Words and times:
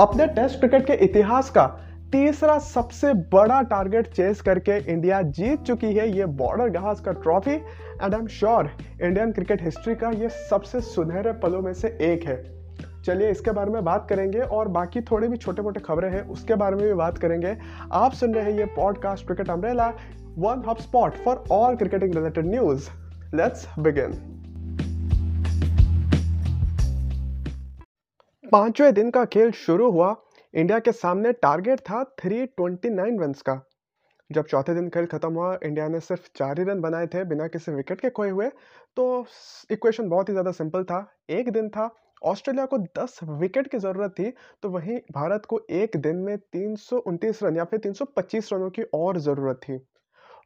अपने 0.00 0.26
test 0.26 0.58
cricket 0.58 0.86
के 0.86 0.92
इतिहास 1.04 1.50
का 1.50 1.66
तीसरा 2.12 2.58
सबसे 2.58 3.12
बड़ा 3.32 3.60
टारगेट 3.62 4.06
चेस 4.06 4.40
करके 4.40 4.78
इंडिया 4.92 5.20
जीत 5.36 5.62
चुकी 5.62 5.92
है 5.94 6.08
ये 6.16 6.26
Border 6.40 6.68
Gavaskar 6.70 7.14
Trophy. 7.14 7.50
And 7.50 8.14
I 8.14 8.20
am 8.20 8.26
sure 8.26 8.70
Indian 9.02 9.32
cricket 9.32 9.62
history 9.62 9.94
का 9.94 10.10
ये 10.10 10.28
सबसे 10.28 10.80
सुनहरे 10.80 11.32
पलों 11.32 11.60
में 11.62 11.72
से 11.74 11.88
एक 12.02 12.24
है। 12.24 12.42
चलिए 13.02 13.30
इसके 13.30 13.50
बारे 13.50 13.70
में 13.70 13.84
बात 13.84 14.06
करेंगे 14.08 14.40
और 14.40 14.68
बाकी 14.68 15.00
थोड़े 15.00 15.28
भी 15.28 15.36
छोटे 15.36 15.62
मोटे 15.62 15.80
खबरें 15.80 16.10
हैं, 16.10 16.22
उसके 16.22 16.54
बारे 16.54 16.76
में 16.76 16.86
भी 16.86 16.94
बात 16.94 17.18
करेंगे। 17.18 17.56
आप 17.92 18.12
सुन 18.12 18.34
रहे 18.34 18.44
हैं 18.44 18.58
ये 18.58 18.64
podcast 18.76 19.26
cricket 19.26 19.50
umbrella 19.50 19.92
one 20.38 20.62
hub 20.68 20.76
spot 20.76 21.24
for 21.24 21.44
all 21.52 21.76
cricketing 21.76 22.14
related 22.14 22.46
news 22.46 22.88
let's 23.34 23.68
begin 23.78 24.20
पाँचवें 28.54 28.92
दिन 28.94 29.10
का 29.10 29.24
खेल 29.24 29.50
शुरू 29.50 29.90
हुआ। 29.90 30.14
इंडिया 30.54 30.78
के 30.78 30.92
सामने 30.92 31.32
टारगेट 31.34 31.80
था 31.80 32.02
329 32.18 33.18
रन्स 33.20 33.40
का। 33.42 33.54
जब 34.30 34.46
चौथे 34.46 34.74
दिन 34.74 34.88
खेल 34.88 35.06
खत्म 35.06 35.32
हुआ, 35.32 35.58
इंडिया 35.64 35.88
ने 35.88 36.00
सिर्फ़ 36.00 36.28
चार 36.36 36.58
ही 36.58 36.64
रन 36.64 36.80
बनाए 36.80 37.06
थे 37.06 37.24
बिना 37.24 37.46
किसी 37.48 37.72
विकेट 37.72 38.00
के 38.00 38.10
खोए 38.10 38.28
हुए। 38.30 38.48
तो 38.96 39.06
इक्वेशन 39.70 40.08
बहुत 40.08 40.28
ही 40.28 40.34
ज़्यादा 40.34 40.52
सिंपल 40.52 40.84
था। 40.84 41.04
एक 41.30 41.50
दिन 41.52 41.68
था, 41.68 41.90
ऑस्ट्रेलिया 42.24 42.66
को 42.66 42.78
10 42.98 43.18
विकेट 43.24 43.70
की 43.70 43.78
ज़रूरत 43.78 44.14
थी 44.18 44.32
तो 44.62 44.70
वहीं 44.70 44.98
भारत 45.12 45.46
को 45.46 45.60
एक 45.72 45.96
दिन 45.98 46.16
में 46.18 46.36
तीन 46.38 46.76
सौ 46.78 46.98
उनतीस 46.98 47.42
रन 47.42 47.56
या 47.56 47.64
फिर 47.64 47.80
325 47.80 48.52
रनों 48.52 48.70
की 48.70 48.82
और 48.94 49.18
ज़रूरत 49.20 49.60
थी। 49.62 49.78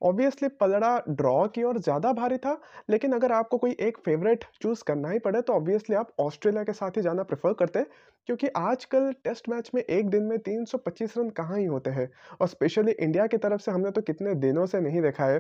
ऑब्वियसली 0.03 0.49
पलड़ा 0.61 0.99
ड्रॉ 1.11 1.47
की 1.49 1.63
ओर 1.63 1.79
ज़्यादा 1.81 2.13
भारी 2.13 2.37
था 2.39 2.53
लेकिन 2.91 3.13
अगर 3.13 3.33
आपको 3.33 3.59
कोई 3.59 3.77
एक 3.81 3.99
फेवरेट 4.01 4.45
चूज़ 4.63 4.83
करना 4.85 5.11
ही 5.11 5.19
पड़े 5.21 5.41
तो 5.43 5.53
ऑब्वियसली 5.53 5.97
आप 5.97 6.13
ऑस्ट्रेलिया 6.21 6.65
के 6.65 6.73
साथ 6.73 6.97
ही 6.97 7.03
जाना 7.03 7.23
प्रेफर 7.25 7.53
करते 7.55 7.83
क्योंकि 8.29 8.49
आजकल 8.59 9.13
टेस्ट 9.25 9.49
मैच 9.49 9.71
में 9.75 9.83
एक 9.83 10.09
दिन 10.11 10.23
में 10.25 10.39
325 10.41 11.17
रन 11.19 11.31
कहाँ 11.33 11.59
ही 11.59 11.65
होते 11.67 11.91
हैं? 11.91 12.09
और 12.41 12.49
स्पेशली 12.49 12.93
इंडिया 12.95 13.27
की 13.27 13.37
तरफ़ 13.39 13.61
से 13.63 13.71
हमने 13.71 13.91
तो 13.91 14.01
कितने 14.03 14.35
दिनों 14.37 14.67
से 14.67 14.81
नहीं 14.81 15.03
देखा 15.03 15.25
है। 15.27 15.39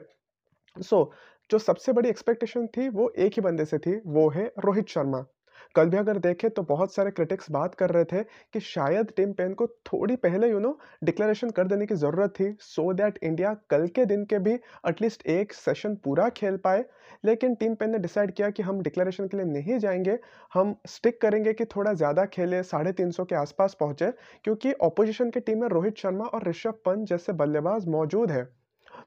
सो 0.77 0.97
so, 0.97 1.13
जो 1.51 1.59
सबसे 1.61 1.93
बड़ी 1.93 2.09
एक्सपेक्टेशन 2.09 2.67
थी 2.69 2.89
वो 2.91 3.11
एक 3.19 3.35
ही 3.35 3.43
बंदे 3.43 3.65
से 3.67 3.79
थी 3.79 3.97
वो 4.09 4.29
है 4.31 4.47
रोहित 4.61 4.89
शर्मा। 4.89 5.25
कल 5.75 5.89
भी 5.89 5.97
अगर 5.97 6.19
देखें 6.19 6.49
तो 6.51 6.63
बहुत 6.65 6.95
सारे 6.95 7.11
क्रिटिक्स 7.11 7.51
बात 7.51 7.75
कर 7.75 7.91
रहे 7.91 8.05
थे 8.05 8.23
कि 8.55 8.61
शायद 8.61 9.13
टीम 9.17 9.33
पेन 9.33 9.55
को 9.55 9.67
थोड़ी 9.87 10.17
पहले 10.17 10.51
यू 10.51 10.59
नो 10.59 10.79
डिक्लेरेशन 11.05 11.51
कर 11.51 11.67
देने 11.67 11.87
की 11.87 11.95
ज़रूरत 11.97 12.35
थी 12.41 12.53
सो 12.61 12.93
दैट 12.93 13.19
इंडिया 13.23 13.55
कल 13.71 13.87
के 13.89 14.05
दिन 14.05 14.25
के 14.25 14.39
भी 14.39 14.53
एटलीस्ट 14.89 15.27
एक 15.29 15.53
सेशन 15.53 15.95
पूरा 16.05 16.29
खेल 16.31 16.57
पाए। 16.57 16.85
लेकिन 17.25 17.55
टीम 17.55 17.75
पेन 17.75 17.91
ने 17.91 17.99
डिसाइड 17.99 18.33
किया 18.33 18.51
कि 18.51 18.63
हम 18.63 18.81
डिक्लेरेशन 18.83 19.27
के 19.29 19.37
लिए 19.37 19.47
नहीं 19.47 19.79
जाएँगे, 19.79 20.19
हम 20.55 20.75
स्टिक 20.87 21.21
करेंगे 21.21 21.53
कि 21.53 21.65
थोड़ा 21.67 21.93
ज़्यादा 21.95 22.25
खेले, 22.27 22.63
साढ़े 22.63 22.93
तीन 22.93 23.11
सौ 23.11 23.25
के 23.25 23.35
आसपास 23.35 23.77
पहुँचे, 23.81 24.11
क्योंकि 24.45 24.73
ऑपोजिशन 24.83 25.31
की 25.31 25.41
टीम 25.41 25.61
में 25.61 25.69
रोहित 25.69 25.99
शर्मा 25.99 26.25
और 26.27 26.49
ऋषभ 26.49 26.81
पंत 26.85 27.09
जैसे 27.09 27.33
बल्लेबाज 27.35 27.87
मौजूद 27.89 28.31
है। 28.31 28.45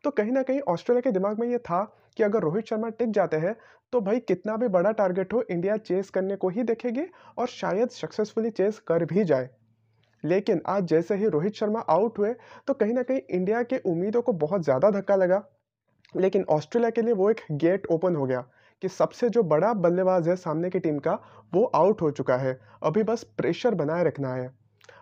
तो 0.03 0.11
कहीं 0.11 0.31
ना 0.31 0.41
कहीं 0.43 0.59
ऑस्ट्रेलिया 0.67 1.01
के 1.01 1.11
दिमाग 1.11 1.39
में 1.39 1.47
ये 1.47 1.57
था 1.59 1.81
कि 2.17 2.23
अगर 2.23 2.41
रोहित 2.41 2.65
शर्मा 2.65 2.89
टिक 2.91 3.11
जाते 3.11 3.37
हैं 3.37 3.55
तो 3.93 4.01
भाई 4.01 4.19
कितना 4.21 4.55
भी 4.57 4.67
बड़ा 4.69 4.91
टारगेट 4.93 5.33
हो 5.33 5.43
इंडिया 5.51 5.77
चेस 5.79 6.09
करने 6.09 6.35
को 6.35 6.49
ही 6.49 6.63
देखेगी 6.63 7.05
और 7.37 7.47
शायद 7.49 7.89
सक्सेसफुली 7.91 8.49
चेस 8.51 8.79
कर 8.87 9.05
भी 9.05 9.23
जाए। 9.23 9.49
लेकिन 10.23 10.61
आज 10.67 10.85
जैसे 10.85 11.15
ही 11.15 11.27
रोहित 11.29 11.53
शर्मा 11.53 11.79
आउट 11.89 12.19
हुए 12.19 12.33
तो 12.67 12.73
कहीं 12.73 12.93
ना 12.93 13.03
कहीं 13.03 13.21
इंडिया 13.29 13.63
के 13.63 13.77
उम्मीदों 13.85 14.21
को 14.21 14.33
बहुत 14.35 14.63
ज़्यादा 14.63 14.89
धक्का 14.91 15.15
लगा। 15.15 15.43
लेकिन 16.13 16.45
ऑस्ट्रेलिया 16.49 16.89
के 16.89 17.01
लिए 17.01 17.13
वो 17.13 17.29
एक 17.29 17.41
गेट 17.53 17.85
ओपन 17.87 18.15
हो 18.15 18.25
गया 18.25 18.41
कि 18.81 18.89
सबसे 18.89 19.29
जो 19.29 19.43
बड़ा 19.45 19.73
बल्लेबाज 19.75 20.27
है 20.27 20.35
सामने 20.37 20.69
की 20.69 20.79
टीम 20.79 20.97
का, 20.99 21.13
वो 21.53 21.63
आउट 21.65 22.01
हो 22.01 22.11
चुका 22.11 22.37
है। 22.37 22.59
अभी 22.83 23.03
बस 23.03 23.23
प्रेशर 23.37 23.75
बनाए 23.75 24.03
रखना 24.03 24.33
है। 24.33 24.49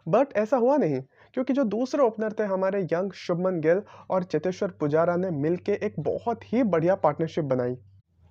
बट 0.07 0.33
ऐसा 0.37 0.57
हुआ 0.57 0.77
नहीं। 0.77 1.01
क्योंकि 1.33 1.53
जो 1.53 1.63
दूसरे 1.65 2.03
ओपनर 2.03 2.33
थे 2.33 2.43
हमारे 2.45 2.81
यंग 2.83 3.11
शुभमन 3.17 3.59
गिल 3.61 3.81
और 4.09 4.23
चेतेश्वर 4.25 4.71
पुजारा 4.79 5.15
ने 5.17 5.29
मिलके 5.33 5.71
एक 5.81 5.95
बहुत 6.01 6.53
ही 6.53 6.63
बढ़िया 6.65 6.95
पार्टनरशिप 6.97 7.45
बनाई। 7.45 7.75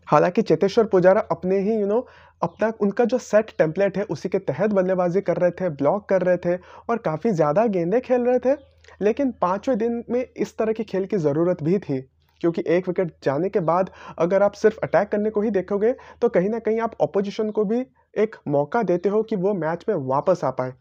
हालाँकि 0.08 0.42
चेतेश्वर 0.42 0.86
पुजारा 0.86 1.20
अपने 1.30 1.58
ही 1.60 1.74
यू 1.74 1.86
नो 1.86 2.06
अपना 2.42 2.72
उनका 2.80 3.04
जो 3.04 3.18
सेट 3.20 3.50
टेम्पलेट 3.58 3.96
है, 3.98 4.04
उसी 4.04 4.28
के 4.28 4.38
तहत 4.40 4.70
बल्लेबाजी 4.72 5.20
कर 5.20 5.36
रहे 5.36 5.50
थे 5.52 5.68
ब्लॉक 5.70 6.08
कर 6.08 6.22
रहे 6.22 6.36
थे 6.36 6.56
और 6.90 6.98
काफ़ी 7.00 7.30
ज़्यादा 7.32 7.66
गेंदे 7.68 8.00
खेल 8.00 8.22
रहे 8.22 8.38
थे, 8.38 8.54
लेकिन 9.02 9.32
पाँचवें 9.40 9.78
दिन 9.78 10.02
में 10.10 10.24
इस 10.26 10.56
तरह 10.58 10.72
की 10.72 10.84
खेल 10.84 11.06
की 11.06 11.16
ज़रूरत 11.18 11.62
भी 11.62 11.78
थी, 11.78 12.00
क्योंकि 12.40 12.62
एक 12.68 12.88
विकेट 12.88 13.14
जाने 13.24 13.48
के 13.48 13.60
बाद 13.62 13.90
अगर 14.18 14.42
आप 14.42 14.52
सिर्फ़ 14.54 14.78
अटैक 14.82 15.08
करने 15.08 15.30
को 15.30 15.40
ही 15.40 15.50
देखोगे 15.52 15.92
तो 16.22 16.28
कहीं 16.28 16.48
ना 16.48 16.58
कहीं 16.60 16.80
आप 16.80 16.94
अपोजिशन 17.02 17.50
को 17.50 17.64
भी 17.64 17.84
एक 18.16 18.36
मौका 18.48 18.82
देते 18.84 19.08
हो 19.08 19.22
कि 19.22 19.36
वो 19.36 19.54
मैच 19.56 19.84
में 19.88 19.94
वापस 20.06 20.44
आ 20.44 20.50
पाए। 20.52 20.72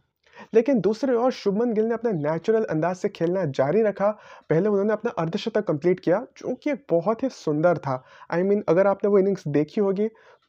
लेकिन 0.53 0.79
दूसरे 0.81 1.15
ओर 1.15 1.31
शुभमन 1.33 1.73
गिल 1.73 1.85
ने 1.85 1.93
अपना 1.93 2.11
नेचुरल 2.11 2.63
अंदाज 2.65 2.95
से 2.95 3.09
खेलना 3.09 3.45
जारी 3.53 3.81
रखा। 3.81 4.09
पहले 4.49 4.69
उन्होंने 4.69 4.93
अपना 4.93 5.11
अर्धशतक 5.17 5.67
कंप्लीट 5.67 5.99
किया 5.99 6.25
जो 6.37 6.55
कि 6.55 6.73
बहुत 6.89 7.23
ही 7.23 7.29
सुंदर 7.29 7.77
था। 7.77 8.03
आई 8.31 8.41
I 8.41 8.45
मीन 8.45 8.57
mean, 8.57 8.69
अगर 8.69 8.87
आपने 8.87 9.09
वो 9.09 9.19
इनिंग्स 9.19 9.47
देखी 9.49 9.81
होगी 9.81 10.07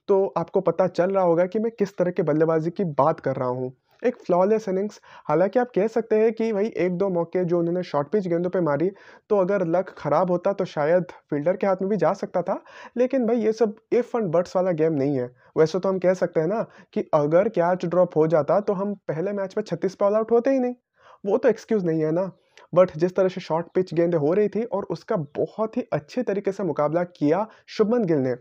तो 0.09 0.26
आपको 0.37 0.60
पता 0.60 0.87
चल 0.88 1.10
रहा 1.10 1.25
होगा 1.25 1.47
कि 1.47 1.59
मैं 1.59 1.71
किस 1.78 1.97
तरह 1.97 2.10
के 2.10 2.22
बल्लेबाजी 2.22 2.71
की 2.71 2.84
बात 2.94 3.21
कर 3.21 3.37
रहा 3.37 3.49
हूँ। 3.49 3.72
एक 4.03 4.17
फ्लॉलेस 4.17 4.69
इनिंग्स 4.69 5.01
हालाँकि 5.29 5.59
आप 5.59 5.71
कह 5.75 5.87
सकते 5.89 6.17
हैं 6.17 6.33
कि 6.33 6.53
भाई, 6.53 6.67
एक 6.67 6.97
दो 6.99 7.09
मौके 7.11 7.45
जो 7.45 7.59
उन्होंने 7.59 7.83
शॉर्ट 7.83 8.09
पिच 8.09 8.27
गेंदों 8.29 8.51
पे 8.51 8.61
मारी 8.61 8.91
तो 9.31 9.37
अगर 9.37 9.67
लक 9.69 9.95
ख़राब 9.99 10.31
होता 10.31 10.53
तो 10.53 10.65
शायद 10.67 11.05
फील्डर 11.31 11.57
के 11.57 11.67
हाथ 11.67 11.77
में 11.83 11.89
भी 11.91 11.97
जा 11.97 12.13
सकता 12.15 12.43
था। 12.43 12.63
लेकिन 12.97 13.27
भाई, 13.27 13.37
ये 13.37 13.53
सब 13.53 13.75
इफ़ 13.93 14.17
एंड 14.17 14.31
बट्स 14.33 14.57
वाला 14.57 14.73
गेम 14.73 14.93
नहीं 14.95 15.17
है। 15.19 15.31
वैसे 15.59 15.79
तो 15.79 15.89
हम 15.89 15.99
कह 15.99 16.15
सकते 16.15 16.41
हैं 16.41 16.47
ना 16.49 16.63
कि 16.95 17.09
अगर 17.15 17.49
कैच 17.51 17.85
ड्रॉप 17.87 18.17
हो 18.17 18.27
जाता 18.27 18.61
तो 18.61 18.73
हम 18.73 18.95
पहले 19.09 19.33
मैच 19.33 19.55
में 19.57 19.65
छत्तीस 19.65 19.95
पे 19.95 20.05
ऑल 20.05 20.15
आउट 20.15 20.31
होते 20.33 20.51
ही 20.51 20.59
नहीं। 20.59 20.75
वो 21.25 21.39
तो 21.39 21.49
एक्सक्यूज़ 21.49 21.85
नहीं 21.87 22.03
है 22.03 22.13
ना। 22.13 22.31
बट 22.75 22.91
जिस 22.97 23.15
तरह 23.17 23.29
से 23.29 23.41
शॉर्ट 23.41 23.67
पिच 23.75 23.93
गेंदे 23.95 24.17
हो 24.17 24.33
रही 24.35 24.49
थी 24.49 24.63
और 24.65 24.85
उसका 24.91 25.17
बहुत 25.37 25.77
ही 25.77 25.83
अच्छे 25.93 26.23
तरीके 26.23 26.53
से 26.53 26.63
मुकाबला 26.65 27.05
किया 27.05 27.47
शुभमन 27.69 28.05
गिल 28.05 28.19
ने 28.19 28.35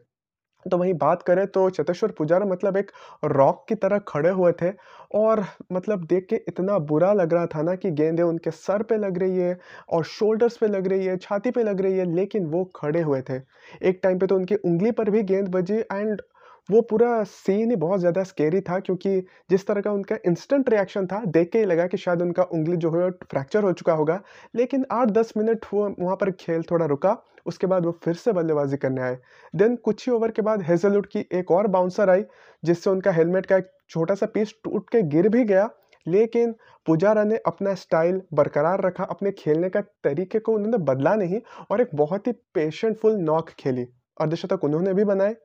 तो 0.68 0.78
वहीं 0.78 0.94
बात 0.96 1.22
करें 1.24 1.46
तो 1.48 1.70
चतेश्वर 1.72 2.12
पुजारा 2.12 2.46
मतलब 2.46 2.78
एक 2.78 2.92
रॉक 3.26 3.66
की 3.70 3.76
तरह 3.76 4.00
खड़े 4.08 4.30
हुए 4.32 4.52
थे 4.62 4.72
और 5.16 5.44
मतलब 5.72 6.06
देख 6.06 6.26
के 6.30 6.36
इतना 6.48 6.78
बुरा 6.88 7.12
लग 7.14 7.34
रहा 7.34 7.46
था 7.46 7.62
ना 7.62 7.76
कि 7.76 7.92
गेंदे 7.92 8.24
उनके 8.24 8.52
सर 8.52 8.84
पे 8.84 8.98
लग 8.98 9.18
रही 9.18 9.38
है 9.38 9.58
और 9.90 10.04
शोल्डर्स 10.06 10.58
पे 10.58 10.68
लग 10.68 10.88
रही 10.88 11.06
है, 11.06 11.18
छाती 11.18 11.52
पे 11.52 11.64
लग 11.64 11.82
रही 11.82 11.98
है, 11.98 12.06
लेकिन 12.16 12.46
वो 12.48 12.64
खड़े 12.76 13.02
हुए 13.02 13.22
थे। 13.22 13.40
एक 13.88 14.00
टाइम 14.04 14.20
पे 14.20 14.28
तो 14.28 14.36
उनकी 14.36 14.56
उंगली 14.56 14.92
पर 14.92 15.10
भी 15.10 15.24
गेंद 15.24 15.48
बजी 15.50 15.78
एंड 15.94 16.22
वो 16.70 16.82
पूरा 16.82 17.24
सीन 17.24 17.70
ही 17.70 17.76
बहुत 17.78 18.00
ज़्यादा 18.00 18.24
स्केरी 18.24 18.60
था 18.62 18.80
क्योंकि 18.80 19.20
जिस 19.50 19.66
तरह 19.68 19.82
का 19.82 19.92
उनका 19.92 20.18
इंस्टेंट 20.26 20.70
रिएक्शन 20.70 21.06
था, 21.08 21.24
देख 21.26 21.50
के 21.52 21.60
ही 21.60 21.66
लगा 21.66 21.88
कि 21.88 21.98
शायद 21.98 22.22
उनका 22.22 22.44
उंगली 22.44 22.78
जो 22.78 22.92
है 22.92 23.10
फ्रैक्चर 23.12 23.64
हो 23.64 23.72
चुका 23.74 23.94
होगा। 23.94 24.22
लेकिन 24.56 24.86
आठ 24.92 25.12
दस 25.12 25.34
मिनट 25.38 25.66
वो 25.74 25.88
वहाँ 26.00 26.16
पर 26.16 26.32
खेल 26.32 26.64
थोड़ा 26.72 26.86
रुका, 26.86 27.18
उसके 27.46 27.68
बाद 27.68 27.86
वो 27.86 27.92
फिर 28.04 28.14
से 28.16 28.32
बल्लेबाजी 28.34 28.78
करने 28.78 29.02
आए। 29.02 29.18
देन 29.54 29.76
कुछ 29.76 30.08
ही 30.08 30.14
ओवर 30.14 30.32
के 30.32 30.42
बाद 30.42 30.62
हेजलवुड 30.62 31.08
की 31.08 31.26
एक 31.34 31.52
और 31.52 31.68
बाउंसर 31.70 32.10
आई, 32.10 32.24
जिससे 32.64 32.90
उनका 32.90 33.12
हेलमेट 33.12 33.46
का 33.46 33.58
एक 33.58 33.72
छोटा 33.90 34.16
सा 34.16 34.26
पीस 34.26 34.54
टूट 34.64 34.90
के 34.90 35.02
गिर 35.10 35.30
भी 35.30 35.44
गया। 35.46 35.70
लेकिन 36.06 36.54
पुजारा 36.88 37.24
ने 37.24 37.38
अपना 37.46 37.74
स्टाइल 37.76 38.22
बरकरार 38.34 38.82
रखा, 38.82 39.04
अपने 39.04 39.32
खेलने 39.32 39.70
का 39.70 39.82
तरीके 39.82 40.40
को 40.40 40.54
उन्होंने 40.54 40.78
बदला 40.86 41.16
नहीं 41.16 41.40
और 41.72 41.82
एक 41.82 41.90
बहुत 41.96 42.28
ही 42.28 42.32
पेशेंटफुल 42.54 43.18
नॉक 43.22 43.50
खेली। 43.60 43.88
अर्धशतक 44.18 44.64
उन्होंने 44.64 44.94
भी 44.94 45.04
बनाए। 45.06 45.36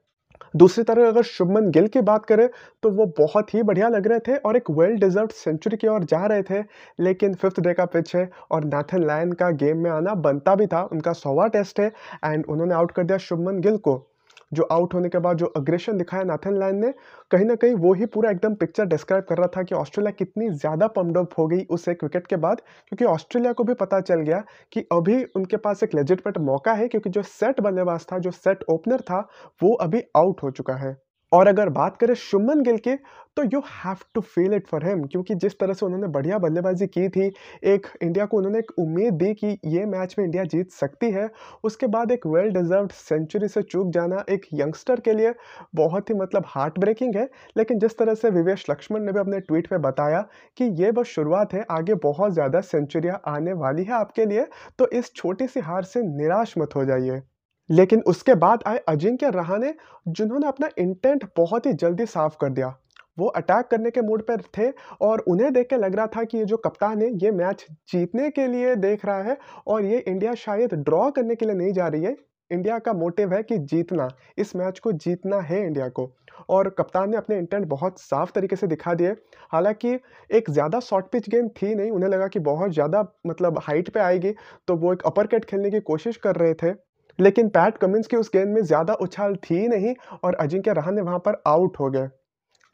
दूसरी 0.56 0.84
तरफ़ 0.84 1.06
अगर 1.06 1.22
शुभमन 1.22 1.70
गिल 1.70 1.86
की 1.88 2.00
बात 2.00 2.24
करें 2.26 2.48
तो 2.82 2.90
वो 2.90 3.06
बहुत 3.18 3.54
ही 3.54 3.62
बढ़िया 3.62 3.88
लग 3.88 4.06
रहे 4.06 4.18
थे 4.18 4.36
और 4.36 4.56
एक 4.56 4.70
वेल 4.70 4.96
डिजर्व 4.96 5.28
सेंचुरी 5.34 5.76
की 5.76 5.86
ओर 5.86 6.04
जा 6.04 6.24
रहे 6.26 6.42
थे। 6.42 6.62
लेकिन 7.00 7.34
फिफ्थ 7.34 7.60
डे 7.60 7.74
का 7.74 7.84
पिच 7.86 8.14
है 8.16 8.28
और 8.50 8.64
नाथन 8.64 9.04
लायन 9.04 9.32
का 9.32 9.50
गेम 9.50 9.78
में 9.78 9.90
आना 9.90 10.14
बनता 10.14 10.54
भी 10.54 10.66
था, 10.66 10.82
उनका 10.82 11.12
सोवा 11.12 11.46
टेस्ट 11.48 11.80
है 11.80 11.92
एंड 12.24 12.44
उन्होंने 12.48 12.74
आउट 12.74 12.92
कर 12.92 13.04
दिया 13.04 13.18
शुभमन 13.18 13.60
गिल 13.60 13.76
को। 13.78 14.11
जो 14.52 14.62
आउट 14.72 14.94
होने 14.94 15.08
के 15.08 15.18
बाद 15.18 15.36
जो 15.36 15.46
अग्रेशन 15.56 15.98
दिखाया 15.98 16.24
नाथन 16.24 16.56
लाइन 16.56 16.76
ने, 16.76 16.92
कहीं 17.30 17.44
ना 17.44 17.54
कहीं 17.56 17.74
वो 17.76 17.92
ही 17.94 18.06
पूरा 18.08 18.30
एकदम 18.30 18.54
पिक्चर 18.54 18.86
डिस्क्राइब 18.86 19.24
कर 19.24 19.38
रहा 19.38 19.46
था 19.56 19.62
कि 19.62 19.74
ऑस्ट्रेलिया 19.74 20.12
कितनी 20.14 20.48
ज़्यादा 20.50 20.86
पम्पडअप 20.90 21.38
हो 21.38 21.46
गई 21.46 21.64
उस 21.70 21.88
एक 21.88 22.04
विकेट 22.04 22.26
के 22.26 22.36
बाद, 22.38 22.60
क्योंकि 22.88 23.04
ऑस्ट्रेलिया 23.06 23.52
को 23.52 23.64
भी 23.64 23.74
पता 23.76 24.00
चल 24.02 24.20
गया 24.22 24.42
कि 24.72 24.80
अभी 24.92 25.22
उनके 25.36 25.56
पास 25.58 25.82
एक 25.82 25.94
लेजिटमेट 25.94 26.38
मौका 26.42 26.72
है, 26.72 26.88
क्योंकि 26.88 27.10
जो 27.10 27.22
सेट 27.24 27.60
बल्लेबाज 27.60 28.06
था, 28.12 28.18
जो 28.18 28.30
सेट 28.32 28.64
ओपनर 28.70 29.00
था, 29.02 29.20
वो 29.60 29.74
अभी 29.78 30.02
आउट 30.16 30.42
हो 30.42 30.50
चुका 30.52 30.74
है। 30.76 30.96
और 31.32 31.46
अगर 31.48 31.68
बात 31.70 31.96
करें 31.96 32.14
शुभमन 32.16 32.62
गिल 32.62 32.76
की 32.78 32.94
तो 33.36 33.42
you 33.44 33.60
have 33.66 33.96
to 34.14 34.20
feel 34.22 34.54
it 34.54 34.66
for 34.66 34.84
him 34.86 35.04
क्योंकि 35.04 35.34
जिस 35.34 35.58
तरह 35.58 35.72
से 35.74 35.84
उन्होंने 35.86 36.08
बढ़िया 36.08 36.38
बल्लेबाजी 36.38 36.86
की 36.88 37.08
थी, 37.08 37.30
एक 37.64 37.86
इंडिया 38.02 38.26
को 38.26 38.36
उन्होंने 38.36 38.58
एक 38.58 38.70
उम्मीद 38.78 39.14
दी 39.14 39.32
कि 39.34 39.56
ये 39.66 39.84
मैच 39.86 40.14
में 40.18 40.24
इंडिया 40.24 40.44
जीत 40.46 40.70
सकती 40.72 41.10
है। 41.12 41.28
उसके 41.64 41.86
बाद 41.86 42.12
एक 42.12 42.26
वेल 42.26 42.50
डिजर्व 42.52 42.88
सेंचुरी 42.94 43.48
से 43.48 43.62
चूक 43.62 43.90
जाना 43.92 44.24
एक 44.30 44.46
यंगस्टर 44.54 45.00
के 45.00 45.12
लिए 45.14 45.34
बहुत 45.74 46.10
ही 46.10 46.14
मतलब 46.16 46.44
हार्ट 46.48 46.78
ब्रेकिंग 46.78 47.16
है। 47.16 47.28
लेकिन 47.56 47.78
जिस 47.78 47.98
तरह 47.98 48.14
से 48.14 48.30
विवेश 48.32 48.66
लक्ष्मण 48.70 49.04
ने 49.04 49.12
भी 49.12 49.20
अपने 49.20 49.40
ट्वीट 49.40 49.72
में 49.72 49.80
बताया 49.82 50.20
कि 50.58 50.64
ये 50.82 50.92
बस 50.92 51.06
शुरुआत 51.08 51.54
है, 51.54 51.64
आगे 51.70 51.94
बहुत 52.04 52.32
ज़्यादा 52.32 52.60
सेंचुरियाँ 52.62 53.20
आने 53.28 53.52
वाली 53.54 53.84
है 53.84 53.94
आपके 53.94 54.26
लिए 54.26 54.46
तो 54.78 54.88
इस 54.90 55.12
छोटी 55.16 55.46
सी 55.46 55.60
हार 55.62 55.84
से 55.84 56.02
निराश 56.14 56.54
मत 56.58 56.76
हो 56.76 56.84
जाइए। 56.84 57.22
लेकिन 57.72 58.02
उसके 58.06 58.34
बाद 58.36 58.62
आए 58.66 58.78
अजिंक्य 58.88 59.30
रहाने 59.30 59.74
जिन्होंने 60.08 60.46
अपना 60.46 60.68
इंटेंट 60.78 61.24
बहुत 61.36 61.66
ही 61.66 61.72
जल्दी 61.74 62.06
साफ़ 62.08 62.36
कर 62.40 62.50
दिया। 62.50 62.74
वो 63.18 63.26
अटैक 63.28 63.66
करने 63.66 63.90
के 63.90 64.00
मूड 64.02 64.22
पर 64.22 64.40
थे 64.58 64.70
और 65.02 65.20
उन्हें 65.28 65.52
देख 65.52 65.68
के 65.68 65.76
लग 65.76 65.94
रहा 65.94 66.06
था 66.08 66.22
कि 66.24 66.38
ये 66.38 66.44
जो 66.44 66.56
कप्तान 66.58 67.02
है, 67.02 67.10
ये 67.14 67.30
मैच 67.32 67.66
जीतने 67.92 68.30
के 68.30 68.46
लिए 68.46 68.74
देख 68.76 69.04
रहा 69.04 69.22
है 69.22 69.36
और 69.66 69.84
ये 69.84 69.98
इंडिया 69.98 70.34
शायद 70.36 70.74
ड्रॉ 70.76 71.10
करने 71.10 71.34
के 71.34 71.46
लिए 71.46 71.54
नहीं 71.54 71.72
जा 71.72 71.88
रही 71.88 72.04
है। 72.04 72.16
इंडिया 72.50 72.78
का 72.78 72.92
मोटिव 72.92 73.32
है 73.34 73.42
कि 73.42 73.58
जीतना, 73.58 74.08
इस 74.38 74.54
मैच 74.56 74.78
को 74.78 74.92
जीतना 74.94 75.40
है 75.40 75.60
इंडिया 75.60 75.88
को। 75.88 76.10
और 76.48 76.68
कप्तान 76.68 77.10
ने 77.10 77.16
अपने 77.16 77.38
इंटेंट 77.38 77.66
बहुत 77.66 78.00
साफ़ 78.00 78.32
तरीके 78.34 78.56
से 78.56 78.66
दिखा 78.66 78.94
दिए। 78.94 79.10
हालाँकि 79.52 79.98
एक 80.30 80.50
ज़्यादा 80.50 80.80
शॉर्ट 80.80 81.06
पिच 81.06 81.28
गेंद 81.28 81.50
थी 81.52 81.74
नहीं, 81.74 81.90
उन्हें 81.90 82.10
लगा 82.10 82.26
कि 82.28 82.38
बहुत 82.40 82.72
ज़्यादा 82.72 83.04
मतलब 83.26 83.58
हाइट 83.62 83.88
पे 83.88 84.00
आएगी 84.00 84.34
तो 84.68 84.76
वो 84.76 84.92
एक 84.92 85.02
अपर 85.06 85.26
कट 85.26 85.44
खेलने 85.44 85.70
की 85.70 85.80
कोशिश 85.82 86.16
कर 86.16 86.36
रहे 86.36 86.54
थे। 86.54 86.72
लेकिन 87.18 87.48
पैट 87.50 87.78
कमिंस 87.78 88.06
की 88.06 88.16
उस 88.16 88.30
गेंद 88.34 88.54
में 88.54 88.62
ज़्यादा 88.62 88.94
उछाल 89.02 89.36
थी 89.44 89.66
नहीं 89.68 89.94
और 90.24 90.34
अजिंक्य 90.36 90.72
रहाने 90.74 91.02
वहाँ 91.02 91.18
पर 91.20 91.42
आउट 91.48 91.78
हो 91.80 91.90
गए। 91.90 92.08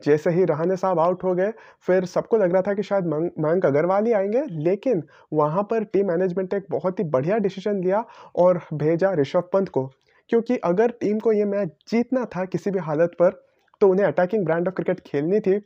जैसे 0.00 0.30
ही 0.30 0.44
रहाने 0.46 0.76
साहब 0.76 0.98
आउट 1.00 1.24
हो 1.24 1.34
गए, 1.34 1.52
फिर 1.86 2.04
सबको 2.06 2.36
लग 2.38 2.52
रहा 2.52 2.62
था 2.62 2.74
कि 2.74 2.82
शायद 2.82 3.06
मयंक 3.06 3.66
अग्रवाल 3.66 4.06
ही 4.06 4.12
आएँगे, 4.12 4.42
लेकिन 4.60 5.02
वहाँ 5.32 5.62
पर 5.64 5.84
टीम 5.86 6.08
मैनेजमेंट 6.08 6.52
ने 6.54 6.58
एक 6.58 6.66
बहुत 6.70 6.98
ही 7.00 7.04
बढ़िया 7.06 7.38
डिसीज़न 7.40 7.82
लिया 7.84 8.04
और 8.36 8.60
भेजा 8.74 9.12
ऋषभ 9.14 9.48
पंत 9.52 9.68
को, 9.68 9.86
क्योंकि 10.30 10.56
अगर 10.64 10.90
टीम 11.00 11.18
को 11.20 11.32
ये 11.32 11.44
मैच 11.46 11.68
जीतना 11.90 12.24
था 12.36 12.44
किसी 12.46 12.70
भी 12.70 12.78
हालत 12.80 13.16
पर 13.20 13.42
तो 13.80 13.88
उन्हें 13.88 14.06
अटैकिंग 14.06 14.44
ब्रांड 14.44 14.68
ऑफ़ 14.68 14.74
क्रिकेट 14.74 15.00
खेलनी 15.06 15.40
थी। 15.40 15.60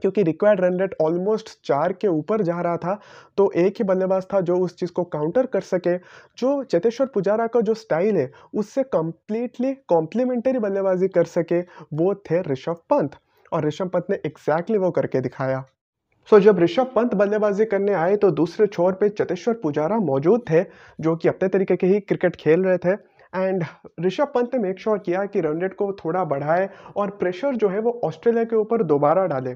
क्योंकि 0.00 0.22
रिक्वायर्ड 0.22 0.60
रन 0.60 0.78
रेट 0.80 0.94
ऑलमोस्ट 1.00 1.48
चार 1.64 1.92
के 1.92 2.08
ऊपर 2.08 2.42
जा 2.42 2.60
रहा 2.60 2.76
था 2.76 2.98
तो 3.36 3.50
एक 3.56 3.74
ही 3.78 3.84
बल्लेबाज 3.84 4.24
था 4.32 4.40
जो 4.40 4.56
उस 4.56 4.76
चीज़ 4.76 4.92
को 4.92 5.04
काउंटर 5.04 5.46
कर 5.46 5.60
सके। 5.62 5.96
जो 6.38 6.62
चेतेश्वर 6.64 7.06
पुजारा 7.06 7.46
का 7.46 7.60
जो 7.60 7.74
स्टाइल 7.74 8.16
है 8.16 8.30
उससे 8.54 8.82
कम्प्लीटली 8.82 9.72
कॉम्प्लीमेंटरी 9.88 10.58
बल्लेबाजी 10.58 11.08
कर 11.08 11.24
सके 11.26 11.60
वो 11.94 12.14
थे 12.30 12.40
ऋषभ 12.42 12.82
पंत। 12.90 13.16
और 13.52 13.66
ऋषभ 13.66 13.88
पंत 13.88 14.06
ने 14.10 14.16
एग्जैक्टली 14.26 14.78
वो 14.78 14.90
करके 14.90 15.20
दिखाया। 15.20 15.64
सो 16.30 16.36
so, 16.36 16.42
जब 16.42 16.58
ऋषभ 16.58 16.92
पंत 16.96 17.14
बल्लेबाजी 17.14 17.64
करने 17.64 17.92
आए 17.94 18.16
तो 18.16 18.30
दूसरे 18.32 18.66
छोर 18.66 18.92
पे 18.92 19.08
चतेश्वर 19.08 19.54
पुजारा 19.54 19.96
मौजूद 20.00 20.44
थे 20.50 20.62
जो 21.00 21.14
कि 21.16 21.28
अपने 21.28 21.48
तरीके 21.48 21.76
के 21.76 21.86
ही 21.86 22.00
क्रिकेट 22.00 22.36
खेल 22.36 22.64
रहे 22.64 22.78
थे। 22.78 22.92
एंड 23.34 23.64
ऋषभ 24.00 24.32
पंत 24.34 24.54
ने 24.54 24.60
मेक 24.60 24.80
श्योर 24.80 24.98
किया 24.98 25.24
कि 25.26 25.40
रन 25.40 25.60
रेट 25.60 25.74
को 25.74 25.92
थोड़ा 25.94 26.24
बढ़ाए 26.24 26.68
और 26.96 27.10
प्रेशर 27.10 27.56
जो 27.56 27.68
है 27.68 27.80
वो 27.80 28.00
ऑस्ट्रेलिया 28.04 28.44
के 28.44 28.56
ऊपर 28.56 28.82
दोबारा 28.82 29.26
डाले। 29.26 29.54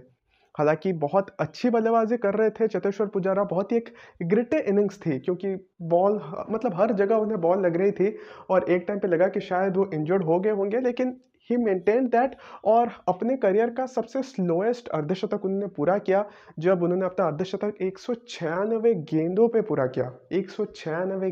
हालाँकि 0.58 0.93
बहुत 0.93 1.31
अच्छी 1.40 1.70
बल्लेबाजी 1.70 2.16
कर 2.16 2.34
रहे 2.34 2.50
थे 2.50 2.69
चतेश्वर 2.69 3.06
पुजारा, 3.06 3.44
बहुत 3.44 3.72
ही 3.72 3.76
एक 3.76 3.94
ग्रिटे 4.22 4.58
इनिंग्स 4.60 5.00
थी, 5.00 5.19
क्योंकि 5.19 5.55
बॉल 5.82 6.20
मतलब 6.50 6.75
हर 6.75 6.93
जगह 6.93 7.16
उन्हें 7.16 7.40
बॉल 7.40 7.64
लग 7.66 7.76
रही 7.76 7.93
थी 7.93 8.16
और 8.50 8.70
एक 8.70 8.84
टाइम 8.88 8.99
पे 8.99 9.08
लगा 9.08 9.28
कि 9.28 9.40
शायद 9.40 9.76
वो 9.76 9.90
इंजर्ड 9.94 10.25
हो 10.25 10.40
गए 10.40 10.50
होंगे, 10.50 10.81
लेकिन 10.81 11.16
ही 11.50 11.56
मेंटेन 11.56 12.06
दैट 12.06 12.34
और 12.64 12.90
अपने 13.08 13.37
करियर 13.37 13.70
का 13.70 13.87
सबसे 13.87 14.22
स्लोएस्ट 14.22 14.88
अर्धशतक 14.88 15.44
उन्होंने 15.44 15.66
पूरा 15.66 15.99
किया, 15.99 16.25
जब 16.58 16.82
उन्होंने 16.82 17.06
अपना 17.06 17.26
अर्धशतक 17.26 17.82
एक 17.82 17.99
सौ 17.99 18.14
छियानवे 18.14 18.94
गेंदों 18.94 19.49
पे 19.49 19.61
पूरा 19.61 19.87
किया, 19.87 20.12
एक 20.32 20.50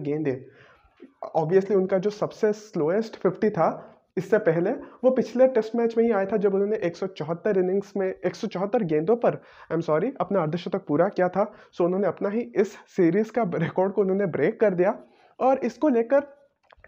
गेंदे। 0.01 0.47
ऑब्वियसली 1.35 1.77
उनका 1.77 1.99
जो 1.99 2.11
सबसे 2.11 2.53
स्लोएस्ट 2.53 3.17
50 3.17 3.51
था 3.51 3.96
इससे 4.17 4.39
पहले, 4.41 4.71
वो 4.71 5.11
पिछले 5.11 5.47
टेस्ट 5.49 5.75
मैच 5.77 5.97
में 5.97 6.05
ही 6.05 6.11
आया 6.11 6.27
था 6.27 6.37
जब 6.37 6.55
उन्होंने 6.55 6.77
एक 6.85 6.97
सौ 6.97 7.07
चौहत्तर 7.09 7.59
इनिंग्स 7.59 7.93
में, 7.97 8.07
एक 8.07 8.35
सौ 8.35 8.47
चौहत्तर 8.47 8.83
गेंदों 8.85 9.17
पर 9.17 9.35
आई 9.35 9.75
एम 9.75 9.81
सॉरी 9.83 10.13
अपना 10.21 10.43
अर्धशतक 10.43 10.87
पूरा 10.87 11.09
किया 11.09 11.29
था। 11.29 11.53
सो 11.73 11.85
उन्होंने 11.85 12.07
अपना 12.07 12.29
ही 12.29 12.41
इस 12.57 12.73
सीरीज़ 12.97 13.33
का 13.33 13.51
रिकॉर्ड 13.57 13.93
को 13.93 14.03
उन्होंने 14.03 14.27
ब्रेक 14.29 14.61
कर 14.61 14.75
दिया। 14.75 14.99
और 15.39 15.61
इसको 15.65 15.89
लेकर 15.89 16.21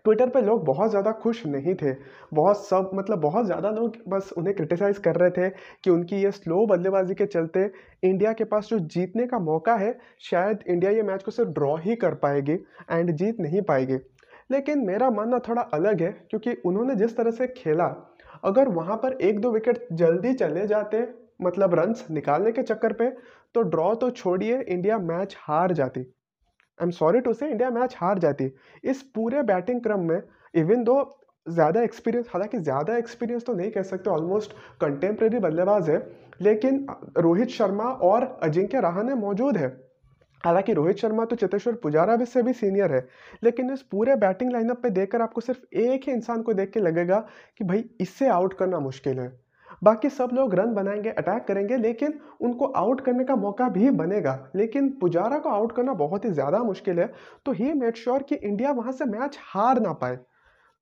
ट्विटर 0.05 0.29
पे 0.29 0.41
लोग 0.41 0.65
बहुत 0.65 0.91
ज़्यादा 0.91 1.13
खुश 1.13 1.45
नहीं 1.47 1.75
थे। 1.75 1.93
बहुत 2.35 2.65
सब 2.67 2.91
मतलब 2.95 3.19
बहुत 3.21 3.47
ज़्यादा 3.47 3.71
लोग 3.71 3.97
बस 4.09 4.33
उन्हें 4.37 4.55
क्रिटिसाइज़ 4.57 5.01
कर 5.01 5.17
रहे 5.17 5.31
थे 5.31 5.49
कि 5.85 5.91
उनकी 5.91 6.23
ये 6.23 6.31
स्लो 6.31 6.65
बल्लेबाजी 6.67 7.15
के 7.15 7.27
चलते 7.27 7.71
इंडिया 8.03 8.33
के 8.33 8.45
पास 8.45 8.69
जो 8.69 8.79
जीतने 8.79 9.27
का 9.27 9.39
मौका 9.41 9.75
है, 9.75 9.99
शायद 10.21 10.65
इंडिया 10.69 10.91
ये 10.91 11.03
मैच 11.03 11.23
को 11.23 11.31
सिर्फ़ 11.31 11.51
ड्रॉ 11.51 11.77
ही 11.79 11.97
कर 11.97 12.15
पाएगी 12.17 12.59
एंड 12.91 13.11
जीत 13.13 13.41
नहीं 13.41 13.63
पाएगी। 13.63 13.99
लेकिन 14.51 14.85
मेरा 14.87 15.11
मानना 15.11 15.39
थोड़ा 15.49 15.63
अलग 15.63 16.03
है, 16.03 16.11
क्योंकि 16.31 16.53
उन्होंने 16.65 16.95
जिस 16.97 17.17
तरह 17.17 17.31
से 17.33 17.47
खेला, 17.57 17.87
अगर 18.45 18.69
वहाँ 18.71 18.97
पर 18.97 19.13
एक 19.23 19.41
दो 19.41 19.51
विकेट 19.53 19.87
जल्दी 19.95 20.33
चले 20.35 20.67
जाते 20.67 21.07
मतलब 21.43 21.75
रन्स 21.75 22.05
निकालने 22.11 22.53
के 22.53 22.63
चक्कर 22.63 22.93
पे 22.93 23.09
तो 23.55 23.63
ड्रॉ 23.65 23.95
तो 23.95 24.11
छोड़िए 24.13 24.61
इंडिया 24.61 24.99
मैच 25.01 25.37
हार 25.41 25.73
जाती। 25.73 26.01
I 26.01 26.85
am 26.85 26.91
sorry 26.93 27.21
to 27.21 27.33
say 27.33 27.49
India 27.49 27.71
match 27.71 27.97
हार 27.99 28.19
जाती। 28.19 28.51
इस 28.85 29.03
पूरे 29.15 29.43
बैटिंग 29.45 29.81
क्रम 29.83 30.09
में 30.09 30.21
इवन 30.55 30.83
दो 30.85 30.97
ज़्यादा 31.47 31.83
एक्सपीरियंस 31.83 32.29
हालाँकि 32.33 32.59
ज़्यादा 32.61 32.97
एक्सपीरियंस 32.97 33.45
तो 33.47 33.55
नहीं 33.55 33.71
कह 33.71 33.83
सकते 33.85 34.11
ऑलमोस्ट 34.11 34.53
कंटेम्प्रेरी 34.81 35.39
बल्लेबाज 35.39 35.91
है, 35.91 35.99
लेकिन 36.43 36.87
रोहित 37.19 37.49
शर्मा 37.51 37.85
और 37.85 38.25
अजिंक्य 38.43 38.81
रहाने 38.81 39.15
मौजूद 39.17 39.57
है। 39.57 39.69
हालाँकि 40.45 40.73
रोहित 40.73 40.97
शर्मा 40.97 41.25
तो 41.25 41.37
चेतेश्वर 41.37 41.75
पुजारा 41.75 42.17
भी 42.17 42.25
से 42.27 42.43
भी 42.43 42.53
सीनियर 42.53 42.93
है, 42.93 43.07
लेकिन 43.43 43.73
इस 43.73 43.83
पूरे 43.83 44.17
बैटिंग 44.17 44.53
लाइनअप 44.53 44.83
पे 44.83 44.91
देखकर 44.91 45.23
आपको 45.23 45.41
सिर्फ़ 45.41 45.77
एक 45.77 46.09
ही 46.09 46.13
इंसान 46.13 46.43
को 46.43 46.53
देख 46.55 46.71
के 46.71 46.81
लगेगा 46.81 47.19
कि 47.59 47.65
भाई 47.65 47.85
इससे 48.01 48.29
आउट 48.31 48.55
करना 48.55 48.79
मुश्किल 48.81 49.19
है। 49.21 49.33
बाकी 49.83 50.09
सब 50.11 50.31
लोग 50.35 50.55
रन 50.55 50.73
बनाएँगे 50.75 51.11
अटैक 51.11 51.45
करेंगे, 51.45 51.77
लेकिन 51.77 52.19
उनको 52.41 52.67
आउट 52.67 53.01
करने 53.01 53.25
का 53.25 53.37
मौका 53.37 53.69
भी 53.69 53.91
बनेगा। 53.93 54.39
लेकिन 54.57 54.89
पुजारा 55.01 55.39
को 55.39 55.49
आउट 55.49 55.73
करना 55.73 55.93
बहुत 55.95 56.25
ही 56.25 56.31
ज़्यादा 56.31 56.63
मुश्किल 56.65 56.99
है 57.01 57.13
तो 57.47 57.53
ही 57.53 57.73
मेड 57.75 57.97
श्योर 57.97 58.23
कि 58.23 58.35
इंडिया 58.37 58.71
वहाँ 58.73 58.93
से 58.93 59.05
मैच 59.07 59.39
हार 59.45 59.81
ना 59.81 59.93
पाए। 59.95 60.19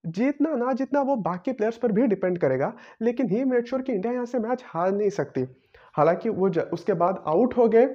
जीतना 0.04 0.54
ना 0.56 0.72
जीतना 0.72 1.00
वो 1.02 1.16
बाकी 1.18 1.52
प्लेयर्स 1.52 1.76
पर 1.76 1.92
भी 1.92 2.06
डिपेंड 2.06 2.38
करेगा, 2.38 2.72
लेकिन 3.02 3.30
ही 3.30 3.44
मेड 3.44 3.66
श्योर 3.66 3.82
कि 3.82 3.92
इंडिया 3.92 4.12
यहाँ 4.12 4.26
से 4.26 4.38
मैच 4.38 4.64
हार 4.66 4.92
नहीं 4.92 5.10
सकती। 5.12 5.46
हालाँकि 5.94 6.28
वो 6.30 6.48
उसके 6.72 6.92
बाद 6.94 7.22
आउट 7.26 7.56
हो 7.56 7.68
गए। 7.68 7.86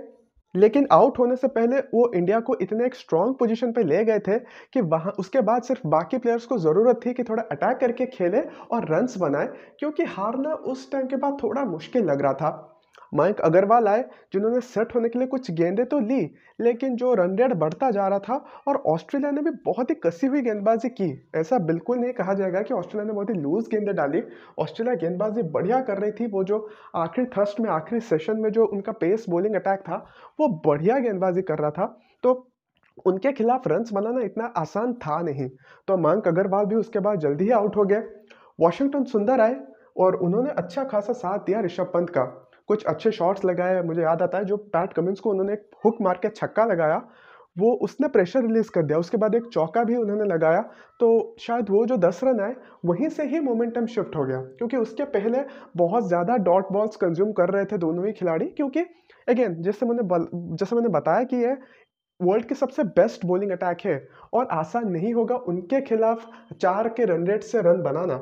लेकिन 0.55 0.87
आउट 0.91 1.19
होने 1.19 1.35
से 1.35 1.47
पहले 1.47 1.79
वो 1.93 2.11
इंडिया 2.15 2.39
को 2.39 2.55
इतने 2.61 2.85
एक 2.85 2.95
स्ट्रॉन्ग 2.95 3.35
पोजीशन 3.35 3.71
पे 3.71 3.83
ले 3.83 4.03
गए 4.05 4.19
थे 4.19 4.37
कि 4.73 4.81
वहाँ, 4.81 5.11
उसके 5.19 5.41
बाद 5.41 5.63
सिर्फ़ 5.63 5.87
बाकी 5.87 6.17
प्लेयर्स 6.17 6.45
को 6.45 6.57
ज़रूरत 6.57 6.99
थी 7.05 7.13
कि 7.13 7.23
थोड़ा 7.23 7.43
अटैक 7.43 7.77
करके 7.77 8.05
खेले 8.07 8.41
और 8.71 8.87
रन्स 8.89 9.17
बनाए, 9.17 9.47
क्योंकि 9.79 10.03
हारना 10.09 10.53
उस 10.53 10.91
टाइम 10.91 11.07
के 11.07 11.15
बाद 11.15 11.37
थोड़ा 11.43 11.65
मुश्किल 11.65 12.03
लग 12.03 12.21
रहा 12.21 12.33
था। 12.33 12.70
मयंक 13.13 13.39
अग्रवाल 13.41 13.87
आए, 13.87 14.03
जिन्होंने 14.33 14.59
सेट 14.61 14.95
होने 14.95 15.09
के 15.09 15.19
लिए 15.19 15.27
कुछ 15.27 15.49
गेंदें 15.51 15.85
तो 15.85 15.99
ली, 15.99 16.19
लेकिन 16.59 16.95
जो 16.95 17.13
रन 17.13 17.35
रेट 17.37 17.53
बढ़ता 17.53 17.89
जा 17.91 18.07
रहा 18.07 18.19
था 18.19 18.35
और 18.67 18.77
ऑस्ट्रेलिया 18.87 19.31
ने 19.31 19.41
भी 19.41 19.51
बहुत 19.65 19.89
ही 19.89 19.95
कसी 19.95 20.27
हुई 20.27 20.41
गेंदबाजी 20.41 20.89
की, 20.89 21.29
ऐसा 21.35 21.57
बिल्कुल 21.59 21.97
नहीं 21.97 22.13
कहा 22.13 22.33
जाएगा 22.33 22.61
कि 22.61 22.73
ऑस्ट्रेलिया 22.73 23.07
ने 23.07 23.13
बहुत 23.13 23.29
ही 23.29 23.35
लूज 23.35 23.67
गेंदें 23.71 23.95
डाली। 23.95 24.21
ऑस्ट्रेलिया 24.59 24.95
गेंदबाजी 24.95 25.43
बढ़िया 25.49 25.81
कर 25.81 25.97
रही 25.97 26.11
थी, 26.11 26.27
वो 26.27 26.43
जो 26.43 26.67
आखिरी 26.95 27.27
थर्स्ट 27.27 27.59
में, 27.59 27.69
आखिरी 27.69 27.99
सेशन 28.01 28.39
में 28.39 28.49
जो 28.51 28.65
उनका 28.65 28.91
पेस 28.91 29.25
बॉलिंग 29.29 29.55
अटैक 29.55 29.79
था, 29.79 30.05
वो 30.39 30.47
बढ़िया 30.67 30.99
गेंदबाजी 30.99 31.41
कर 31.41 31.59
रहा 31.59 31.71
था। 31.71 31.85
तो 32.23 32.47
उनके 33.05 33.31
खिलाफ 33.31 33.67
रन्स 33.67 33.93
बनाना 33.93 34.21
इतना 34.21 34.45
आसान 34.57 34.93
था 34.93 35.21
नहीं। 35.21 35.49
तो 35.87 35.97
मयंक 35.97 36.27
अग्रवाल 36.27 36.65
भी 36.65 36.75
उसके 36.75 36.99
बाद 36.99 37.19
जल्दी 37.19 37.43
ही 37.43 37.51
आउट 37.51 37.77
हो 37.77 37.83
गए। 37.83 38.01
वॉशिंगटन 38.59 39.03
सुंदर 39.03 39.41
आए 39.41 39.55
और 39.97 40.15
उन्होंने 40.15 40.49
अच्छा 40.49 40.83
खासा 40.83 41.13
साथ 41.13 41.39
दिया 41.39 41.61
ऋषभ 41.61 41.91
पंत 41.93 42.09
का। 42.09 42.23
कुछ 42.71 42.83
अच्छे 42.85 43.11
शॉट्स 43.13 43.45
लगाए, 43.45 43.81
मुझे 43.83 44.01
याद 44.01 44.21
आता 44.21 44.37
है, 44.37 44.45
जो 44.45 44.57
पैट 44.57 44.93
कमिंस 44.93 45.19
को 45.19 45.29
उन्होंने 45.29 45.53
एक 45.53 45.69
हुक 45.85 46.01
मार 46.01 46.19
के 46.21 46.29
छक्का 46.31 46.65
लगाया, 46.67 47.01
वो 47.57 47.71
उसने 47.83 48.07
प्रेशर 48.09 48.41
रिलीज़ 48.41 48.69
कर 48.71 48.83
दिया, 48.83 48.97
उसके 48.99 49.17
बाद 49.17 49.33
एक 49.35 49.47
चौका 49.47 49.83
भी 49.83 49.95
उन्होंने 49.97 50.25
लगाया 50.25 50.61
तो 50.99 51.07
शायद 51.39 51.69
वो 51.69 51.85
जो 51.85 51.97
दस 51.99 52.19
रन 52.23 52.39
आए, 52.41 52.55
वहीं 52.85 53.09
से 53.09 53.23
ही 53.25 53.39
मोमेंटम 53.41 53.85
शिफ्ट 53.87 54.15
हो 54.15 54.25
गया, 54.25 54.41
क्योंकि 54.57 54.77
उसके 54.77 55.03
पहले 55.11 55.43
बहुत 55.77 56.07
ज़्यादा 56.07 56.37
डॉट 56.45 56.71
बॉल्स 56.73 56.95
कंज्यूम 56.97 57.31
कर 57.33 57.49
रहे 57.49 57.65
थे 57.65 57.77
दोनों 57.79 58.05
ही 58.05 58.13
खिलाड़ी, 58.13 58.45
क्योंकि 58.47 58.85
अगेन 59.27 59.61
जैसे 59.63 59.85
मैंने 59.85 60.03
जैसे 60.55 60.75
मैंने 60.75 60.89
बताया 60.91 61.23
कि 61.23 61.37
ये 61.37 61.57
वर्ल्ड 62.19 62.45
के 62.45 62.55
सबसे 62.55 62.83
बेस्ट 62.95 63.25
बॉलिंग 63.25 63.51
अटैक 63.51 63.85
है, 63.85 63.97
और 64.33 64.47
आसान 64.53 64.91
नहीं 64.91 65.13
होगा 65.13 65.35
उनके 65.47 65.81
खिलाफ 65.83 66.25
चार 66.61 66.89
के 66.89 67.05
रन 67.05 67.27
रेट 67.27 67.43
से 67.43 67.61
रन 67.61 67.81
बनाना। 67.83 68.15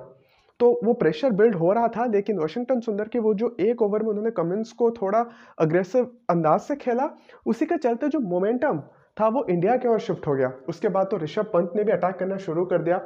तो 0.60 0.70
वो 0.84 0.94
प्रेशर 0.94 1.32
बिल्ड 1.32 1.56
हो 1.56 1.72
रहा 1.74 1.88
था, 1.88 2.06
लेकिन 2.06 2.40
वाशिंगटन 2.40 2.80
सुंदर 2.80 3.08
के 3.08 3.20
वो 3.20 3.34
जो 3.34 3.56
एक 3.60 3.82
ओवर 3.82 4.04
में 4.04 4.10
उन्होंने 4.10 4.32
कमिंस 4.32 4.72
को 4.72 4.90
थोड़ा 4.92 5.26
अग्रेसिव 5.60 6.12
अंदाज 6.30 6.60
से 6.60 6.76
खेला, 6.76 7.10
उसी 7.46 7.66
के 7.66 7.78
चलते 7.78 8.08
जो 8.08 8.20
मोमेंटम 8.20 8.80
था 9.18 9.28
वो 9.28 9.46
इंडिया 9.50 9.76
के 9.78 9.88
ओर 9.88 10.00
शिफ्ट 10.00 10.28
हो 10.28 10.36
गया। 10.36 10.52
उसके 10.70 10.90
बाद 10.90 11.08
तो 11.12 11.18
ऋषभ 11.18 11.50
पंत 11.54 11.72
ने 11.76 11.84
भी 11.84 11.92
अटैक 11.92 12.16
करना 12.16 12.38
शुरू 12.38 12.66
कर 12.66 12.82
दिया। 12.82 12.98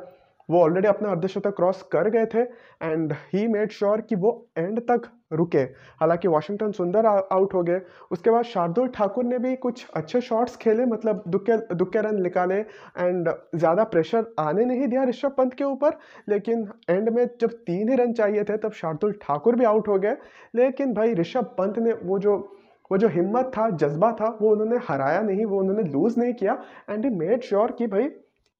वो 0.50 0.62
ऑलरेडी 0.62 0.88
अपना 0.88 1.09
अर्धशतक 1.09 1.55
क्रॉस 1.55 1.81
कर 1.91 2.09
गए 2.09 2.25
थे 2.33 2.41
एंड 2.83 3.13
ही 3.33 3.47
मेड 3.47 3.71
श्योर 3.71 4.01
कि 4.01 4.15
वो 4.15 4.31
एंड 4.57 4.79
तक 4.81 5.09
रुके। 5.33 5.62
हालाँकि 6.00 6.27
वाशिंगटन 6.27 6.71
सुंदर 6.71 7.05
आउट 7.05 7.53
हो 7.53 7.62
गए। 7.63 7.81
उसके 8.12 8.31
बाद 8.31 8.43
शार्दुल 8.45 8.88
ठाकुर 8.88 9.23
ने 9.23 9.38
भी 9.39 9.55
कुछ 9.57 9.85
अच्छे 9.95 10.21
शॉट्स 10.21 10.55
खेले 10.57 10.85
मतलब 10.85 11.23
दुक्के 11.27 11.57
दुक्के 11.75 12.01
रन 12.01 12.21
निकाले 12.21 12.55
एंड 12.55 13.29
ज़्यादा 13.55 13.83
प्रेशर 13.85 14.25
आने 14.39 14.65
नहीं 14.65 14.88
दिया 14.88 15.03
ऋषभ 15.03 15.35
पंत 15.38 15.53
के 15.53 15.63
ऊपर, 15.63 15.97
लेकिन 16.29 16.67
एंड 16.89 17.09
में 17.09 17.27
जब 17.41 17.51
तीन 17.51 17.89
ही 17.89 17.95
रन 17.95 18.13
चाहिए 18.13 18.43
थे, 18.43 18.57
तब 18.57 18.71
शार्दुल 18.73 19.13
ठाकुर 19.21 19.55
भी 19.55 19.65
आउट 19.65 19.88
हो 19.88 19.97
गए। 20.00 20.15
लेकिन 20.55 20.93
भाई 20.93 21.13
ऋषभ 21.15 21.55
पंत 21.57 21.79
ने 21.79 21.93
वो 22.03 22.19
जो 22.19 22.38
वो 22.91 22.97
जो 22.97 23.07
हिम्मत 23.07 23.51
था, 23.57 23.69
जज्बा 23.71 24.12
था, 24.12 24.27
वो 24.41 24.50
उन्होंने 24.51 24.77
हराया 24.88 25.21
नहीं, 25.21 25.45
वो 25.45 25.59
उन्होंने 25.59 25.83
लूज़ 25.83 26.19
नहीं 26.19 26.33
किया 26.33 26.57
एंड 26.89 27.05
ही 27.05 27.09
मेड 27.12 27.43
श्योर 27.43 27.71
कि 27.71 27.88
भाई 27.88 28.09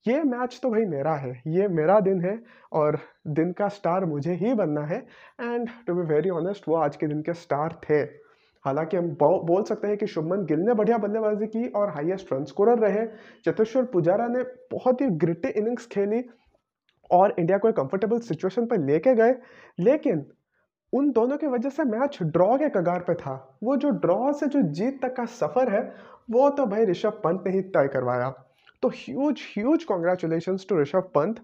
ये 0.08 0.24
मैच 0.24 0.60
तो 0.64 0.70
भाई 0.70 0.86
मेरा 0.86 1.16
है, 1.16 1.42
ये 1.48 1.68
मेरा 1.68 2.00
दिन 2.00 2.22
है 2.22 2.44
और 2.72 2.98
दिन 3.28 3.52
का 3.52 3.68
स्टार 3.68 4.06
मुझे 4.06 4.34
ही 4.34 4.54
बनना 4.54 4.82
है। 4.82 4.98
And 5.42 5.70
to 5.88 5.94
be 5.96 6.02
very 6.14 6.30
honest 6.30 6.68
वो 6.70 6.76
आज 6.76 6.96
के 6.96 7.08
दिन 7.08 7.22
के 7.22 7.34
स्टार 7.34 7.80
थे। 7.84 8.00
हालाँकि 8.66 8.98
हम 8.98 9.10
बोल 9.22 9.64
सकते 9.64 9.88
हैं 9.88 9.98
कि 9.98 10.08
शुभमन 10.08 10.46
गिल 10.46 10.60
ने 10.60 10.74
बढ़िया 10.74 10.98
बल्लेबाजी 10.98 11.48
की 11.48 11.68
और 11.68 11.90
हाईएस्ट 11.90 12.34
रन 12.34 12.44
स्कोरर 12.44 12.80
रहे। 12.80 13.06
चतेश्वर 13.46 13.86
पुजारा 13.86 14.28
ने 14.28 14.44
बहुत 14.72 15.02
ही 15.02 15.08
ग्रिटी 15.08 15.50
इनिंग्स 15.50 15.88
खेली 15.88 16.24
और 17.12 17.36
इंडिया 17.40 17.58
को 17.58 17.70
एक 17.70 17.76
कंफर्टेबल 17.76 18.20
सिचुएशन 18.20 18.66
पर 18.66 18.78
लेके 18.78 19.16
गए। 19.16 19.36
लेकिन 19.80 20.26
उन 20.94 21.12
दोनों 21.12 21.38
की 21.38 21.48
वजह 21.48 21.70
से 21.70 21.84
मैच 21.84 22.18
ड्रॉ 22.24 22.58
के 22.58 22.70
कगार 22.70 23.00
पे 23.00 23.14
था। 23.14 23.58
वो 23.64 23.76
जो 23.76 23.90
ड्रॉ 23.90 24.32
से 24.34 24.48
जो 24.48 24.62
जीत 24.62 25.02
तक 25.02 25.16
का 25.16 25.26
सफ़र 25.26 25.74
है, 25.74 25.82
वो 26.32 26.50
तो 26.50 26.66
भाई 26.66 26.86
ऋषभ 26.86 27.22
पंत 27.24 27.44
ने 27.48 27.54
ही 27.54 27.62
तय 27.62 27.88
करवाया। 27.88 28.34
तो 28.84 28.90
huge 28.96 29.42
huge 29.50 29.84
congratulation 29.84 30.58
to 30.70 30.80
Rishabh 30.82 31.12
Pant 31.16 31.36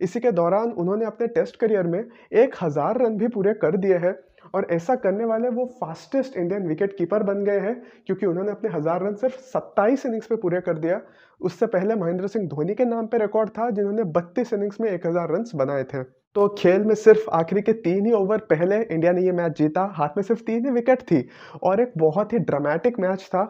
इसी 0.00 0.20
के 0.20 0.30
दौरान 0.32 0.70
उन्होंने 0.72 1.04
अपने 1.04 1.26
टेस्ट 1.28 1.56
करियर 1.56 1.86
में 1.86 1.98
एक 1.98 2.54
हज़ार 2.62 2.98
रन 3.02 3.16
भी 3.16 3.28
पूरे 3.28 3.52
कर 3.54 3.76
दिए 3.76 3.96
हैं 3.96 4.14
और 4.54 4.66
ऐसा 4.70 4.94
करने 4.96 5.24
वाले 5.24 5.48
वो 5.48 5.64
फास्टेस्ट 5.80 6.36
इंडियन 6.36 6.66
विकेट 6.68 6.96
कीपर 6.98 7.22
बन 7.22 7.44
गए 7.44 7.58
हैं, 7.58 7.74
क्योंकि 8.06 8.26
उन्होंने 8.26 8.50
अपने 8.50 8.70
हज़ार 8.70 9.02
रन 9.02 9.14
सिर्फ़ 9.14 9.40
27 9.48 10.06
इनिंग्स 10.06 10.26
पे 10.26 10.36
पूरे 10.36 10.60
कर 10.60 10.78
दिया। 10.78 11.00
उससे 11.40 11.66
पहले 11.66 11.94
महेंद्र 11.94 12.28
सिंह 12.28 12.46
धोनी 12.48 12.74
के 12.74 12.84
नाम 12.84 13.06
पे 13.06 13.18
रिकॉर्ड 13.18 13.50
था, 13.50 13.70
जिन्होंने 13.70 14.04
32 14.12 14.52
इनिंग्स 14.52 14.80
में 14.80 14.90
1000 14.90 15.30
रन 15.30 15.44
बनाए 15.54 15.84
थे। 15.84 16.02
तो 16.36 16.48
खेल 16.58 16.84
में 16.84 16.94
सिर्फ़ 16.94 17.28
आखिरी 17.32 17.62
के 17.62 17.72
तीन 17.84 18.06
ही 18.06 18.12
ओवर 18.12 18.38
पहले 18.50 18.80
इंडिया 18.82 19.12
ने 19.12 19.22
ये 19.22 19.32
मैच 19.32 19.58
जीता। 19.58 19.84
हाथ 19.94 20.16
में 20.16 20.22
सिर्फ़ 20.22 20.42
तीन 20.42 20.66
ही 20.66 20.72
विकेट 20.72 21.02
थी 21.02 21.28
और 21.62 21.80
एक 21.80 21.92
बहुत 21.98 22.32
ही 22.32 22.38
ड्रामेटिक 22.50 22.98
मैच 23.00 23.28
था। 23.34 23.42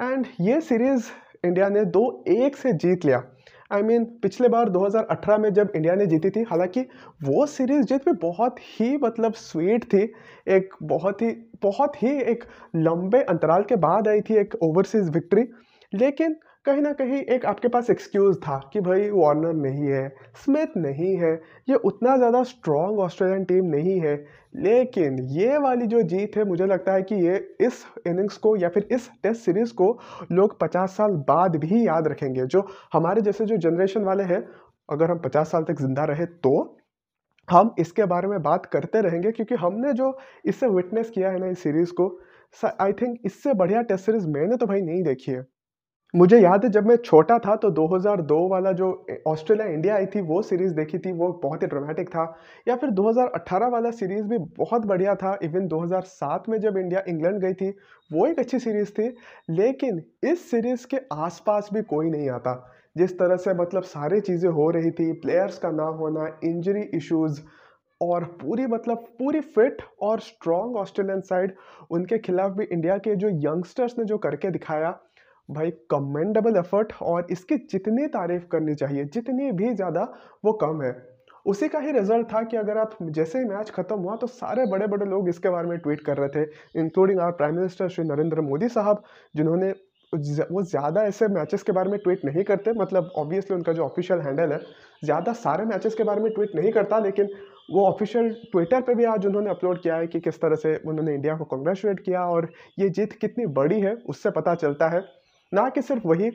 एंड 0.00 0.26
ये 0.40 0.60
सीरीज़ 0.60 1.10
इंडिया 1.46 1.68
ने 1.68 1.84
दो 1.84 2.24
एक 2.28 2.56
से 2.56 2.72
जीत 2.72 3.04
लिया। 3.04 3.22
आई 3.72 3.80
I 3.80 3.84
मीन 3.84 4.02
mean, 4.02 4.22
पिछले 4.22 4.48
बार 4.48 4.68
2018 4.68 5.38
में 5.38 5.52
जब 5.52 5.72
इंडिया 5.76 5.94
ने 5.94 6.06
जीती 6.06 6.30
थी 6.30 6.42
हालाँकि 6.42 6.80
वो 7.22 7.46
सीरीज़ 7.46 7.82
जीत 7.82 8.08
भी 8.08 8.12
बहुत 8.22 8.58
ही 8.58 8.96
मतलब 8.96 9.32
स्वीट 9.34 9.84
थी। 9.84 10.02
एक 10.48 10.74
बहुत 10.82 11.22
ही 11.22 11.30
बहुत 11.62 12.02
ही 12.02 12.10
एक 12.22 12.44
लंबे 12.76 13.22
अंतराल 13.22 13.62
के 13.62 13.76
बाद 13.76 14.08
आई 14.08 14.20
थी 14.20 14.34
एक 14.34 14.54
ओवरसीज़ 14.62 15.10
विक्ट्री 15.10 15.44
लेकिन 15.94 16.36
कहीं 16.66 16.82
ना 16.82 16.92
कहीं 16.92 17.18
एक 17.24 17.44
आपके 17.46 17.68
पास 17.68 17.88
एक्सक्यूज़ 17.90 18.38
था 18.38 18.58
कि 18.72 18.80
भाई 18.80 19.08
वार्नर 19.10 19.52
नहीं 19.54 19.86
है 19.86 20.08
स्मिथ 20.36 20.76
नहीं 20.76 21.14
है, 21.16 21.32
ये 21.68 21.74
उतना 21.84 22.16
ज़्यादा 22.16 22.42
स्ट्रॉन्ग 22.44 22.98
ऑस्ट्रेलियन 23.00 23.44
टीम 23.44 23.64
नहीं 23.66 23.98
है। 24.00 24.14
लेकिन 24.56 25.18
ये 25.32 25.58
वाली 25.58 25.86
जो 25.86 26.02
जीत 26.04 26.36
है, 26.36 26.44
मुझे 26.44 26.66
लगता 26.66 26.92
है 26.92 27.02
कि 27.02 27.14
ये 27.16 27.36
इस 27.60 27.84
इनिंग्स 28.06 28.36
को 28.38 28.56
या 28.56 28.68
फिर 28.68 28.88
इस 28.92 29.08
टेस्ट 29.22 29.40
सीरीज़ 29.42 29.72
को 29.74 29.98
लोग 30.32 30.58
50 30.60 30.96
साल 30.96 31.12
बाद 31.28 31.56
भी 31.56 31.86
याद 31.86 32.08
रखेंगे। 32.08 32.46
जो 32.46 32.66
हमारे 32.92 33.22
जैसे 33.22 33.46
जो 33.46 33.56
जनरेशन 33.58 34.04
वाले 34.04 34.24
हैं, 34.24 34.46
अगर 34.88 35.10
हम 35.10 35.18
50 35.20 35.50
साल 35.50 35.64
तक 35.64 35.80
ज़िंदा 35.80 36.04
रहे 36.06 36.26
तो 36.26 36.54
हम 37.48 37.74
इसके 37.78 38.04
बारे 38.06 38.28
में 38.28 38.40
बात 38.42 38.66
करते 38.66 39.00
रहेंगे, 39.00 39.32
क्योंकि 39.32 39.54
हमने 39.56 39.92
जो 39.94 40.16
इससे 40.44 40.66
विटनेस 40.68 41.10
किया 41.10 41.30
है 41.30 41.38
ना 41.40 41.46
इस 41.48 41.62
सीरीज़ 41.62 41.92
को 41.92 42.08
आई 42.80 42.92
थिंक 42.94 43.18
इससे 43.24 43.54
बढ़िया 43.54 43.82
टेस्ट 43.84 44.06
सीरीज़ 44.06 44.26
मैंने 44.28 44.56
तो 44.56 44.66
भाई 44.66 44.80
नहीं 44.82 45.02
देखी 45.02 45.32
है। 45.32 45.46
मुझे 46.16 46.38
याद 46.40 46.64
है, 46.64 46.70
जब 46.70 46.86
मैं 46.86 46.96
छोटा 46.96 47.38
था 47.38 47.54
तो 47.56 47.70
2002 47.70 48.36
वाला 48.48 48.70
जो 48.72 48.86
ऑस्ट्रेलिया 49.26 49.66
इंडिया 49.68 49.94
आई 49.94 50.06
थी, 50.06 50.20
वो 50.20 50.40
सीरीज़ 50.42 50.74
देखी 50.74 50.98
थी, 50.98 51.12
वो 51.12 51.28
बहुत 51.42 51.62
ही 51.62 51.66
ड्रामेटिक 51.66 52.08
था। 52.08 52.24
या 52.68 52.76
फिर 52.76 52.90
2018 52.90 53.68
वाला 53.68 53.90
सीरीज़ 53.90 54.22
भी 54.22 54.38
बहुत 54.58 54.86
बढ़िया 54.86 55.14
था 55.14 55.36
इवन 55.42 55.66
2007 55.68 56.48
में 56.48 56.58
जब 56.60 56.78
इंडिया 56.78 57.02
इंग्लैंड 57.08 57.38
गई 57.40 57.54
थी, 57.54 57.68
वो 58.10 58.26
एक 58.26 58.38
अच्छी 58.38 58.58
सीरीज़ 58.58 58.90
थी। 58.90 59.08
लेकिन 59.50 60.02
इस 60.22 60.50
सीरीज़ 60.50 60.86
के 60.86 61.00
आसपास 61.12 61.68
भी 61.72 61.82
कोई 61.82 62.10
नहीं 62.10 62.30
आता। 62.30 62.54
जिस 62.96 63.18
तरह 63.18 63.36
से 63.36 63.54
मतलब 63.54 63.82
सारी 63.82 64.20
चीज़ें 64.20 64.50
हो 64.50 64.70
रही 64.70 64.90
थी 64.90 65.12
प्लेयर्स 65.12 65.58
का 65.58 65.70
ना 65.70 65.86
होना 65.98 66.26
इंजरी 66.44 66.82
इश्यूज़ 66.94 67.40
और 68.00 68.24
पूरी 68.40 68.66
मतलब 68.66 69.04
पूरी 69.18 69.40
फिट 69.40 69.82
और 70.02 70.20
स्ट्रॉन्ग 70.20 70.76
ऑस्ट्रेलियन 70.76 71.20
साइड 71.20 71.54
उनके 71.90 72.18
खिलाफ 72.18 72.52
भी 72.52 72.64
इंडिया 72.64 72.96
के 72.98 73.16
जो 73.16 73.28
यंगस्टर्स 73.28 73.98
ने 73.98 74.04
जो 74.04 74.18
करके 74.18 74.50
दिखाया 74.50 74.98
भाई 75.48 75.70
कमेंडेबल 75.90 76.56
एफर्ट 76.58 76.92
और 77.02 77.26
इसकी 77.30 77.56
जितनी 77.70 78.06
तारीफ़ 78.08 78.44
करनी 78.52 78.74
चाहिए, 78.74 79.04
जितनी 79.06 79.50
भी 79.52 79.74
ज़्यादा 79.74 80.02
वो 80.44 80.52
कम 80.62 80.82
है। 80.82 80.94
उसी 81.46 81.68
का 81.68 81.78
ही 81.78 81.92
रिज़ल्ट 81.92 82.26
था 82.26 82.42
कि 82.42 82.56
अगर 82.56 82.78
आप 82.78 82.96
जैसे 83.02 83.38
ही 83.38 83.44
मैच 83.46 83.70
खत्म 83.70 83.96
हुआ 83.96 84.16
तो 84.16 84.26
सारे 84.28 84.64
बड़े 84.70 84.86
बड़े 84.88 85.06
लोग 85.06 85.28
इसके 85.28 85.50
बारे 85.50 85.68
में 85.68 85.78
ट्वीट 85.78 86.00
कर 86.06 86.16
रहे 86.16 86.28
थे 86.36 86.80
including 86.80 87.20
our 87.20 87.32
prime 87.32 87.56
minister 87.56 87.88
Shri 87.88 88.04
Narendra 88.04 88.40
Modi 88.42 88.68
साहब, 88.70 89.02
जिन्होंने 89.34 89.74
वो 90.12 90.62
ज़्यादा 90.64 91.02
ऐसे 91.04 91.26
मैचेस 91.30 91.62
के 91.62 91.72
बारे 91.72 91.90
में 91.90 91.98
ट्वीट 92.00 92.24
नहीं 92.24 92.42
करते 92.44 92.72
मतलब 92.74 93.10
ऑब्वियसली 93.18 93.56
उनका 93.56 93.72
जो 93.72 93.84
ऑफिशियल 93.84 94.20
हैंडल 94.20 94.52
है, 94.52 94.58
ज़्यादा 95.02 95.32
सारे 95.34 95.64
मैचेस 95.66 95.94
के 95.94 96.04
बारे 96.04 96.20
में 96.22 96.32
ट्वीट 96.32 96.54
नहीं 96.56 96.72
करता, 96.72 96.98
लेकिन 97.00 97.28
वो 97.70 97.86
ऑफिशियल 97.86 98.30
ट्विटर 98.52 98.80
पे 98.80 98.94
भी 98.94 99.04
आज 99.06 99.26
उन्होंने 99.26 99.50
अपलोड 99.50 99.80
किया 99.82 99.96
है 99.96 100.06
कि 100.06 100.20
किस 100.20 100.40
तरह 100.40 100.56
से 100.56 100.74
उन्होंने 100.78 101.14
इंडिया 101.14 101.36
को 101.36 101.44
कॉन्ग्रेचुलेट 101.46 102.00
किया 102.00 102.24
और 102.26 102.50
ये 102.78 102.88
जीत 102.90 103.12
कितनी 103.14 103.46
बड़ी 103.54 103.80
है, 103.80 103.94
उससे 104.06 104.30
पता 104.32 104.54
चलता 104.56 104.88
है। 104.88 105.00
ना 105.52 105.68
कि 105.68 105.82
सिर्फ़ 105.82 106.06
वही, 106.06 106.30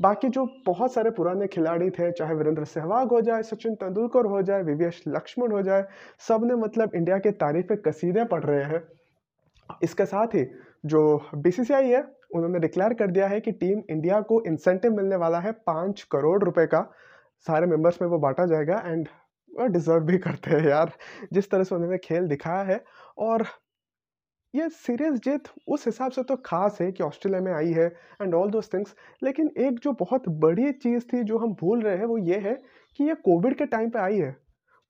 बाकी 0.00 0.28
जो 0.28 0.44
बहुत 0.66 0.92
सारे 0.92 1.10
पुराने 1.10 1.46
खिलाड़ी 1.46 1.90
थे, 1.90 2.10
चाहे 2.12 2.34
वीरेंद्र 2.34 2.64
सहवाग 2.64 3.10
हो 3.10 3.20
जाए, 3.20 3.42
सचिन 3.42 3.74
तेंदुलकर 3.74 4.26
हो 4.26 4.42
जाए, 4.42 4.62
विवेश 4.62 5.02
लक्ष्मण 5.08 5.52
हो 5.52 5.62
जाए, 5.62 5.84
सबने 6.28 6.54
मतलब 6.54 6.94
इंडिया 6.94 7.18
के 7.18 7.30
तारीफ़ 7.30 7.72
कसीदे 7.86 8.24
पढ़ 8.24 8.44
रहे 8.44 8.64
हैं। 8.64 8.82
इसके 9.82 10.06
साथ 10.06 10.26
ही 10.26 10.44
जो 10.86 11.28
बीसीसीआई 11.34 11.88
है, 11.88 12.02
उन्होंने 12.34 12.58
डिक्लेयर 12.58 12.94
कर 12.94 13.10
दिया 13.10 13.26
है 13.26 13.40
कि 13.40 13.52
टीम 13.52 13.82
इंडिया 13.90 14.20
को 14.20 14.42
इंसेंटिव 14.46 14.92
मिलने 14.92 15.16
वाला 15.16 15.40
है 15.40 15.52
पाँच 15.66 16.02
करोड़ 16.02 16.42
रुपए 16.44 16.66
का। 16.66 16.80
सारे 17.46 17.66
मेंबर्स 17.66 18.02
में 18.02 18.08
वो 18.08 18.18
बांटा 18.18 18.46
जाएगा 18.46 18.82
एंड 18.86 19.08
डिज़र्व 19.72 20.04
भी 20.04 20.18
करते 20.18 20.50
हैं 20.50 20.68
यार। 20.68 20.92
जिस 21.32 21.50
तरह 21.50 21.64
से 21.64 21.74
उन्होंने 21.74 21.98
खेल 21.98 22.26
दिखाया 22.28 22.62
है 22.62 22.84
और 23.18 23.44
ये 24.54 24.68
सीरीज़ 24.70 25.14
जीत 25.20 25.48
उस 25.68 25.84
हिसाब 25.86 26.10
से 26.12 26.22
तो 26.22 26.36
खास 26.44 26.78
है 26.80 26.90
कि 26.92 27.02
ऑस्ट्रेलिया 27.02 27.40
में 27.42 27.52
आई 27.52 27.72
है 27.72 27.86
एंड 28.22 28.34
ऑल 28.34 28.50
दोज 28.50 28.68
थिंग्स, 28.72 28.94
लेकिन 29.22 29.50
एक 29.58 29.78
जो 29.78 29.92
बहुत 29.94 30.28
बड़ी 30.40 30.72
चीज़ 30.74 31.04
थी 31.12 31.22
जो 31.24 31.38
हम 31.38 31.52
भूल 31.60 31.82
रहे 31.82 31.96
हैं 31.96 32.04
वो 32.06 32.18
ये 32.20 32.38
है 32.40 32.54
कि 32.98 33.04
ये 33.04 33.14
कोविड 33.24 33.56
के 33.58 33.66
टाइम 33.66 33.90
पे 33.90 33.98
आई 33.98 34.18
है। 34.18 34.36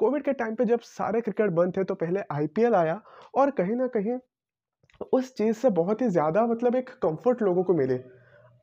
कोविड 0.00 0.22
के 0.24 0.32
टाइम 0.34 0.54
पे 0.54 0.64
जब 0.64 0.80
सारे 0.82 1.20
क्रिकेट 1.20 1.50
बंद 1.52 1.76
थे 1.76 1.84
तो 1.84 1.94
पहले 1.96 2.20
आईपीएल 2.32 2.74
आया 2.74 3.00
और 3.34 3.50
कहीं 3.52 3.76
ना 3.76 3.86
कहीं 3.88 4.18
उस 5.12 5.34
चीज़ 5.34 5.56
से 5.56 5.70
बहुत 5.72 6.02
ही 6.02 6.08
ज़्यादा 6.10 6.46
मतलब 6.46 6.76
एक 6.76 6.90
कंफर्ट 7.02 7.42
लोगों 7.42 7.64
को 7.64 7.74
मिले। 7.74 8.00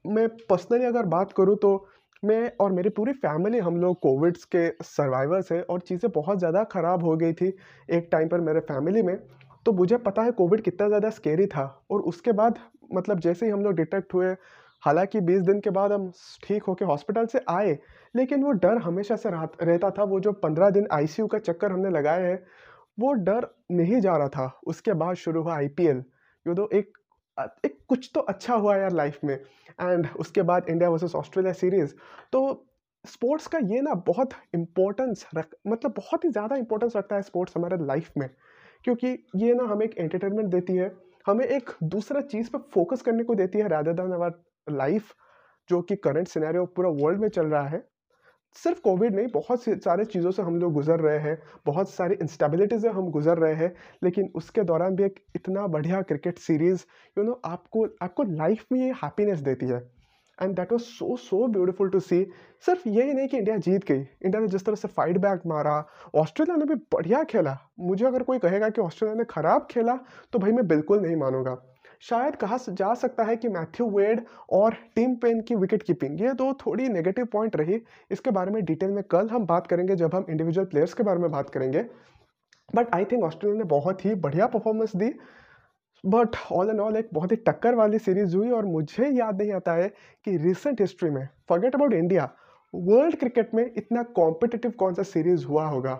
मैं 0.05 0.27
पर्सनली 0.47 0.85
अगर 0.85 1.05
बात 1.07 1.33
करूँ 1.33 1.55
तो 1.57 1.75
मैं 2.23 2.51
और 2.61 2.71
मेरी 2.71 2.89
पूरी 2.91 3.13
फैमिली 3.15 3.59
हम 3.59 3.77
लोग 3.77 3.99
कोविड्स 4.01 4.43
के 4.45 4.67
सर्वाइवर्स 4.83 5.51
हैं 5.51 5.61
और 5.63 5.81
चीज़ें 5.81 6.11
बहुत 6.11 6.39
ज़्यादा 6.39 6.63
ख़राब 6.71 7.03
हो 7.03 7.15
गई 7.17 7.33
थी 7.33 7.47
एक 7.89 8.07
टाइम 8.11 8.27
पर 8.27 8.41
मेरे 8.41 8.59
फैमिली 8.63 9.01
में। 9.01 9.17
तो 9.65 9.71
मुझे 9.73 9.97
पता 9.99 10.21
है 10.23 10.31
कोविड 10.31 10.61
कितना 10.61 10.87
ज़्यादा 10.87 11.09
स्केरी 11.09 11.45
था 11.47 11.63
और 11.91 12.01
उसके 12.03 12.31
बाद 12.31 12.59
मतलब 12.93 13.19
जैसे 13.19 13.45
ही 13.45 13.51
हम 13.51 13.63
लोग 13.63 13.73
डिटेक्ट 13.73 14.13
हुए, 14.13 14.31
हालाँकि 14.83 15.19
20 15.21 15.41
दिन 15.41 15.59
के 15.59 15.69
बाद 15.69 15.91
हम 15.91 16.11
ठीक 16.43 16.63
होकर 16.63 16.85
हॉस्पिटल 16.85 17.25
से 17.25 17.41
आए, 17.49 17.77
लेकिन 18.15 18.43
वो 18.43 18.51
डर 18.53 18.77
हमेशा 18.79 19.15
से 19.15 19.29
रहता 19.29 19.89
था। 19.89 20.03
वो 20.03 20.19
जो 20.19 20.31
15 20.41 20.69
दिन 20.69 20.87
आईसीयू 20.91 21.27
का 21.27 21.39
चक्कर 21.39 21.71
हमने 21.71 21.89
लगाए 21.89 22.23
हैं, 22.23 22.43
वो 22.99 23.13
डर 23.13 23.47
नहीं 23.71 24.01
जा 24.01 24.17
रहा 24.17 24.27
था। 24.29 24.59
उसके 24.67 24.93
बाद 24.95 25.15
शुरू 25.17 25.41
हुआ 25.43 25.53
आई 25.53 25.59
आईपीएल 25.59 26.03
यू 26.45 26.53
तो 26.53 26.69
एक 26.73 26.97
एक 27.65 27.77
कुछ 27.89 28.09
तो 28.15 28.19
अच्छा 28.21 28.55
हुआ 28.55 28.75
यार 28.77 28.91
लाइफ 28.93 29.19
में। 29.23 29.33
एंड 29.33 30.07
उसके 30.19 30.41
बाद 30.41 30.65
इंडिया 30.69 30.89
वर्सेस 30.89 31.15
ऑस्ट्रेलिया 31.15 31.53
सीरीज़ 31.53 31.93
तो 32.33 32.65
स्पोर्ट्स 33.05 33.47
का 33.47 33.59
ये 33.63 33.81
ना 33.81 33.93
बहुत 34.07 34.33
इम्पोर्टेंस 34.55 35.25
रख 35.35 35.55
मतलब 35.67 35.93
बहुत 35.97 36.25
ही 36.25 36.29
ज़्यादा 36.29 36.55
इंपॉर्टेंस 36.55 36.95
रखता 36.95 37.15
है 37.15 37.21
स्पोर्ट्स 37.21 37.57
हमारे 37.57 37.77
लाइफ 37.85 38.11
में। 38.17 38.29
क्योंकि 38.85 39.07
ये 39.35 39.53
ना 39.53 39.63
हमें 39.63 39.85
एक 39.85 39.97
एंटरटेनमेंट 39.97 40.49
देती 40.49 40.75
है, 40.75 40.91
हमें 41.27 41.45
एक 41.45 41.69
दूसरा 41.83 42.21
चीज़ 42.21 42.49
पर 42.49 42.59
फोकस 42.73 43.01
करने 43.01 43.23
को 43.23 43.35
देती 43.35 43.59
है 43.59 43.67
राधा 43.67 43.91
दान 43.91 44.11
अवर 44.11 44.33
लाइफ 44.71 45.13
जो 45.69 45.81
कि 45.81 45.95
करंट 45.95 46.27
सिनेरियो 46.27 46.65
पूरा 46.65 46.89
वर्ल्ड 46.89 47.21
में 47.21 47.27
चल 47.29 47.45
रहा 47.45 47.67
है। 47.67 47.83
सिर्फ़ 48.55 48.81
कोविड 48.81 49.15
नहीं, 49.15 49.27
बहुत 49.27 49.63
सारे 49.63 50.05
चीज़ों 50.05 50.31
से 50.31 50.41
हम 50.41 50.55
लोग 50.55 50.73
गुजर 50.73 50.99
रहे 50.99 51.19
हैं, 51.19 51.37
बहुत 51.65 51.89
सारी 51.89 52.15
इंस्टेबिलिटी 52.15 52.79
से 52.79 52.89
हम 52.89 53.09
गुजर 53.09 53.37
रहे 53.37 53.53
हैं, 53.53 53.73
लेकिन 54.03 54.31
उसके 54.35 54.63
दौरान 54.63 54.95
भी 54.95 55.03
एक 55.03 55.19
इतना 55.35 55.65
बढ़िया 55.67 56.01
क्रिकेट 56.01 56.37
सीरीज़ 56.37 56.83
यू 57.17 57.23
नो 57.23 57.39
आपको 57.45 57.87
आपको 58.01 58.23
लाइफ 58.23 58.65
में 58.71 58.79
ये 58.79 58.91
हैप्पीनेस 58.93 59.39
देती 59.39 59.65
है। 59.65 59.79
And 60.39 60.55
that 60.55 60.71
was 60.71 60.81
so 60.81 61.15
so 61.17 61.47
beautiful 61.47 61.89
to 61.89 61.99
see 61.99 62.23
सिर्फ़ 62.63 62.87
यही 62.87 63.13
नहीं 63.13 63.27
कि 63.27 63.37
इंडिया 63.37 63.57
जीत 63.57 63.85
गई। 63.85 63.99
इंडिया 63.99 64.41
ने 64.41 64.47
जिस 64.47 64.65
तरह 64.65 64.75
से 64.75 64.87
फाइट 64.87 65.17
बैक 65.17 65.41
मारा, 65.47 65.85
ऑस्ट्रेलिया 66.15 66.55
ने 66.57 66.65
भी 66.65 66.75
बढ़िया 66.93 67.23
खेला। 67.25 67.57
मुझे 67.79 68.05
अगर 68.05 68.23
कोई 68.23 68.39
कहेगा 68.39 68.69
कि 68.69 68.81
ऑस्ट्रेलिया 68.81 69.17
ने 69.17 69.25
खराब 69.29 69.67
खेला 69.71 69.99
तो 70.33 70.39
भाई 70.39 70.51
मैं 70.51 70.67
बिल्कुल 70.67 71.01
नहीं 71.01 71.15
मानूँगा। 71.15 71.57
शायद 72.01 72.35
कहा 72.35 72.57
जा 72.69 72.93
सकता 72.93 73.23
है 73.23 73.35
कि 73.35 73.49
मैथ्यू 73.49 73.89
वेड 73.89 74.23
और 74.51 74.73
टीम 74.95 75.13
पेन 75.15 75.41
की 75.41 75.55
विकेट 75.55 75.83
कीपिंग 75.83 76.21
ये 76.21 76.33
दो 76.33 76.51
थोड़ी 76.61 76.87
नेगेटिव 76.89 77.25
पॉइंट 77.25 77.55
रही। 77.55 77.81
इसके 78.11 78.31
बारे 78.31 78.51
में 78.51 78.63
डिटेल 78.65 78.91
में 78.91 79.03
कल 79.03 79.29
हम 79.29 79.45
बात 79.45 79.67
करेंगे, 79.67 79.95
जब 79.95 80.15
हम 80.15 80.25
इंडिविजुअल 80.29 80.65
प्लेयर्स 80.67 80.93
के 80.93 81.03
बारे 81.03 81.19
में 81.19 81.29
बात 81.31 81.49
करेंगे। 81.49 81.85
बट 82.75 82.93
आई 82.95 83.05
थिंक 83.05 83.23
ऑस्ट्रेलिया 83.23 83.57
ने 83.57 83.69
बहुत 83.69 84.05
ही 84.05 84.15
बढ़िया 84.17 84.47
परफॉर्मेंस 84.47 84.95
दी। 84.95 85.13
बट 86.05 86.35
ऑल 86.51 86.69
एंड 86.69 86.79
ऑल 86.79 86.95
एक 86.97 87.09
बहुत 87.13 87.31
ही 87.31 87.35
टक्कर 87.37 87.75
वाली 87.75 87.99
सीरीज़ 87.99 88.35
हुई 88.37 88.49
और 88.49 88.65
मुझे 88.65 89.09
याद 89.09 89.41
नहीं 89.41 89.51
आता 89.51 89.73
है 89.73 89.87
कि 90.25 90.37
रिसेंट 90.37 90.81
हिस्ट्री 90.81 91.09
में 91.09 91.27
forget 91.49 91.75
about 91.75 91.93
India 91.93 92.29
world 92.75 93.15
cricket 93.15 93.53
में 93.53 93.63
इतना 93.77 94.03
कॉम्पिटिटिव 94.03 94.71
कौन 94.71 94.93
सा 94.93 95.03
सीरीज़ 95.03 95.45
हुआ 95.45 95.65
होगा? 95.65 95.99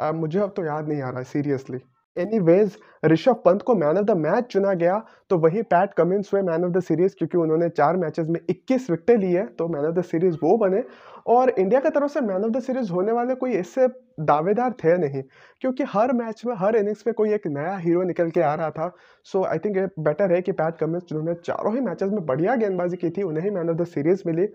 आ, 0.00 0.12
मुझे 0.12 0.38
अब 0.38 0.52
तो 0.56 0.64
याद 0.64 0.88
नहीं 0.88 1.02
आ 1.02 1.10
रहा 1.10 1.22
सीरियसली 1.22 1.78
एनीवेज 2.16 2.76
ऋषभ 3.04 3.42
पंत 3.44 3.62
को 3.62 3.74
मैन 3.74 3.98
ऑफ़ 3.98 4.04
द 4.04 4.16
मैच 4.16 4.44
चुना 4.44 4.72
गया 4.74 4.98
तो 5.30 5.36
वही 5.38 5.62
पैट 5.64 5.92
कमिंस 5.94 6.30
हुए 6.32 6.42
मैन 6.42 6.64
ऑफ़ 6.64 6.72
द 6.72 6.80
सीरीज़ 6.80 7.14
क्योंकि 7.18 7.38
उन्होंने 7.38 7.68
चार 7.68 7.96
मैचेस 7.96 8.26
में 8.28 8.40
21 8.50 8.90
विकेटें 8.90 9.16
ली 9.16 9.32
है 9.32 9.46
तो 9.48 9.68
मैन 9.68 9.86
ऑफ़ 9.86 9.94
द 9.94 10.02
सीरीज़ 10.04 10.36
वो 10.42 10.56
बने। 10.56 10.82
और 11.26 11.50
इंडिया 11.50 11.80
की 11.80 11.90
तरफ़ 11.90 12.10
से 12.12 12.20
मैन 12.20 12.44
ऑफ़ 12.44 12.50
द 12.52 12.60
सीरीज़ 12.62 12.90
होने 12.92 13.12
वाले 13.12 13.34
कोई 13.34 13.52
ऐसे 13.54 13.86
दावेदार 14.22 14.72
थे 14.74 14.96
नहीं, 14.98 15.22
क्योंकि 15.60 15.84
हर 15.84 16.12
मैच 16.12 16.42
में, 16.46 16.54
हर 16.58 16.76
इनिंग्स 16.76 17.04
में 17.06 17.14
कोई 17.14 17.32
एक 17.34 17.46
नया 17.48 17.76
हीरो 17.76 18.02
निकल 18.02 18.30
के 18.30 18.40
आ 18.40 18.54
रहा 18.54 18.70
था। 18.70 18.92
सो 19.26 19.44
आई 19.44 19.58
थिंक 19.58 19.78
बेटर 20.00 20.32
है 20.32 20.40
कि 20.42 20.52
पैट 20.52 20.76
कमिंस 20.76 21.02
जिन्होंने 21.02 21.34
चारों 21.44 21.74
ही 21.74 21.80
मैचेस 21.80 22.10
में 22.10 22.24
बढ़िया 22.26 22.56
गेंदबाजी 22.56 22.96
की 22.96 23.10
थी, 23.10 23.22
उन्हें 23.22 23.44
ही 23.44 23.50
मैन 23.50 23.70
ऑफ़ 23.70 23.76
द 23.76 23.86
सीरीज़ 23.86 24.22
मिली। 24.26 24.48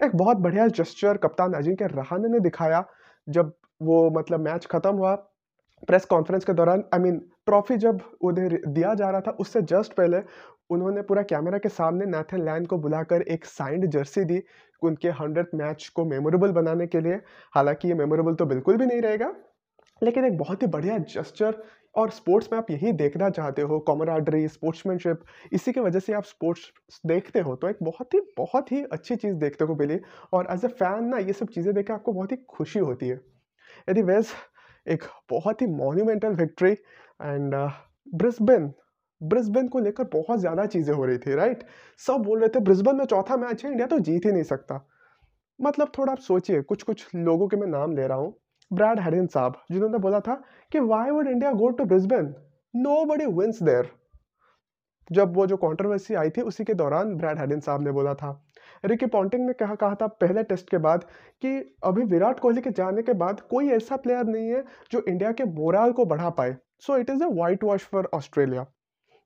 एक 0.00 0.16
बहुत 0.16 0.36
बढ़िया 0.38 0.66
जस्चर 0.68 1.16
कप्तान 1.16 1.52
अजिंक्य 1.54 1.86
रहाने 1.86 2.28
ने 2.28 2.40
दिखाया, 2.40 2.84
जब 3.26 3.52
वो 3.80 4.10
मतलब 4.10 4.40
मैच 4.40 4.66
खत्म 4.66 4.94
हुआ 4.94 5.16
प्रेस 5.82 6.04
कॉन्फ्रेंस 6.04 6.44
के 6.44 6.52
दौरान 6.52 6.84
आई 6.94 7.00
मीन 7.00 7.18
ट्रॉफी 7.46 7.76
जब 7.78 8.00
उन्हें 8.22 8.48
दिया 8.66 8.94
जा 8.94 9.10
रहा 9.10 9.20
था, 9.20 9.30
उससे 9.30 9.62
जस्ट 9.62 9.92
पहले 9.92 10.20
उन्होंने 10.70 11.02
पूरा 11.02 11.22
कैमरा 11.24 11.58
के 11.58 11.68
सामने 11.70 12.06
नैथन 12.06 12.44
लैन 12.44 12.64
को 12.66 12.78
बुलाकर 12.78 13.22
एक 13.24 13.44
साइंड 13.46 13.86
जर्सी 13.90 14.24
दी 14.24 14.42
उनके 14.82 15.08
हंड्रेड 15.20 15.46
मैच 15.54 15.88
को 15.88 16.04
मेमोरेबल 16.04 16.50
बनाने 16.52 16.86
के 16.86 17.00
लिए। 17.00 17.20
हालाँकि 17.54 17.88
ये 17.88 17.94
मेमोरेबल 17.94 18.34
तो 18.34 18.46
बिल्कुल 18.46 18.76
भी 18.76 18.86
नहीं 18.86 19.00
रहेगा, 19.02 19.32
लेकिन 20.02 20.24
एक 20.24 20.36
बहुत 20.38 20.62
ही 20.62 20.66
बढ़िया 20.68 20.98
जस्चर 20.98 21.62
और 21.94 22.10
स्पोर्ट्स 22.10 22.48
में 22.52 22.58
आप 22.58 22.70
यही 22.70 22.92
देखना 22.94 23.28
चाहते 23.30 23.62
हो 23.62 23.78
कॉमराडरी 23.80 24.46
स्पोर्ट्समैनशिप 24.48 25.20
इसी 25.52 25.72
की 25.72 25.80
वजह 25.80 25.98
से 26.00 26.12
आप 26.12 26.24
स्पोर्ट्स 26.24 27.00
देखते 27.06 27.40
हो 27.40 27.54
तो 27.56 27.68
एक 27.68 27.76
बहुत 27.82 28.14
ही 28.14 28.20
बहुत 28.36 28.72
ही 28.72 28.82
अच्छी 28.92 29.16
चीज़ 29.16 29.34
देखते 29.36 29.66
को 29.66 29.74
मिली 29.76 29.98
और 30.32 30.46
एज 30.50 30.64
ए 30.64 30.68
फ़ैन 30.70 31.04
ना, 31.04 31.18
ये 31.18 31.32
सब 31.32 31.48
चीज़ें 31.48 31.74
देख 31.74 31.90
आपको 31.90 32.12
बहुत 32.12 32.32
ही 32.32 32.36
खुशी 32.48 32.78
होती 32.80 33.08
है। 33.08 33.20
यदि 33.88 34.02
वैस 34.02 34.32
एक 34.88 35.02
बहुत 35.30 35.62
ही 35.62 35.66
monumental 35.66 36.34
victory 36.34 36.70
and 36.70 37.54
Brisbane 38.14 38.72
Brisbane 39.20 39.68
को 39.68 39.78
लेकर 39.78 40.04
बहुत 40.04 40.40
ज़्यादा 40.40 40.64
चीज़ें 40.66 40.94
हो 40.94 41.04
रही 41.04 41.18
थी 41.18 41.34
राइट 41.34 41.64
सब 42.00 42.22
बोल 42.22 42.40
रहे 42.40 42.48
थे 42.48 42.60
ब्रिस्बेन 42.60 42.96
में 42.96 43.04
चौथा 43.04 43.36
मैच 43.36 43.64
है 43.64 43.70
इंडिया 43.70 43.86
तो 43.86 43.98
जीत 44.00 44.26
ही 44.26 44.32
नहीं 44.32 44.42
सकता। 44.42 44.80
मतलब 45.58 45.92
थोड़ा 45.98 46.12
आप 46.12 46.18
सोचिए 46.20 46.60
कुछ 46.62 46.82
कुछ 46.82 47.06
लोगों 47.14 47.48
के 47.48 47.56
मैं 47.56 47.66
नाम 47.68 47.96
ले 47.96 48.06
रहा 48.06 48.18
हूँ। 48.18 48.34
ब्रैड 48.70 49.00
हेडिन 49.00 49.26
साहब, 49.26 49.54
जिन्होंने 49.70 49.98
बोला 49.98 50.20
था 50.20 50.34
कि 50.72 50.80
why 50.80 51.10
would 51.10 51.28
India 51.28 51.52
go 51.52 51.68
to 51.70 51.84
Brisbane 51.84 52.34
nobody 53.04 53.26
wins 53.34 53.62
there 53.62 53.90
जब 55.10 55.34
वो 55.36 55.46
जो 55.46 55.56
कंट्रोवर्सी 55.56 56.14
आई 56.14 56.30
थी, 56.30 56.40
उसी 56.40 56.64
के 56.64 56.74
दौरान 56.74 57.14
ब्रैड 57.16 57.38
हेडिन 57.38 57.60
साहब 57.60 57.82
ने 57.82 57.90
बोला 57.90 58.14
था 58.14 58.30
रिकी 58.84 59.06
पॉन्टिंग 59.06 59.46
ने 59.46 59.52
कहा 59.52 59.74
कहा 59.74 59.94
था 59.94 60.06
पहले 60.20 60.42
टेस्ट 60.42 60.70
के 60.70 60.78
बाद 60.78 61.04
कि 61.42 61.56
अभी 61.84 62.02
विराट 62.04 62.40
कोहली 62.40 62.60
के 62.60 62.70
जाने 62.70 63.02
के 63.02 63.12
बाद 63.14 63.40
कोई 63.50 63.68
ऐसा 63.70 63.96
प्लेयर 63.96 64.24
नहीं 64.24 64.48
है 64.48 64.64
जो 64.92 65.02
इंडिया 65.08 65.32
के 65.32 65.44
मोराल 65.52 65.92
को 65.92 66.04
बढ़ा 66.04 66.30
पाए। 66.30 66.56
So 66.80 66.96
it 66.96 67.10
is 67.10 67.24
a 67.24 67.28
whitewash 67.64 67.84
for 67.84 68.08
Australia 68.14 68.66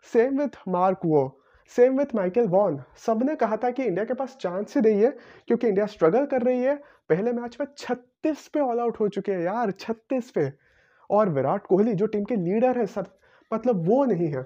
same 0.07 0.39
with 0.39 0.59
Mark 0.69 1.01
वो 1.05 1.29
सेम 1.73 1.99
विथ 1.99 2.15
माइकल 2.15 2.47
वॉन 2.49 2.83
सबने 2.97 3.35
कहा 3.37 3.57
था 3.57 3.71
कि 3.71 3.83
इंडिया 3.83 4.05
के 4.05 4.15
पास 4.15 4.37
चांस 4.41 4.75
ही 4.77 4.81
नहीं 4.83 5.03
है, 5.03 5.11
क्योंकि 5.49 5.69
इंडिया 5.69 5.87
स्ट्रगल 5.87 6.25
कर 6.27 6.43
रही 6.43 6.63
है। 6.63 6.75
पहले 7.09 7.33
मैच 7.33 7.57
में 7.61 7.67
छत्तीस 7.79 8.47
पे 8.49 8.61
ऑल 8.61 8.81
आउट 8.81 8.99
हो 9.01 9.09
चुके 9.09 9.33
हैं 9.33 9.41
यार, 9.41 9.71
छत्तीस 9.71 10.31
पे। 10.31 10.51
और 11.11 11.29
विराट 11.29 11.67
कोहली, 11.67 11.95
जो 11.95 12.07
टीम 12.07 12.25
के 12.25 12.37
लीडर 12.37 12.79
है 12.79 12.87
सर 12.87 13.07
मतलब 13.51 13.87
वो 13.87 14.05
नहीं 14.05 14.29
है। 14.29 14.45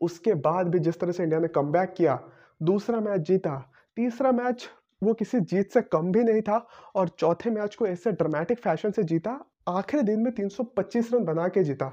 उसके 0.00 0.34
बाद 0.40 0.68
भी 0.68 0.78
जिस 0.78 1.00
तरह 1.00 1.12
से 1.12 1.22
इंडिया 1.22 1.40
ने 1.40 1.48
कम 1.48 1.72
किया, 1.72 2.18
दूसरा 2.60 3.00
मैच 3.00 3.20
जीता 3.20 3.72
तीसरा 4.00 4.32
मैच 4.32 4.68
वो 5.02 5.12
किसी 5.14 5.40
जीत 5.40 5.72
से 5.72 5.80
कम 5.82 6.10
भी 6.12 6.22
नहीं 6.24 6.42
था 6.42 6.66
और 6.94 7.08
चौथे 7.08 7.50
मैच 7.50 7.74
को 7.74 7.86
ऐसे 7.86 8.12
ड्रामेटिक 8.12 8.58
फ़ैशन 8.58 8.90
से 8.90 9.02
जीता 9.04 9.38
आखिरी 9.68 10.02
दिन 10.02 10.20
में 10.20 10.30
325 10.32 11.12
रन 11.14 11.24
बना 11.24 11.48
के 11.48 11.64
जीता। 11.64 11.88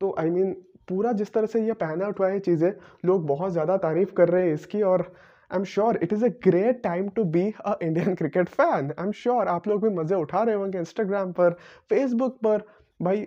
तो 0.00 0.14
आई 0.18 0.28
I 0.28 0.32
मीन 0.32 0.44
mean, 0.44 0.54
पूरा 0.88 1.12
जिस 1.12 1.32
तरह 1.32 1.46
से 1.46 1.64
ये 1.66 1.72
पहन 1.74 2.02
आउट 2.02 2.18
हुआ 2.20 2.28
है 2.28 2.38
चीज़ें 2.40 2.72
लोग 3.04 3.26
बहुत 3.26 3.52
ज़्यादा 3.52 3.76
तारीफ़ 3.76 4.12
कर 4.12 4.28
रहे 4.28 4.46
हैं 4.46 4.54
इसकी 4.54 4.82
और 4.82 5.02
I 5.50 5.58
am 5.58 5.64
sure 5.64 5.98
it 6.02 6.12
is 6.12 6.24
a 6.24 6.28
great 6.44 6.82
time 6.82 7.08
to 7.08 7.24
be 7.24 7.52
a 7.66 7.76
Indian 7.82 8.14
cricket 8.14 8.48
fan 8.48 8.92
I 8.98 9.04
am 9.04 9.12
sure 9.12 9.48
आप 9.48 9.68
लोग 9.68 9.82
भी 9.82 9.94
मज़े 9.96 10.16
उठा 10.16 10.42
रहे 10.42 10.54
होंगे 10.54 10.78
इंस्टाग्राम 10.78 11.32
पर 11.32 11.52
फेसबुक 11.90 12.38
पर। 12.44 12.66
भाई 13.00 13.26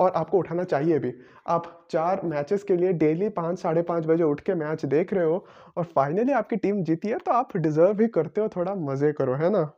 और 0.00 0.12
आपको 0.16 0.38
उठाना 0.38 0.64
चाहिए 0.64 0.98
भी। 0.98 1.12
आप 1.48 1.64
चार 1.90 2.20
मैचेस 2.24 2.62
के 2.62 2.76
लिए 2.76 2.92
डेली 2.94 3.28
पाँच, 3.30 3.58
साढ़े 3.58 3.82
पाँच 3.82 4.06
बजे 4.06 4.24
उठ 4.24 4.40
के 4.40 4.54
मैच 4.54 4.84
देख 4.86 5.12
रहे 5.14 5.24
हो 5.24 5.44
और 5.76 5.84
फाइनली 5.86 6.32
आपकी 6.32 6.56
टीम 6.56 6.82
जीती 6.84 7.08
है 7.08 7.18
तो 7.18 7.32
आप 7.32 7.56
डिजर्व 7.56 7.92
भी 7.94 8.08
करते 8.08 8.40
हो, 8.40 8.48
थोड़ा 8.48 8.74
मज़े 8.74 9.12
करो, 9.12 9.34
है 9.34 9.50
ना? 9.50 9.70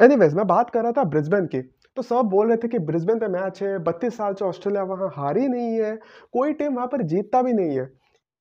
एनीवेज 0.00 0.34
मैं 0.34 0.46
बात 0.46 0.70
कर 0.70 0.82
रहा 0.82 0.92
था 0.92 1.04
ब्रिस्बेन 1.06 1.46
की। 1.46 1.60
तो 1.96 2.02
सब 2.02 2.22
बोल 2.26 2.48
रहे 2.48 2.56
थे 2.56 2.68
कि 2.68 2.78
ब्रिस्बेन 2.80 3.18
पे 3.18 3.28
मैच 3.28 3.62
है, 3.62 3.78
बत्तीस 3.78 4.16
साल 4.16 4.34
से 4.34 4.44
ऑस्ट्रेलिया 4.44 4.82
वहाँ 4.84 5.10
हारी 5.14 5.48
नहीं 5.48 5.80
है, 5.80 5.96
कोई 6.32 6.52
टीम 6.52 6.74
वहाँ 6.74 6.86
पर 6.86 7.02
जीतता 7.04 7.42
भी 7.42 7.52
नहीं 7.52 7.78
है। 7.78 7.90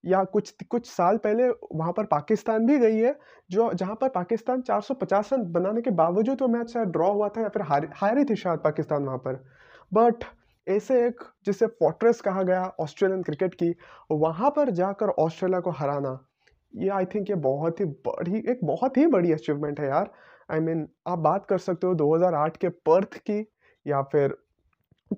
या 0.04 0.24
कुछ 0.24 0.54
कुछ 0.70 0.86
साल 0.88 1.18
पहले 1.18 1.48
वहाँ 1.50 1.92
पर 1.94 2.06
पाकिस्तान 2.06 2.66
भी 2.66 2.78
गई 2.80 2.98
है, 2.98 3.16
जो, 3.52 3.72
जहाँ 3.74 3.96
पर 3.96 4.10
पाकिस्तान 4.10 4.62
450 4.62 5.34
रन 5.34 5.44
बनाने 5.52 5.82
के 5.82 5.92
बावजूद 5.92 6.42
वो 6.42 6.48
मैच 6.48 6.70
शायद 6.70 6.88
ड्रॉ 6.88 7.12
हुआ 7.14 7.30
था 7.30 7.42
या 7.42 7.50
फिर 7.50 7.62
हारी 7.62 7.88
हारी 7.96 8.24
थी 8.26 8.36
शायद 8.36 8.60
पाकिस्तान 8.60 9.04
वहाँ 9.04 9.18
पर। 9.18 9.44
बट 9.92 10.24
ऐसे 10.68 11.06
एक 11.08 11.24
जिसे 11.46 11.68
फोर्ट्रेस 11.68 12.22
कहा 12.22 12.44
गया 12.44 12.66
ऑस्ट्रेलियन 12.80 13.22
क्रिकेट 13.24 13.54
की 13.54 13.76
वहाँ 14.12 14.50
पर 14.50 14.70
जाकर 14.70 15.10
ऑस्ट्रेलिया 15.20 15.60
को 15.60 15.72
हराना 15.72 16.20
ये 16.74 16.90
आई 16.90 17.06
थिंक 17.06 17.30
ये 17.30 17.36
बहुत 17.36 17.80
ही 17.80 17.86
बड़ी 17.86 18.44
एक 18.52 18.60
बहुत 18.64 18.98
ही 18.98 19.06
बड़ी 19.08 19.32
अचीवमेंट 19.32 19.80
है 19.80 19.88
यार। 19.88 20.12
आई 20.52 20.60
I 20.60 20.64
मीन 20.64 20.78
mean, 20.78 20.90
आप 21.08 21.20
बात 21.20 21.46
कर 21.46 21.58
सकते 21.58 21.88
हो 21.88 21.94
2008 21.96 22.58
के 22.58 22.70
पर्थ 22.70 23.18
की 23.18 23.40
या 23.86 24.02
फिर 24.02 24.36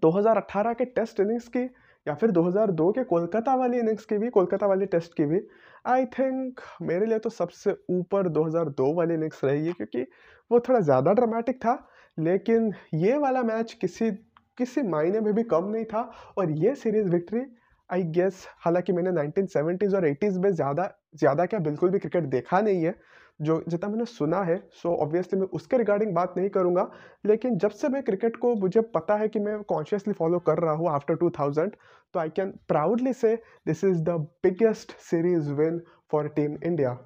2018 0.03 0.73
के 0.73 0.85
टेस्ट 0.85 1.19
इनिंग्स 1.19 1.47
की 1.47 1.63
या 2.07 2.13
फिर 2.13 2.31
2002 2.31 2.91
के 2.91 3.03
कोलकाता 3.03 3.55
वाली 3.55 3.79
इनिंग्स 3.79 4.05
की 4.05 4.17
भी 4.17 4.29
कोलकाता 4.29 4.67
वाली 4.67 4.85
टेस्ट 4.85 5.13
की 5.13 5.25
भी। 5.25 5.39
आई 5.87 6.05
थिंक 6.05 6.59
मेरे 6.81 7.05
लिए 7.05 7.19
तो 7.19 7.29
सबसे 7.29 7.75
ऊपर 7.89 8.29
2002 8.29 8.93
वाली 8.95 9.13
इनिंग्स 9.13 9.43
रहेगी 9.43 9.73
क्योंकि 9.73 10.05
वो 10.51 10.59
थोड़ा 10.59 10.79
ज़्यादा 10.79 11.13
ड्रामेटिक 11.13 11.57
था 11.57 11.77
लेकिन 12.19 12.73
ये 12.93 13.17
वाला 13.17 13.43
मैच 13.43 13.73
किसी 13.73 14.11
किसी 14.57 14.81
मायने 14.83 15.19
में 15.19 15.33
भी 15.33 15.43
कम 15.45 15.69
नहीं 15.69 15.85
था। 15.85 16.09
और 16.37 16.51
ये 16.59 16.75
सीरीज़ 16.75 17.07
विक्ट्री 17.09 17.41
आई 17.89 18.03
गेस 18.11 18.45
हालाँकि 18.59 18.93
मैंने 18.93 19.11
नाइनटीन 19.11 19.45
सेवेंटीज़ 19.47 19.95
और 19.95 20.05
एटीज़ 20.07 20.39
में 20.39 20.51
ज़्यादा 20.51 20.93
ज़्यादा 21.15 21.45
क्या 21.45 21.59
बिल्कुल 21.61 21.89
भी 21.89 21.99
क्रिकेट 21.99 22.23
देखा 22.25 22.61
नहीं 22.61 22.83
है, 22.83 22.93
जो 23.39 23.63
जितना 23.67 23.89
मैंने 23.89 24.05
सुना 24.05 24.41
है 24.43 24.57
सो 24.57 24.89
so 24.89 24.95
ऑब्वियसली 25.01 25.39
मैं 25.39 25.47
उसके 25.53 25.77
रिगार्डिंग 25.77 26.13
बात 26.15 26.33
नहीं 26.37 26.49
करूँगा। 26.49 26.89
लेकिन 27.25 27.57
जब 27.57 27.71
से 27.71 27.89
मैं 27.89 28.01
क्रिकेट 28.03 28.35
को 28.35 28.53
मुझे 28.55 28.81
पता 28.95 29.15
है 29.17 29.27
कि 29.27 29.39
मैं 29.39 29.61
कॉन्शियसली 29.63 30.13
फॉलो 30.13 30.39
कर 30.41 30.59
रहा 30.59 30.73
हूँ 30.73 30.89
आफ्टर 30.91 31.15
टू 31.15 31.29
थाउज़ेंड 31.39 31.75
तो 32.15 32.19
I 32.19 32.29
can 32.29 32.51
proudly 32.67 33.13
say 33.13 33.35
this 33.67 33.83
is 33.83 34.01
the 34.03 34.17
biggest 34.43 34.91
series 35.01 35.51
win 35.53 35.81
for 36.11 36.27
team 36.35 36.57
India 36.63 36.97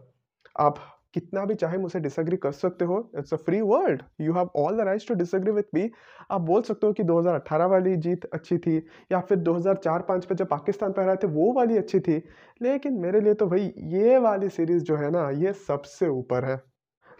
आप 0.59 0.79
कितना 1.13 1.45
भी 1.45 1.55
चाहे 1.55 1.77
मुझसे 1.77 1.99
डिसएग्री 1.99 2.37
कर 2.37 2.51
सकते 2.51 2.85
हो 2.85 3.11
it's 3.17 3.33
a 3.33 3.37
free 3.37 3.61
world 3.61 4.01
you 4.21 4.33
have 4.33 4.49
all 4.55 4.77
the 4.77 4.81
rights 4.81 5.07
to 5.07 5.13
disagree 5.13 5.51
with 5.51 5.63
me 5.75 5.89
आप 6.31 6.41
बोल 6.41 6.61
सकते 6.61 6.87
हो 6.87 6.93
कि 6.93 7.03
2018 7.03 7.65
वाली 7.65 7.95
जीत 7.95 8.25
अच्छी 8.25 8.57
थी, 8.57 8.77
या 9.11 9.19
फिर 9.19 9.37
2004-5 9.37 10.25
पे 10.25 10.35
जब 10.35 10.47
पाकिस्तान 10.47 10.91
पर 10.91 11.03
रहे 11.03 11.15
थे, 11.15 11.27
वो 11.27 11.53
वाली 11.53 11.77
अच्छी 11.77 11.99
थी। 11.99 12.17
लेकिन 12.61 12.93
मेरे 12.93 13.21
लिए 13.21 13.33
तो 13.33 13.47
भाई, 13.47 13.71
ये 13.77 14.17
वाली 14.17 14.49
सीरीज़ 14.49 14.83
जो 14.83 14.95
है 14.95 15.09
ना, 15.11 15.29
ये 15.29 15.53
सबसे 15.53 16.07
ऊपर 16.07 16.45
है। 16.45 16.61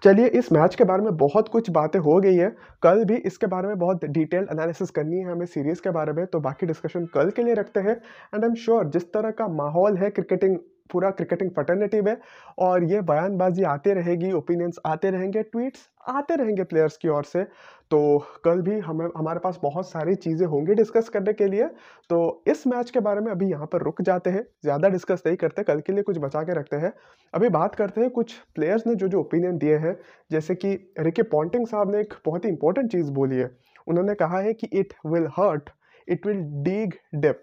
चलिए, 0.03 0.27
इस 0.27 0.51
मैच 0.51 0.75
के 0.75 0.83
बारे 0.83 1.03
में 1.03 1.15
बहुत 1.17 1.47
कुछ 1.47 1.69
बातें 1.69 1.99
हो 1.99 2.19
गई 2.19 2.35
है। 2.35 2.49
कल 2.83 3.03
भी 3.05 3.15
इसके 3.15 3.47
बारे 3.47 3.67
में 3.67 3.77
बहुत 3.77 4.05
डिटेल्ड 4.05 4.49
एनालिसिस 4.51 4.89
करनी 4.89 5.17
है 5.17 5.31
हमें 5.31 5.45
सीरीज़ 5.45 5.81
के 5.81 5.91
बारे 5.91 6.13
में 6.13 6.25
तो 6.25 6.39
बाकी 6.39 6.65
डिस्कशन 6.65 7.05
कल 7.05 7.29
के 7.29 7.43
लिए 7.43 7.53
रखते 7.53 7.79
हैं। 7.79 7.95
एंड 8.35 8.43
आई 8.43 8.49
एम 8.49 8.55
श्योर 8.55 8.89
जिस 8.89 9.11
तरह 9.13 9.31
का 9.31 9.47
माहौल 9.47 9.97
है 9.97 10.09
क्रिकेटिंग 10.09 10.57
पूरा 10.91 11.09
क्रिकेटिंग 11.11 11.51
फटर्निटी 11.51 12.01
में 12.01 12.15
और 12.59 12.83
ये 12.83 13.01
बयानबाजी 13.03 13.63
आते 13.65 13.93
रहेगी 13.93 14.31
ओपिनियंस 14.31 14.79
आते 14.85 15.09
रहेंगे 15.09 15.43
ट्वीट्स 15.43 15.87
आते 16.07 16.35
रहेंगे 16.35 16.63
प्लेयर्स 16.63 16.97
की 16.97 17.07
ओर 17.07 17.23
से। 17.23 17.43
तो 17.91 18.17
कल 18.43 18.61
भी 18.61 18.77
हमें, 18.79 19.05
हमारे 19.17 19.39
पास 19.39 19.59
बहुत 19.63 19.89
सारी 19.89 20.15
चीज़ें 20.15 20.45
होंगी 20.47 20.73
डिस्कस 20.73 21.09
करने 21.09 21.33
के 21.33 21.47
लिए। 21.47 21.67
तो 22.09 22.43
इस 22.47 22.65
मैच 22.67 22.89
के 22.89 22.99
बारे 22.99 23.21
में 23.21 23.31
अभी 23.31 23.49
यहाँ 23.49 23.65
पर 23.65 23.81
रुक 23.81 24.01
जाते 24.01 24.29
हैं। 24.29 24.43
ज़्यादा 24.63 24.89
डिस्कस 24.89 25.23
नहीं 25.27 25.37
करते, 25.37 25.63
कल 25.63 25.79
के 25.79 25.93
लिए 25.93 26.03
कुछ 26.03 26.17
बचा 26.17 26.43
के 26.43 26.53
रखते 26.53 26.75
हैं। 26.75 26.93
अभी 27.33 27.49
बात 27.49 27.75
करते 27.75 28.01
हैं 28.01 28.09
कुछ 28.09 28.33
प्लेयर्स 28.55 28.87
ने 28.87 28.95
जो 28.95 29.07
जो 29.07 29.19
ओपिनियन 29.19 29.57
दिए 29.57 29.77
हैं, 29.77 29.95
जैसे 30.31 30.55
कि 30.55 30.73
रिके 30.99 31.23
पॉन्टिंग 31.23 31.67
साहब 31.67 31.95
ने 31.95 32.01
एक 32.01 32.13
बहुत 32.25 32.45
ही 32.45 32.49
इंपॉर्टेंट 32.49 32.91
चीज़ 32.91 33.11
बोली 33.11 33.37
है। 33.37 33.51
उन्होंने 33.87 34.15
कहा 34.15 34.39
है 34.39 34.53
कि 34.53 34.67
it 34.73 34.93
will 35.05 35.27
hurt 35.37 35.69
it 36.07 36.25
will 36.27 36.41
dig 36.63 36.93
deep 37.15 37.41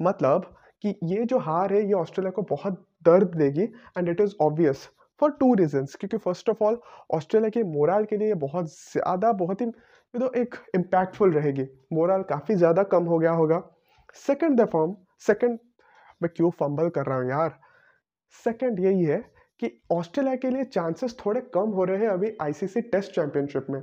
मतलब 0.00 0.54
कि 0.84 0.94
ये 1.04 1.24
जो 1.24 1.38
हार 1.38 1.72
है, 1.72 1.84
ये 1.86 1.92
ऑस्ट्रेलिया 1.94 2.30
को 2.30 2.42
बहुत 2.50 2.84
दर्द 3.04 3.34
देगी 3.36 3.62
and 3.98 4.08
it 4.08 4.20
is 4.20 4.34
obvious 4.42 4.88
for 5.20 5.30
two 5.30 5.54
reasons 5.54 5.94
क्योंकि 5.94 6.16
फ़र्स्ट 6.18 6.50
ऑफ़ 6.50 6.62
ऑल 6.64 6.78
ऑस्ट्रेलिया 7.14 7.50
के 7.50 7.62
मोरल 7.68 8.04
के 8.04 8.16
लिए 8.16 8.34
बहुत 8.36 8.66
ज़्यादा, 8.72 9.32
बहुत 9.34 9.60
ही 9.60 9.66
यू 9.66 10.20
नो 10.20 10.30
एक 10.36 10.54
इम्पैक्टफुल 10.74 11.32
रहेगी। 11.32 11.66
मोरल 11.92 12.22
काफ़ी 12.28 12.54
ज़्यादा 12.54 12.82
कम 12.92 13.04
हो 13.04 13.18
गया 13.18 13.32
होगा। 13.32 13.62
सेकेंड 14.16 14.60
द 14.60 14.68
फॉर्म 14.68 14.94
सेकेंड 15.26 15.58
मैं 16.20 16.30
क्यों 16.36 16.50
फंबल 16.50 16.88
कर 16.88 17.06
रहा 17.06 17.18
हूँ 17.18 17.28
यार? 17.30 17.58
सेकेंड 18.44 18.80
यही 18.80 19.04
है 19.04 19.18
कि 19.62 19.70
ऑस्ट्रेलिया 19.92 20.36
के 20.36 20.50
लिए 20.50 20.64
चांसेस 20.66 21.16
थोड़े 21.24 21.40
कम 21.54 21.70
हो 21.70 21.84
रहे 21.84 21.98
हैं 21.98 22.08
अभी 22.08 22.32
आईसीसी 22.42 22.80
टेस्ट 22.82 23.12
चैंपियनशिप 23.12 23.66
में। 23.70 23.82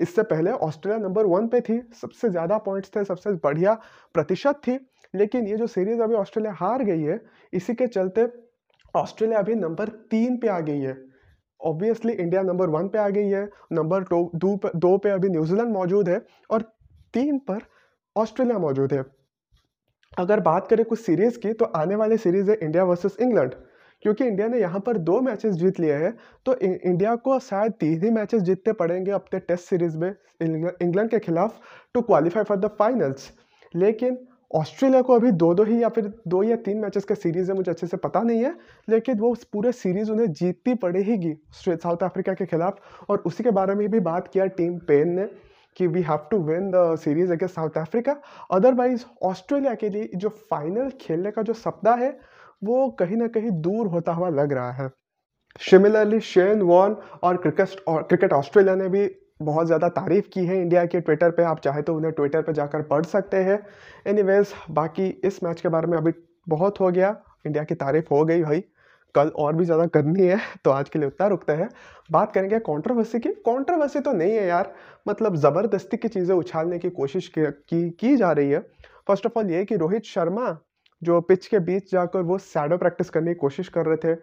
इससे 0.00 0.22
पहले 0.24 0.50
ऑस्ट्रेलिया 0.50 0.98
नंबर 0.98 1.26
वन 1.26 1.48
पे 1.48 1.60
थी, 1.60 1.80
सबसे 2.00 2.28
ज़्यादा 2.30 2.58
पॉइंट्स 2.58 2.90
थे, 2.96 3.04
सबसे 3.04 3.32
बढ़िया 3.44 3.74
प्रतिशत 4.14 4.60
थी। 4.66 4.78
लेकिन 5.14 5.46
ये 5.48 5.56
जो 5.56 5.66
सीरीज़ 5.66 6.00
अभी 6.02 6.14
ऑस्ट्रेलिया 6.14 6.52
हार 6.54 6.82
गई 6.84 7.02
है, 7.02 7.20
इसी 7.52 7.74
के 7.74 7.86
चलते 7.88 8.26
ऑस्ट्रेलिया 8.94 9.38
अभी 9.38 9.54
नंबर 9.56 9.88
तीन 10.10 10.36
पे 10.36 10.48
आ 10.48 10.58
गई 10.60 10.80
है। 10.80 10.96
ऑब्वियसली 11.60 12.12
इंडिया 12.14 12.42
नंबर 12.42 12.68
वन 12.70 12.88
पे 12.88 12.98
आ 12.98 13.08
गई 13.08 13.28
है, 13.28 13.48
नंबर 13.72 14.02
दो 14.02 14.56
पे 14.56 14.70
दो 14.76 14.96
पे 14.98 15.10
अभी 15.10 15.28
न्यूजीलैंड 15.28 15.72
मौजूद 15.72 16.08
है 16.08 16.20
और 16.50 16.62
तीन 17.14 17.38
पर 17.48 17.62
ऑस्ट्रेलिया 18.16 18.58
मौजूद 18.58 18.92
है। 18.92 19.04
अगर 20.18 20.40
बात 20.40 20.66
करें 20.68 20.84
कुछ 20.84 21.00
सीरीज़ 21.00 21.38
की 21.38 21.52
तो 21.52 21.64
आने 21.76 21.96
वाली 21.96 22.16
सीरीज़ 22.18 22.50
है 22.50 22.56
इंडिया 22.62 22.84
वर्सेस 22.84 23.16
इंग्लैंड 23.20 23.54
क्योंकि 24.02 24.24
इंडिया 24.24 24.46
ने 24.48 24.58
यहाँ 24.60 24.80
पर 24.80 24.96
दो 24.98 25.20
मैचेस 25.20 25.54
जीत 25.54 25.78
लिए 25.80 25.94
हैं 25.94 26.12
तो 26.46 26.54
इंडिया 26.56 27.14
को 27.16 27.38
शायद 27.40 27.72
तीन 27.80 28.02
ही 28.04 28.10
मैचेस 28.10 28.42
जीतने 28.42 28.72
पड़ेंगे 28.72 29.10
अपने 29.10 29.40
टेस्ट 29.40 29.64
सीरीज़ 29.64 29.96
में 29.98 30.10
इंग्लैंड 30.40 31.10
के 31.10 31.18
खिलाफ 31.18 31.60
to 31.94 32.02
qualify 32.02 32.44
for 32.44 32.58
the 32.58 32.70
finals 32.78 33.30
लेकिन 33.74 34.18
ऑस्ट्रेलिया 34.50 35.00
को 35.02 35.14
अभी 35.14 35.30
दो 35.32 35.52
दो 35.54 35.64
ही 35.64 35.82
या 35.82 35.88
फिर 35.88 36.12
दो 36.28 36.42
या 36.42 36.56
तीन 36.56 36.78
मैचेस 36.78 37.04
का 37.04 37.14
सीरीज़ 37.14 37.50
है, 37.50 37.56
मुझे 37.56 37.70
अच्छे 37.70 37.86
से 37.86 37.96
पता 37.96 38.22
नहीं 38.22 38.42
है, 38.44 38.54
लेकिन 38.88 39.18
वो 39.18 39.30
उस 39.32 39.44
पूरे 39.44 39.72
सीरीज़ 39.72 40.10
उन्हें 40.12 40.32
जीतनी 40.32 40.74
पड़ेगी 40.76 41.34
साउथ 41.54 42.02
अफ्रीका 42.02 42.34
के 42.34 42.46
खिलाफ। 42.46 43.06
और 43.08 43.22
उसी 43.26 43.44
के 43.44 43.50
बारे 43.50 43.74
में 43.74 43.88
भी 43.90 44.00
बात 44.00 44.28
किया 44.28 44.46
टीम 44.48 44.78
पेन 44.88 45.08
ने 45.10 45.28
कि 45.76 45.86
we 45.86 46.02
have 46.02 46.26
to 46.30 46.38
win 46.44 46.70
the 46.70 46.96
series 46.98 47.32
against 47.32 47.54
South 47.54 47.78
Africa 47.78 48.16
otherwise 48.50 49.04
Australia 49.22 49.74
के 49.74 49.88
लिए 49.88 50.10
जो 50.14 50.28
फाइनल 50.28 50.90
खेलने 51.00 51.30
का 51.30 51.42
जो 51.42 51.52
सपना 51.54 51.94
है, 51.94 52.18
वो 52.64 52.88
कहीं 52.90 53.16
ना 53.16 53.26
कहीं 53.28 53.50
दूर 53.60 53.86
होता 53.86 54.12
हुआ 54.12 54.28
लग 54.30 54.52
रहा 54.52 54.72
है। 54.72 54.90
सिमिलरली 55.60 56.20
शेन 56.22 56.62
वॉन 56.62 56.96
और 57.22 57.36
क्रिकेट 57.36 57.80
और 57.88 58.02
क्रिकेट 58.02 58.32
ऑस्ट्रेलिया 58.32 58.74
ने 58.74 58.88
भी 58.88 59.06
बहुत 59.40 59.66
ज़्यादा 59.66 59.88
तारीफ़ 59.88 60.28
की 60.32 60.44
है 60.46 60.60
इंडिया 60.62 60.84
के 60.86 61.00
ट्विटर 61.00 61.30
पे, 61.30 61.42
आप 61.42 61.60
चाहे 61.60 61.82
तो 61.82 61.94
उन्हें 61.96 62.12
ट्विटर 62.12 62.42
पे 62.42 62.52
जाकर 62.52 62.82
पढ़ 62.82 63.04
सकते 63.06 63.36
हैं। 63.36 63.58
एनीवेज 64.06 64.52
बाकी 64.70 65.06
इस 65.24 65.42
मैच 65.44 65.60
के 65.60 65.68
बारे 65.68 65.86
में 65.86 65.96
अभी 65.98 66.12
बहुत 66.48 66.80
हो 66.80 66.90
गया, 66.90 67.16
इंडिया 67.46 67.64
की 67.64 67.74
तारीफ़ 67.74 68.08
हो 68.10 68.24
गई 68.24 68.42
भाई। 68.42 68.62
कल 69.14 69.28
और 69.38 69.54
भी 69.56 69.64
ज़्यादा 69.64 69.86
करनी 69.86 70.26
है 70.26 70.38
तो 70.64 70.70
आज 70.70 70.88
के 70.88 70.98
लिए 70.98 71.08
उतना 71.08 71.26
रुकते 71.26 71.52
हैं। 71.52 71.68
बात 72.10 72.32
करेंगे 72.32 72.58
कंट्रोवर्सी 72.60 73.18
की। 73.20 73.28
कंट्रोवर्सी 73.46 74.00
तो 74.00 74.12
नहीं 74.12 74.32
है 74.32 74.46
यार 74.46 74.72
मतलब 75.08 75.36
ज़बरदस्ती 75.36 75.96
की 75.96 76.08
चीज़ें 76.08 76.34
उछालने 76.36 76.78
की 76.78 76.90
कोशिश 76.92 77.30
की 77.36 77.90
की 77.92 78.16
जा 78.16 78.32
रही 78.32 78.50
है। 78.50 78.60
फ़र्स्ट 79.08 79.26
ऑफ़ 79.26 79.38
ऑल 79.38 79.50
ये 79.50 79.64
कि 79.64 79.76
रोहित 79.76 80.04
शर्मा, 80.04 80.56
जो 81.02 81.20
पिच 81.20 81.46
के 81.46 81.58
बीच 81.60 81.90
जाकर 81.92 82.22
वो 82.22 82.38
सैडो 82.38 82.76
प्रैक्टिस 82.78 83.10
करने 83.10 83.34
की 83.34 83.38
कोशिश 83.40 83.68
कर 83.68 83.86
रहे 83.86 83.96
थे 84.04 84.14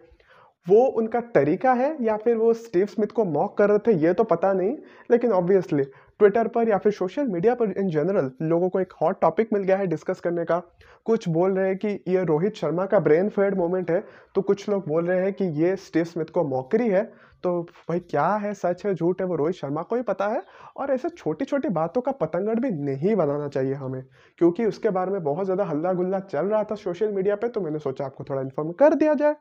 वो 0.68 0.84
उनका 0.92 1.20
तरीका 1.34 1.72
है 1.74 1.96
या 2.00 2.16
फिर 2.16 2.36
वो 2.36 2.52
स्टीव 2.54 2.86
स्मिथ 2.86 3.08
को 3.08 3.24
मॉक 3.26 3.56
कर 3.58 3.68
रहे 3.68 3.78
थे, 3.86 3.92
ये 3.96 4.12
तो 4.12 4.24
पता 4.24 4.52
नहीं, 4.52 4.76
लेकिन 5.10 5.32
ऑब्वियसली 5.32 5.84
ट्विटर 6.20 6.48
पर 6.48 6.68
या 6.68 6.78
फिर 6.78 6.92
सोशल 6.92 7.26
मीडिया 7.26 7.54
पर 7.54 7.70
इन 7.72 7.90
जनरल 7.90 8.30
लोगों 8.42 8.68
को 8.68 8.80
एक 8.80 8.92
हॉट 9.02 9.20
टॉपिक 9.20 9.52
मिल 9.52 9.62
गया 9.62 9.76
है 9.76 9.86
डिस्कस 9.86 10.20
करने 10.20 10.44
का। 10.44 10.58
कुछ 11.06 11.28
बोल 11.28 11.52
रहे 11.52 11.68
हैं 11.68 11.76
कि 11.76 11.88
ये 12.08 12.24
रोहित 12.24 12.56
शर्मा 12.56 12.86
का 12.86 12.98
ब्रेन 13.00 13.28
फेड 13.28 13.54
मोमेंट 13.58 13.90
है 13.90 14.02
तो 14.34 14.42
कुछ 14.42 14.68
लोग 14.68 14.88
बोल 14.88 15.06
रहे 15.06 15.22
हैं 15.22 15.32
कि 15.32 15.44
ये 15.62 15.74
स्टीव 15.78 16.04
स्मिथ 16.04 16.30
को 16.30 16.44
मौकरी 16.46 16.88
है। 16.88 17.04
तो 17.44 17.60
भाई 17.62 17.98
क्या 18.00 18.26
है, 18.26 18.52
सच 18.54 18.84
है, 18.86 18.94
झूठ 18.94 19.20
है, 19.20 19.26
वो 19.26 19.36
रोहित 19.36 19.54
शर्मा 19.56 19.82
को 19.82 19.96
ही 19.96 20.02
पता 20.02 20.26
है। 20.26 20.42
और 20.76 20.90
ऐसे 20.90 21.08
छोटी 21.10 21.44
छोटी 21.44 21.68
बातों 21.70 22.00
का 22.00 22.12
पतंगड़ 22.14 22.58
भी 22.60 22.70
नहीं 22.70 23.14
बनाना 23.16 23.48
चाहिए 23.48 23.74
हमें, 23.74 24.02
क्योंकि 24.38 24.64
उसके 24.66 24.90
बारे 24.90 25.12
में 25.12 25.22
बहुत 25.24 25.44
ज़्यादा 25.44 25.64
हल्ला 25.64 25.92
गुल्ला 25.92 26.20
चल 26.22 26.46
रहा 26.46 26.64
था 26.64 26.74
सोशल 26.76 27.12
मीडिया 27.12 27.36
पर 27.36 27.48
तो 27.48 27.60
मैंने 27.60 27.78
सोचा 27.80 28.04
आपको 28.04 28.24
थोड़ा 28.24 28.40
इन्फॉर्म 28.42 28.72
कर 28.74 28.94
दिया 28.94 29.14
जाए। 29.14 29.34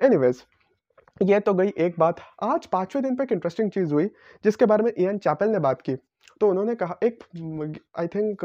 एनीवेज 0.00 0.42
ये 1.20 1.38
तो 1.40 1.52
गई 1.54 1.72
एक 1.78 1.94
बात। 1.98 2.20
आज 2.42 2.66
पाँचवें 2.66 3.02
दिन 3.04 3.16
पर 3.16 3.24
एक 3.24 3.32
इंटरेस्टिंग 3.32 3.70
चीज़ 3.70 3.92
हुई, 3.94 4.06
जिसके 4.44 4.66
बारे 4.66 4.84
में 4.84 4.90
एन 4.92 5.18
चैपल 5.18 5.48
ने 5.48 5.58
बात 5.58 5.82
की। 5.82 5.94
तो 6.40 6.48
उन्होंने 6.48 6.74
कहा, 6.74 6.96
एक 7.02 7.24
आई 7.98 8.06
थिंक 8.06 8.40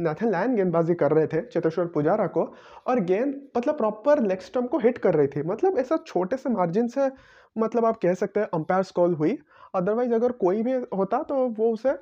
नेथन 0.00 0.30
लैन 0.32 0.54
गेंदबाजी 0.56 0.94
कर 0.94 1.12
रहे 1.12 1.26
थे 1.26 1.40
चेतेश्वर 1.42 1.86
पुजारा 1.86 2.26
को, 2.26 2.44
और 2.86 3.00
गेंद 3.00 3.34
मतलब 3.56 3.76
प्रॉपर 3.78 4.22
लेग 4.22 4.40
स्टम्प 4.40 4.70
को 4.70 4.78
हिट 4.78 4.98
कर 4.98 5.14
रही 5.14 5.26
थी। 5.26 5.42
मतलब 5.42 5.78
ऐसा 5.78 5.96
छोटे 6.06 6.36
से 6.36 6.50
मार्जिन 6.50 6.88
से 6.88 7.10
मतलब 7.56 7.84
आप 7.84 7.98
कह 8.02 8.14
सकते 8.14 8.40
हैं 8.40 8.48
अंपायर 8.54 8.92
कॉल 8.96 9.14
हुई। 9.14 9.38
अदरवाइज़ 9.74 10.14
अगर 10.14 10.32
कोई 10.38 10.62
भी 10.62 10.72
होता 10.94 11.22
तो 11.24 11.46
वो 11.48 11.72
उसे 11.72 11.96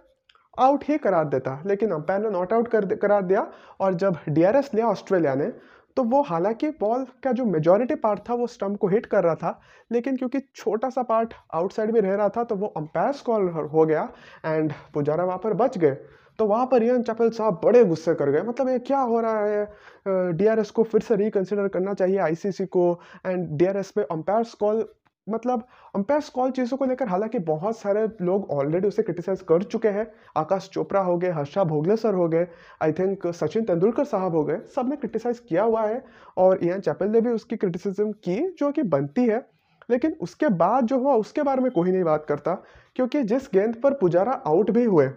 आउट 0.58 0.84
ही 0.84 0.98
करार 0.98 1.24
देता। 1.26 1.62
लेकिन 1.66 1.90
अंपायर 1.92 2.20
ने 2.20 2.30
नॉट 2.30 2.52
आउट 2.52 2.68
कर 2.68 2.94
करार 2.96 3.22
दिया, 3.22 3.50
और 3.80 3.94
जब 3.94 4.16
डीआरएस 4.28 4.70
लिया 4.74 4.86
ऑस्ट्रेलिया 4.86 5.34
ने 5.34 5.52
तो 6.00 6.04
वो 6.04 6.20
हालाँकि 6.22 6.68
बॉल 6.80 7.04
का 7.24 7.30
जो 7.32 7.44
मेजोरिटी 7.44 7.94
पार्ट 7.94 8.20
था, 8.28 8.34
वो 8.34 8.46
स्टम्प 8.46 8.78
को 8.80 8.88
हिट 8.88 9.06
कर 9.06 9.24
रहा 9.24 9.34
था, 9.34 9.60
लेकिन 9.90 10.16
क्योंकि 10.16 10.38
छोटा 10.56 10.88
सा 10.90 11.02
पार्ट 11.02 11.34
आउटसाइड 11.54 11.90
में 11.90 12.00
रह 12.00 12.14
रहा 12.14 12.28
था 12.28 12.44
तो 12.44 12.56
वो 12.56 12.66
अम्पायर 12.76 13.20
कॉल 13.26 13.48
हो 13.48 13.84
गया 13.86 14.08
एंड 14.46 14.72
पुजारा 14.94 15.24
वहाँ 15.24 15.38
पर 15.38 15.54
बच 15.54 15.76
गए। 15.78 15.96
तो 16.38 16.46
वहाँ 16.46 16.66
पर 16.66 16.82
यन 16.82 17.02
चपल 17.02 17.30
साहब 17.30 17.60
बड़े 17.64 17.84
गुस्से 17.84 18.14
कर 18.14 18.30
गए। 18.30 18.42
मतलब 18.42 18.68
ये 18.68 18.78
क्या 18.78 18.98
हो 19.00 19.20
रहा 19.20 19.44
है? 19.44 20.32
डीआरएस 20.32 20.70
को 20.70 20.82
फिर 20.82 21.00
से 21.00 21.16
रिकन्सिडर 21.16 21.68
करना 21.68 21.94
चाहिए 21.94 22.18
आईसीसी 22.18 22.66
को 22.66 22.88
एंड 23.26 23.46
डीआरएस 23.58 23.90
पे 23.90 24.02
अंपायर्स 24.10 24.54
कॉल 24.54 24.84
मतलब 25.26 25.64
अंपायर्स 25.94 26.28
कॉल 26.28 26.50
चीज़ों 26.50 26.76
को 26.76 26.84
लेकर 26.84 27.08
हालाँकि 27.08 27.38
बहुत 27.40 27.78
सारे 27.78 28.06
लोग 28.22 28.50
ऑलरेडी 28.50 28.88
उसे 28.88 29.02
क्रिटिसाइज 29.02 29.40
कर 29.42 29.62
चुके 29.64 29.88
हैं। 29.88 30.06
आकाश 30.36 30.68
चोपड़ा 30.72 31.00
हो 31.00 31.16
गए, 31.18 31.30
हर्षा 31.30 31.64
भोगले 31.64 31.96
सर 31.96 32.14
हो 32.14 32.28
गए 32.28 32.46
आई 32.82 32.92
थिंक 32.92 33.26
सचिन 33.34 33.64
तेंदुलकर 33.64 34.04
साहब 34.06 34.34
हो 34.36 34.44
गए 34.44 34.58
सबने 34.76 34.96
क्रिटिसाइज 34.96 35.38
किया 35.40 35.62
हुआ 35.62 35.82
है 35.82 36.02
और 36.36 36.64
इयान 36.64 36.80
चैपल 36.80 37.08
ने 37.08 37.20
भी 37.20 37.30
उसकी 37.30 37.56
क्रिटिसिज्म 37.56 38.12
की 38.12 38.40
जो 38.50 38.70
कि 38.72 38.82
बनती 38.84 39.26
है। 39.26 39.46
लेकिन 39.88 40.16
उसके 40.20 40.48
बाद 40.48 40.86
जो 40.86 40.98
हुआ, 40.98 41.14
उसके 41.14 41.42
बारे 41.42 41.62
में 41.62 41.70
कोई 41.72 41.90
नहीं 41.90 42.04
बात 42.04 42.24
करता, 42.26 42.54
क्योंकि 42.96 43.22
जिस 43.24 43.48
गेंद 43.54 43.74
पर 43.74 43.94
पुजारा 43.94 44.32
आउट 44.46 44.70
भी 44.70 44.84
हुए, 44.84 45.08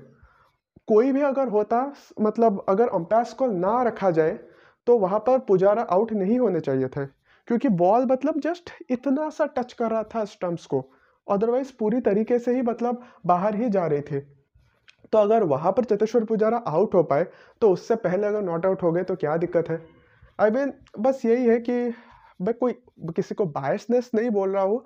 कोई 0.88 1.12
भी 1.12 1.22
अगर 1.24 1.48
होता 1.48 1.82
मतलब 2.22 2.64
अगर 2.70 2.88
अंपायर्स 2.90 3.34
कॉल 3.34 3.52
ना 3.56 3.82
रखा 3.84 4.10
जाए 4.12 4.40
तो 4.88 4.98
वहाँ 4.98 5.20
पर 5.20 5.38
पुजारा 5.40 5.82
आउट 5.92 6.12
नहीं 6.14 6.40
होने 6.40 6.60
चाहिए 6.60 6.88
थे। 6.88 7.06
क्योंकि 7.48 7.70
बॉल 7.70 8.06
मतलब 8.06 8.40
जस्ट 8.40 8.70
इतना 8.92 9.30
सा 9.30 9.46
टच 9.56 9.74
कर 9.74 9.92
रहा 9.92 10.04
था 10.16 10.24
स्टम्प्स 10.26 10.66
को। 10.66 10.84
अदरवाइज़ 11.28 11.72
पूरी 11.80 12.00
तरीके 12.02 12.40
से 12.40 12.56
ही 12.56 12.62
मतलब 12.62 13.04
बाहर 13.26 13.56
ही 13.56 13.70
जा 13.70 13.86
रहे 13.88 14.02
थे। 14.02 14.20
तो 14.20 15.18
अगर 15.18 15.44
वहाँ 15.44 15.72
पर 15.72 15.84
चतेश्वर 15.86 16.24
पुजारा 16.24 16.58
आउट 16.58 16.96
हो 16.96 17.04
पाए 17.04 17.26
तो 17.62 17.72
उससे 17.72 17.96
पहले 17.98 18.28
अगर 18.28 18.42
नॉट 18.42 18.66
आउट 18.66 18.84
हो 18.84 18.92
गए 18.92 19.04
तो 19.04 19.16
क्या 19.16 19.36
दिक्कत 19.38 19.70
है? 19.70 19.82
आई 20.40 20.50
I 20.50 20.54
मीन 20.54 20.64
mean, 20.64 21.00
बस 21.00 21.22
यही 21.26 21.46
है 21.46 21.60
कि 21.60 21.94
मैं 22.42 22.54
कोई 22.54 22.74
किसी 23.16 23.36
को 23.36 23.46
बायसनेस 23.46 24.10
नहीं 24.16 24.30
बोल 24.30 24.54
रहा 24.54 24.64
हूँ। 24.64 24.84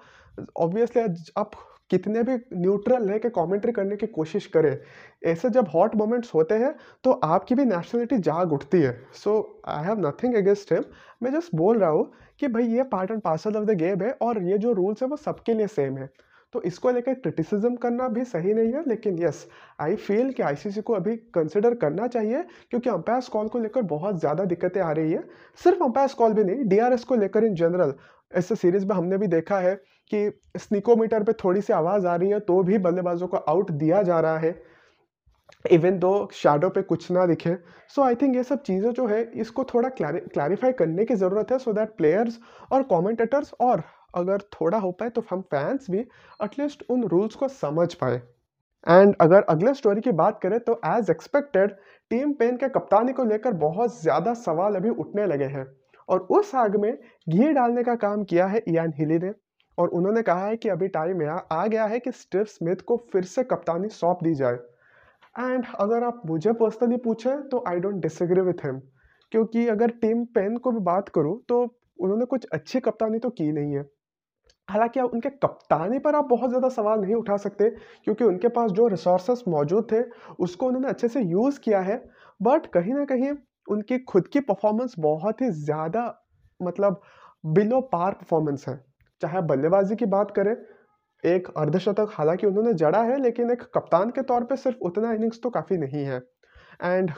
ऑब्वियसली 0.57 1.01
आप 1.37 1.51
कितने 1.91 2.23
भी 2.23 2.35
न्यूट्रल 2.55 3.09
रह 3.09 3.17
के 3.17 3.29
कॉमेंट्री 3.31 3.71
करने 3.71 3.95
की 3.95 4.07
कोशिश 4.09 4.45
करें। 4.47 4.77
ऐसे 5.25 5.49
जब 5.49 5.67
हॉट 5.73 5.95
मोमेंट्स 5.95 6.33
होते 6.33 6.55
हैं 6.55 6.73
तो 7.03 7.11
आपकी 7.25 7.55
भी 7.55 7.65
नेशनलिटी 7.65 8.17
जाग 8.19 8.53
उठती 8.53 8.81
है। 8.81 8.97
So 9.15 9.61
I 9.67 9.85
have 9.85 10.07
nothing 10.07 10.35
against 10.35 10.73
him 10.73 10.83
मैं 11.23 11.31
जस्ट 11.33 11.55
बोल 11.55 11.79
रहा 11.79 11.89
हूँ 11.89 12.11
कि 12.39 12.47
भाई 12.47 12.67
ये 12.67 12.83
part 12.85 13.11
and 13.11 13.21
parcel 13.21 13.55
of 13.57 13.65
the 13.65 13.77
game 13.77 14.03
है 14.03 14.11
और 14.21 14.41
ये 14.43 14.57
जो 14.57 14.73
रूल्स 14.73 15.03
है, 15.03 15.07
वो 15.09 15.17
सबके 15.17 15.53
लिए 15.53 15.67
सेम 15.69 15.97
है। 15.97 16.09
तो 16.53 16.61
इसको 16.63 16.91
लेकर 16.91 17.13
क्रिटिसिज्म 17.15 17.75
करना 17.75 18.07
भी 18.09 18.23
सही 18.25 18.53
नहीं 18.53 18.71
है, 18.73 18.83
लेकिन 18.87 19.17
यस 19.19 19.45
आई 19.81 19.95
फील 19.97 20.31
कि 20.31 20.43
आईसीसी 20.43 20.81
को 20.81 20.93
अभी 20.93 21.15
कंसिडर 21.33 21.73
करना 21.75 22.07
चाहिए, 22.07 22.43
क्योंकि 22.69 22.89
अंपायर्स 22.89 23.27
कॉल 23.27 23.47
को 23.47 23.59
लेकर 23.59 23.81
बहुत 23.87 24.19
ज़्यादा 24.19 24.43
दिक्कतें 24.45 24.79
आ 24.81 24.91
रही 24.91 25.11
है। 25.11 25.23
सिर्फ़ 25.59 25.83
अंपायर्स 25.83 26.13
कॉल 26.13 26.33
भी 26.33 26.43
नहीं 26.43 26.65
डीआरएस 26.65 27.03
को 27.03 27.15
लेकर 27.15 27.43
इन 27.43 27.55
जनरल 27.55 27.93
ऐसे 28.31 28.55
सीरीज़ 28.55 28.85
में 28.85 28.95
हमने 28.95 29.17
भी 29.17 29.27
देखा 29.27 29.59
है। 29.59 29.75
कि 30.11 30.59
स्निकोमीटर 30.59 31.23
पे 31.23 31.33
थोड़ी 31.35 31.61
सी 31.61 31.73
आवाज़ 31.73 32.07
आ 32.07 32.15
रही 32.15 32.29
है 32.29 32.39
तो 32.41 32.61
भी 32.63 32.77
बल्लेबाजों 32.79 33.27
को 33.27 33.37
आउट 33.37 33.71
दिया 33.73 34.01
जा 34.03 34.19
रहा 34.19 34.37
है। 34.39 34.55
इवन 35.65 35.97
दो 35.99 36.11
शेडो 36.33 36.69
पे 36.69 36.81
कुछ 36.83 37.09
ना 37.11 37.25
दिखे। 37.25 37.55
सो 37.95 38.01
आई 38.03 38.15
थिंक 38.15 38.35
ये 38.35 38.43
सब 38.43 38.61
चीज़ें 38.63 38.91
जो 38.91 39.05
है, 39.07 39.21
इसको 39.33 39.63
थोड़ा 39.65 39.89
क्लैरिफाई 39.91 40.71
करने 40.73 41.05
की 41.05 41.15
ज़रूरत 41.15 41.51
है 41.51 41.57
सो 41.59 41.73
दैट 41.73 41.95
प्लेयर्स 41.97 42.39
और 42.71 42.83
कॉमेंटेटर्स 42.85 43.53
और 43.61 43.83
अगर 44.15 44.41
थोड़ा 44.53 44.77
हो 44.79 44.91
पाए 44.91 45.09
तो 45.09 45.23
हम 45.31 45.41
फैंस 45.51 45.87
भी 45.91 45.99
एटलीस्ट 46.39 46.83
उन 46.89 47.03
रूल्स 47.05 47.35
को 47.35 47.47
समझ 47.49 47.93
पाए। 47.95 48.21
एंड 48.87 49.15
अगर 49.21 49.41
अगले 49.49 49.73
स्टोरी 49.73 50.01
की 50.01 50.11
बात 50.13 50.39
करें 50.41 50.59
तो 50.61 50.79
एज 50.87 51.09
एक्सपेक्टेड 51.09 51.71
टीम 52.11 52.31
पेन 52.33 52.57
के 52.57 52.69
कप्तानी 52.69 53.13
को 53.13 53.23
लेकर 53.25 53.53
बहुत 53.59 54.01
ज़्यादा 54.01 54.33
सवाल 54.35 54.75
अभी 54.75 54.89
उठने 54.91 55.25
लगे 55.27 55.45
हैं। 55.47 55.65
और 56.09 56.19
उस 56.31 56.53
आग 56.55 56.75
में 56.81 56.91
घी 56.93 57.51
डालने 57.53 57.83
का 57.83 57.95
काम 57.97 58.23
किया 58.23 58.45
है 58.47 58.63
इयान 58.67 58.93
हिली 58.97 59.17
ने। 59.19 59.31
और 59.77 59.89
उन्होंने 59.89 60.21
कहा 60.23 60.45
है 60.45 60.57
कि 60.57 60.69
अभी 60.69 60.87
टाइम 60.89 61.23
आ 61.51 61.65
गया 61.67 61.85
है 61.85 61.99
कि 61.99 62.11
स्टीव 62.13 62.43
स्मिथ 62.47 62.81
को 62.83 62.97
फिर 63.11 63.23
से 63.25 63.43
कप्तानी 63.45 63.89
सौंप 63.91 64.23
दी 64.23 64.33
जाए। 64.35 64.55
एंड 65.35 65.65
अगर 65.79 66.03
आप 66.03 66.21
मुझे 66.25 66.53
पर्सनली 66.55 66.97
पूछें 66.99 67.47
तो 67.49 67.63
I 67.67 67.79
don't 67.79 68.01
disagree 68.01 68.41
with 68.41 68.65
him 68.65 68.79
क्योंकि 69.31 69.67
अगर 69.69 69.91
टीम 70.01 70.23
पेन 70.35 70.57
को 70.57 70.71
भी 70.71 70.79
बात 70.83 71.09
करूँ 71.09 71.39
तो 71.49 71.61
उन्होंने 71.99 72.25
कुछ 72.25 72.45
अच्छी 72.53 72.79
कप्तानी 72.79 73.19
तो 73.19 73.29
की 73.31 73.51
नहीं 73.51 73.75
है। 73.75 73.85
हालाँकि 74.67 74.99
आप 74.99 75.13
उनके 75.13 75.29
कप्तानी 75.31 75.99
पर 75.99 76.15
आप 76.15 76.25
बहुत 76.25 76.49
ज़्यादा 76.49 76.69
सवाल 76.69 76.99
नहीं 76.99 77.15
उठा 77.15 77.37
सकते, 77.37 77.69
क्योंकि 78.03 78.23
उनके 78.23 78.47
पास 78.49 78.71
जो 78.71 78.87
रिसोर्सेस 78.87 79.43
मौजूद 79.47 79.87
थे, 79.91 80.01
उसको 80.39 80.67
उन्होंने 80.67 80.87
अच्छे 80.87 81.07
से 81.07 81.21
यूज़ 81.21 81.59
किया 81.59 81.79
है। 81.81 81.97
बट 82.39 82.65
कहीं 82.67 82.93
ना 82.93 83.05
कहीं 83.05 83.31
उनकी 83.67 83.99
खुद 84.05 84.27
की 84.27 84.39
परफॉर्मेंस 84.41 84.95
बहुत 84.99 85.41
ही 85.41 85.49
ज़्यादा 85.53 86.03
मतलब 86.59 87.01
बिलो 87.43 87.81
पार 87.87 88.11
परफॉर्मेंस 88.13 88.65
है। 88.67 88.75
चाहे 89.21 89.41
बल्लेबाजी 89.41 89.95
की 89.95 90.05
बात 90.05 90.31
करें, 90.31 90.55
एक 91.23 91.47
अर्धशतक 91.57 92.09
हालाँकि 92.11 92.47
उन्होंने 92.47 92.73
जड़ा 92.73 93.03
है, 93.03 93.21
लेकिन 93.21 93.51
एक 93.51 93.61
कप्तान 93.75 94.09
के 94.09 94.21
तौर 94.21 94.43
पे 94.43 94.55
सिर्फ़ 94.55 94.77
उतना 94.81 95.11
इनिंग्स 95.13 95.41
तो 95.43 95.49
काफ़ी 95.49 95.77
नहीं 95.77 96.03
है। 96.05 96.21
एंड 96.83 97.11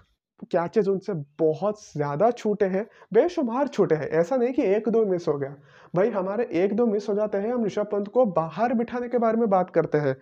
कैचेज 0.51 0.87
उनसे 0.87 1.13
बहुत 1.39 1.83
ज़्यादा 1.93 2.31
छूटे 2.31 2.65
हैं? 2.65 2.85
बेशुमार 3.13 3.67
छूटे 3.67 3.95
हैं। 3.95 4.07
ऐसा 4.09 4.35
नहीं 4.35 4.53
कि 4.53 4.63
एक 4.63 4.89
दो 4.89 5.05
मिस 5.05 5.27
हो 5.27 5.37
गया। 5.37 5.55
भाई, 5.95 6.09
हमारे 6.09 6.49
एक 6.53 6.75
दो 6.75 6.85
मिस 6.85 7.09
हो 7.09 7.15
जाते 7.15 7.37
हैं। 7.37 7.53
हम 7.53 7.65
ऋषभ 7.65 7.85
पंत 7.85 8.07
को 8.07 8.25
बाहर 8.25 8.73
बिठाने 8.73 9.09
के 9.09 9.17
बारे 9.17 9.37
में 9.37 9.49
बात 9.49 9.69
करते 9.69 9.97
हैं। 9.97 10.15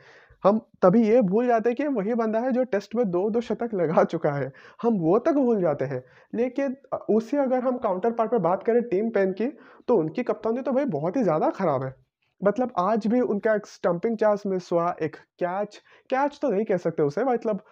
हम 0.43 0.59
तभी 0.81 1.01
ये 1.03 1.21
भूल 1.23 1.47
जाते 1.47 1.69
हैं 1.69 1.75
कि 1.75 1.87
वही 1.89 2.13
बंदा 2.15 2.39
है 2.39 2.51
जो 2.51 2.63
टेस्ट 2.65 2.95
में 2.95 3.09
दो 3.11 3.29
दो 3.29 3.41
शतक 3.41 3.73
लगा 3.73 4.03
चुका 4.05 4.31
है। 4.31 4.51
हम 4.81 4.97
वो 4.99 5.17
तक 5.19 5.33
भूल 5.35 5.61
जाते 5.61 5.85
हैं। 5.85 6.03
लेकिन 6.33 6.75
उसी 7.09 7.37
अगर 7.37 7.59
हम 7.61 7.77
काउंटर 7.79 8.11
पार्ट 8.11 8.31
पर 8.31 8.37
बात 8.39 8.63
करें 8.63 8.81
टीम 8.83 9.09
पेन 9.11 9.31
की 9.33 9.47
तो 9.87 9.95
उनकी 9.97 10.23
कप्तानी 10.23 10.61
तो 10.61 10.71
भाई 10.71 10.85
बहुत 10.91 11.17
ही 11.17 11.23
ज़्यादा 11.23 11.49
ख़राब 11.51 11.83
है। 11.83 11.93
मतलब 12.41 12.73
आज 12.79 13.07
भी 13.07 13.21
उनका 13.21 13.53
एक 13.55 13.65
स्टंपिंग 13.67 14.17
चांस 14.17 14.43
मिस 14.47 14.71
हुआ, 14.71 14.95
एक 15.01 15.15
कैच 15.15 15.81
कैच 16.09 16.39
तो 16.41 16.49
नहीं 16.49 16.65
कह 16.65 16.77
सकते 16.79 17.03
उसे 17.03 17.23
मतलब 17.25 17.63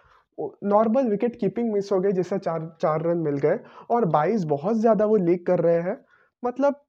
नॉर्मल 0.64 1.08
विकेट 1.08 1.36
कीपिंग 1.40 1.72
मिस 1.72 1.92
हो 1.92 2.00
गई, 2.00 2.12
जिससे 2.12 2.38
चार 2.38 2.76
चार 2.82 3.02
रन 3.02 3.18
मिल 3.20 3.36
गए। 3.38 3.58
और 3.90 4.04
बाईस 4.10 4.44
बहुत 4.46 4.76
ज़्यादा 4.76 5.04
वो 5.06 5.16
लीक 5.18 5.46
कर 5.46 5.60
रहे 5.60 5.80
हैं। 5.82 5.96
मतलब 6.42 6.82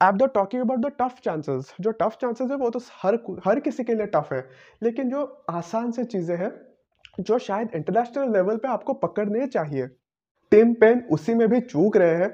आप 0.00 0.16
the 0.16 0.28
talking 0.34 0.62
about 0.62 0.80
the 0.80 0.92
tough 1.00 1.20
chances 1.24 1.72
जो 1.80 1.90
टफ 1.92 2.16
चांसेस 2.20 2.50
है, 2.50 2.56
वो 2.56 2.70
तो 2.70 2.80
हर 3.02 3.18
हर 3.46 3.60
किसी 3.60 3.84
के 3.84 3.94
लिए 3.94 4.06
टफ 4.06 4.28
है। 4.32 4.40
लेकिन 4.82 5.10
जो 5.10 5.22
आसान 5.50 5.90
से 5.92 6.04
चीज़ें 6.04 6.36
हैं, 6.36 6.50
जो 7.20 7.38
शायद 7.38 7.70
इंटरनेशनल 7.74 8.32
लेवल 8.32 8.56
पे 8.56 8.68
आपको 8.68 8.92
पकड़ने 8.96 9.46
चाहिए। 9.46 9.86
टीम 10.52 10.72
पेन 10.74 11.02
उसी 11.12 11.34
में 11.34 11.48
भी 11.48 11.60
चूक 11.60 11.96
रहे 11.96 12.14
हैं। 12.14 12.30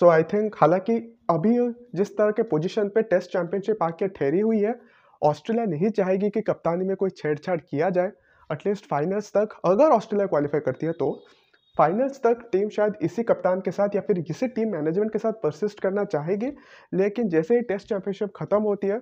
सो 0.00 0.08
आई 0.08 0.22
थिंक 0.22 0.56
हालाँकि 0.56 0.96
अभी 1.30 1.54
जिस 1.94 2.16
तरह 2.16 2.30
के 2.30 2.42
पोजीशन 2.42 2.88
पे 2.88 3.02
टेस्ट 3.04 3.32
चैंपियनशिप 3.32 3.82
आके 3.82 4.08
ठहरी 4.08 4.40
हुई 4.40 4.60
है 4.60 4.78
ऑस्ट्रेलिया 5.22 5.64
नहीं 5.66 5.90
चाहेगी 5.90 6.30
कि 6.30 6.40
कप्तानी 6.40 6.84
में 6.84 6.96
कोई 6.96 7.10
छेड़छाड़ 7.10 7.58
किया 7.60 7.90
जाए। 7.90 8.12
एटलीस्ट 8.50 8.86
फाइनल्स 8.86 9.30
तक 9.36 9.58
अगर 9.64 9.90
ऑस्ट्रेलिया 9.92 10.26
क्वालिफाई 10.26 10.60
करती 10.60 10.86
है 10.86 10.92
तो। 10.92 11.10
फाइनल्स 11.78 12.20
तक 12.22 12.48
टीम 12.52 12.68
शायद 12.68 12.94
इसी 13.02 13.22
कप्तान 13.22 13.60
के 13.60 13.70
साथ 13.70 13.94
या 13.94 14.00
फिर 14.00 14.18
इसी 14.30 14.46
टीम 14.48 14.72
मैनेजमेंट 14.72 15.12
के 15.12 15.18
साथ 15.18 15.32
परसिस्ट 15.32 15.80
करना 15.80 16.04
चाहेगी, 16.04 16.50
लेकिन 16.94 17.28
जैसे 17.28 17.54
ही 17.54 17.60
टेस्ट 17.60 17.88
चैंपियनशिप 17.88 18.32
खत्म 18.36 18.62
होती 18.62 18.86
है, 18.86 19.00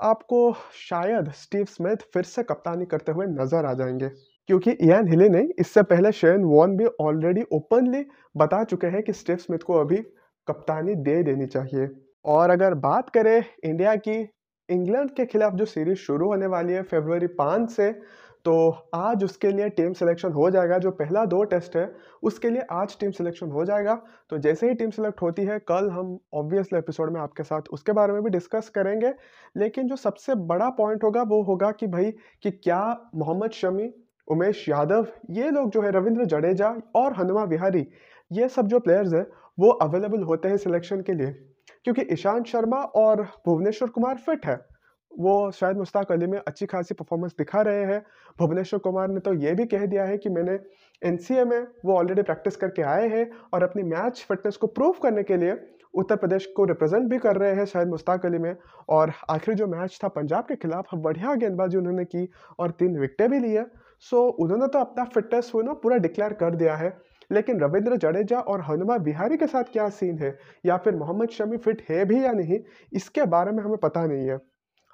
आपको 0.00 0.52
शायद 0.88 1.30
स्टीव 1.32 1.64
स्मिथ 1.64 1.96
फिर 2.14 2.22
से 2.22 2.42
कप्तानी 2.42 2.84
करते 2.84 3.12
हुए 3.12 3.26
नज़र 3.26 3.66
आ 3.66 3.72
जाएँगे। 3.74 4.08
क्योंकि 4.48 4.70
इयान 4.70 5.08
हिली 5.08 5.28
नहीं 5.28 5.48
इससे 5.58 5.82
पहले 5.82 6.12
शेन 6.12 6.44
वॉन 6.44 6.76
भी 6.76 6.86
ऑलरेडी 7.00 7.42
ओपनली 7.52 8.04
बता 8.36 8.62
चुके 8.64 8.86
हैं 8.86 9.02
कि 9.02 9.12
स्टीव 9.12 9.36
स्मिथ 9.36 9.58
को 9.58 9.74
अभी 9.74 9.96
कप्तानी 10.46 10.94
दे 10.94 11.22
देनी 11.22 11.46
चाहिए। 11.46 11.88
और 12.24 12.50
अगर 12.50 12.74
बात 12.74 13.10
करें 13.10 13.44
इंडिया 13.64 13.94
की, 13.96 14.18
इंग्लैंड 14.68 15.10
के 15.10 15.26
खिलाफ 15.26 15.52
जो 15.52 15.64
सीरीज़ 15.64 15.98
शुरू 15.98 16.26
होने 16.26 16.46
वाली 16.46 16.72
है 16.72 16.82
फेब्रुवरी 16.82 17.26
पाँच 17.26 17.70
से 17.70 17.90
तो 18.44 18.70
आज 18.94 19.24
उसके 19.24 19.48
लिए 19.48 19.68
टीम 19.68 19.92
सिलेक्शन 19.92 20.32
हो 20.32 20.50
जाएगा, 20.50 20.78
जो 20.78 20.90
पहला 20.90 21.24
दो 21.24 21.44
टेस्ट 21.44 21.76
है, 21.76 21.96
उसके 22.22 22.50
लिए 22.50 22.62
आज 22.70 22.98
टीम 23.00 23.10
सिलेक्शन 23.10 23.50
हो 23.50 23.64
जाएगा। 23.64 24.02
तो 24.30 24.38
जैसे 24.38 24.68
ही 24.68 24.74
टीम 24.74 24.90
सिलेक्ट 24.90 25.22
होती 25.22 25.44
है, 25.44 25.58
कल 25.58 25.90
हम 25.90 26.18
ऑब्वियसली 26.34 26.78
एपिसोड 26.78 27.12
में 27.12 27.20
आपके 27.20 27.42
साथ 27.42 27.62
उसके 27.72 27.92
बारे 27.92 28.12
में 28.12 28.22
भी 28.22 28.30
डिस्कस 28.30 28.68
करेंगे। 28.68 29.14
लेकिन 29.56 29.86
जो 29.86 29.96
सबसे 29.96 30.34
बड़ा 30.34 30.70
पॉइंट 30.70 31.04
होगा, 31.04 31.22
वो 31.22 31.42
होगा 31.42 31.70
कि 31.70 31.86
भाई, 31.86 32.10
कि 32.42 32.50
क्या 32.50 33.10
मोहम्मद 33.14 33.50
शमी, 33.50 33.94
उमेश 34.28 34.68
यादव, 34.68 35.06
ये 35.30 35.50
लोग 35.50 35.70
जो 35.70 35.82
है 35.82 35.90
रविंद्र 35.90 36.24
जडेजा 36.24 36.76
और 36.94 37.12
हनुमा 37.12 37.44
विहारी, 37.44 37.88
ये 38.32 38.48
सब 38.48 38.66
जो 38.66 38.80
प्लेयर्स 38.80 39.14
है, 39.14 39.26
वो 39.58 39.70
अवेलेबल 39.70 40.22
होते 40.22 40.48
हैं 40.48 40.56
सिलेक्शन 40.56 41.00
के 41.00 41.12
लिए। 41.12 41.48
क्योंकि 41.84 42.02
ईशांत 42.02 42.46
शर्मा 42.46 42.76
और 42.76 43.22
भुवनेश्वर 43.22 43.88
कुमार 43.88 44.16
फिट 44.16 44.46
है। 44.46 44.71
वो 45.18 45.50
शायद 45.50 45.76
मुश्ताक 45.76 46.12
अली 46.12 46.26
में 46.26 46.38
अच्छी 46.38 46.66
खासी 46.66 46.94
परफॉर्मेंस 46.94 47.34
दिखा 47.38 47.62
रहे 47.62 47.84
हैं। 47.84 48.00
भुवनेश्वर 48.38 48.80
कुमार 48.80 49.08
ने 49.08 49.20
तो 49.20 49.34
ये 49.34 49.54
भी 49.54 49.66
कह 49.66 49.86
दिया 49.86 50.04
है 50.04 50.18
कि 50.18 50.28
मैंने 50.28 50.58
एनसीए 51.02 51.44
में 51.44 51.66
वो 51.84 51.96
ऑलरेडी 51.96 52.22
प्रैक्टिस 52.22 52.56
करके 52.56 52.82
आए 52.82 53.08
हैं 53.08 53.30
और 53.54 53.62
अपनी 53.62 53.82
मैच 53.82 54.24
फिटनेस 54.28 54.56
को 54.56 54.66
प्रूव 54.66 54.94
करने 55.02 55.22
के 55.22 55.36
लिए 55.36 55.56
उत्तर 55.94 56.16
प्रदेश 56.16 56.46
को 56.56 56.64
रिप्रेजेंट 56.64 57.10
भी 57.10 57.18
कर 57.18 57.36
रहे 57.36 57.54
हैं 57.54 57.64
शायद 57.64 57.88
मुश्ताक 57.88 58.26
अली 58.26 58.38
में। 58.38 58.54
और 58.88 59.12
आखिरी 59.30 59.54
जो 59.56 59.66
मैच 59.66 59.98
था 60.04 60.08
पंजाब 60.08 60.44
के 60.44 60.56
खिलाफ 60.56 60.94
बढ़िया 60.94 61.34
गेंदबाजी 61.34 61.76
उन्होंने 61.76 62.04
की 62.04 62.28
और 62.58 62.70
तीन 62.70 62.98
विकटें 62.98 63.28
भी 63.30 63.38
लिए। 63.38 63.64
सो 64.00 64.22
उन्होंने 64.40 64.66
तो 64.66 64.78
अपना 64.78 65.04
फिटनेस 65.04 65.52
वो 65.54 65.62
ना 65.62 65.72
पूरा 65.72 65.96
डिक्लेयर 65.96 66.32
कर 66.32 66.54
दिया 66.54 66.76
है। 66.76 66.96
लेकिन 67.30 67.60
रविंद्र 67.60 67.96
जडेजा 67.96 68.38
और 68.38 68.60
हनुमा 68.60 68.96
बिहारी 68.98 69.36
के 69.36 69.46
साथ 69.46 69.64
क्या 69.72 69.88
सीन 69.88 70.18
है? 70.18 70.36
या 70.66 70.76
फिर 70.76 70.96
मोहम्मद 70.96 71.28
शमी 71.28 71.56
फिट 71.56 71.82
है 71.90 72.04
भी 72.04 72.24
या 72.24 72.32
नहीं? 72.32 72.58
इसके 72.92 73.24
बारे 73.26 73.52
में 73.52 73.62
हमें 73.64 73.76
पता 73.76 74.06
नहीं 74.06 74.28
है। 74.28 74.38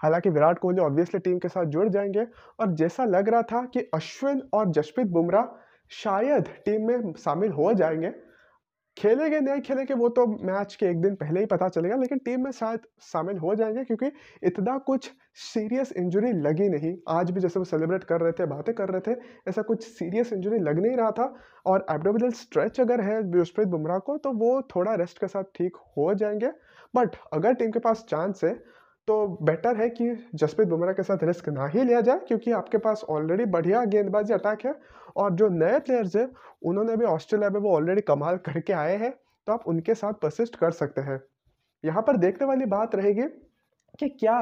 हालाँकि 0.01 0.31
विराट 0.31 0.59
कोहली 0.59 0.81
ऑब्वियसली 0.81 1.21
टीम 1.21 1.39
के 1.39 1.49
साथ 1.49 1.65
जुड़ 1.67 1.89
जाएँगे, 1.89 2.27
और 2.61 2.75
जैसा 2.75 3.05
लग 3.07 3.29
रहा 3.29 3.43
था 3.45 3.65
कि 3.67 3.89
अश्विन 3.95 4.43
और 4.55 4.71
जसप्रीत 4.73 5.09
बुमराह 5.09 5.57
शायद 5.91 6.49
टीम 6.65 6.87
में 6.89 7.13
शामिल 7.15 7.53
हो 7.53 7.73
जाएँगे, 7.75 8.11
खेलेंगे, 8.97 9.39
नहीं 9.41 9.61
खेलेंगे 9.61 9.95
वो 9.95 10.09
तो 10.09 10.27
मैच 10.45 10.75
के 10.75 10.87
एक 10.87 11.01
दिन 11.01 11.15
पहले 11.15 11.41
ही 11.41 11.47
पता 11.47 11.69
चलेगा, 11.69 11.97
लेकिन 11.97 12.19
टीम 12.19 12.45
में 12.45 12.51
शायद 12.53 12.81
शामिल 13.03 13.39
हो 13.39 13.55
जाएँगे 13.55 13.85
क्योंकि 13.85 14.11
इतना 14.43 14.77
कुछ 14.79 15.11
सीरियस 15.43 15.93
इंजरी 15.93 16.33
लगी 16.41 16.69
नहीं। 16.69 16.95
आज 17.11 17.31
भी 17.31 17.41
जैसे 17.41 17.59
वो 17.59 17.65
सेलिब्रेट 17.65 18.05
कर 18.05 18.21
रहे 18.21 18.33
थे, 18.33 18.47
बातें 18.47 18.75
कर 18.75 18.89
रहे 18.89 19.01
थे, 19.07 19.19
ऐसा 19.49 19.63
कुछ 19.63 19.85
सीरियस 19.89 20.33
इंजरी 20.33 20.59
लग 20.61 20.79
नहीं 20.79 20.97
रहा 20.97 21.11
था, 21.11 21.35
और 21.67 21.87
एब्डोमिनल 21.91 22.31
स्ट्रेच 22.33 22.81
अगर 22.81 23.01
है 23.01 23.23
जसप्रीत 23.33 23.69
बुमराह 23.69 23.99
को 24.01 24.17
तो 24.19 24.33
वो 24.35 24.61
थोड़ा 24.75 24.95
रेस्ट 24.95 25.19
के 25.19 25.29
साथ 25.29 25.45
ठीक 25.57 25.77
हो 25.97 26.13
जाएँगे। 26.15 26.51
बट 26.95 27.17
अगर 27.33 27.55
टीम 27.55 27.71
के 27.71 27.79
पास 27.79 28.05
चांस 28.09 28.45
है 28.45 28.53
तो 29.09 29.27
बेटर 29.43 29.77
है 29.77 29.89
कि 29.91 30.07
जसप्रीत 30.35 30.69
बुमराह 30.69 30.93
के 30.93 31.03
साथ 31.03 31.23
रिस्क 31.25 31.49
ना 31.49 31.67
ही 31.67 31.83
लिया 31.85 32.01
जाए, 32.01 32.19
क्योंकि 32.19 32.51
आपके 32.53 32.79
पास 32.79 33.05
ऑलरेडी 33.11 33.45
बढ़िया 33.47 33.85
गेंदबाजी 33.87 34.33
अटैक 34.35 34.65
है 34.67 34.75
और 35.17 35.35
जो 35.35 35.49
नए 35.51 35.79
प्लेयर्स 35.81 36.17
हैं, 36.17 36.29
उन्होंने 36.63 36.97
भी 36.97 37.05
ऑस्ट्रेलिया 37.07 37.51
में 37.51 37.61
वो 37.61 37.75
ऑलरेडी 37.77 38.01
कमाल 38.01 38.37
करके 38.47 38.73
आए 38.73 38.97
हैं 38.97 39.11
तो 39.47 39.53
आप 39.53 39.63
उनके 39.67 39.95
साथ 39.95 40.13
परसिस्ट 40.23 40.57
कर 40.57 40.71
सकते 40.73 41.01
हैं। 41.01 41.21
यहाँ 41.85 42.03
पर 42.03 42.17
देखने 42.17 42.47
वाली 42.47 42.65
बात 42.67 42.95
रहेगी 42.95 43.23
कि 43.99 44.09
क्या 44.11 44.39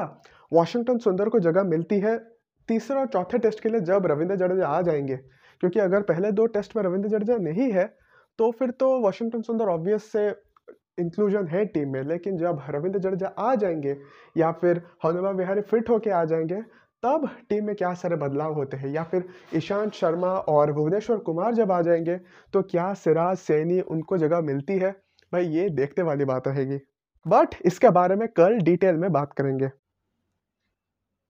वॉशिंगटन 0.51 0.97
सुंदर 0.97 1.29
को 1.29 1.39
जगह 1.39 1.63
मिलती 1.65 1.99
है 1.99 2.17
तीसरे 2.69 2.99
और 2.99 3.07
चौथे 3.07 3.37
टेस्ट 3.37 3.59
के 3.59 3.69
लिए 3.69 3.81
जब 3.81 4.05
रविंद्र 4.05 4.35
जडेजा 4.35 4.67
आ 4.67 4.81
जाएँगे, 4.81 5.15
क्योंकि 5.15 5.79
अगर 5.79 6.01
पहले 6.03 6.31
दो 6.31 6.45
टेस्ट 6.47 6.75
में 6.75 6.83
रविंद्र 6.83 7.09
जडेजा 7.09 7.37
नहीं 7.41 7.71
है 7.71 7.85
तो 8.39 8.51
फिर 8.51 8.71
तो 8.71 8.89
वॉशिंगटन 9.01 9.41
सुंदर 9.41 9.69
ऑब्वियस 9.69 10.11
से 10.11 10.29
इंक्लूजन 10.97 11.47
है 11.47 11.63
टीम 11.65 11.89
में, 11.93 12.01
लेकिन 12.03 12.37
जब 12.37 12.61
रविंद्र 12.69 12.99
जडेजा 12.99 13.27
आ 13.39 13.53
जाएँगे 13.55 13.95
या 14.35 14.51
फिर 14.53 14.81
हनुमा 15.05 15.29
विहारी 15.31 15.61
फिट 15.63 15.89
होके 15.89 16.09
आ 16.11 16.23
जाएँगे, 16.25 16.61
तब 17.03 17.27
टीम 17.49 17.65
में 17.65 17.75
क्या 17.75 17.93
सारे 17.93 18.15
बदलाव 18.15 18.53
होते 18.53 18.77
हैं? 18.77 18.89
या 18.89 19.03
फिर 19.03 19.23
ईशांत 19.55 19.93
शर्मा 19.93 20.29
और 20.49 20.71
भुवनेश्वर 20.73 21.17
कुमार 21.21 21.53
जब 21.55 21.71
आ 21.71 21.81
जाएँगे 21.81 22.17
तो 22.53 22.61
क्या 22.63 22.93
सिराज 22.95 23.37
सैनी 23.39 23.79
उनको 23.81 24.17
जगह 24.17 24.41
मिलती 24.41 24.77
है? 24.79 24.91
भाई, 25.31 25.45
ये 25.47 25.69
देखने 25.71 26.03
वाली 26.03 26.25
बात 26.25 26.47
रहेगी। 26.47 26.79
बट 27.25 27.55
इसके 27.65 27.89
बारे 27.91 28.15
में 28.15 28.27
कल 28.29 28.57
डिटेल 28.61 28.95
में 28.97 29.11
बात 29.11 29.33
करेंगे। 29.33 29.69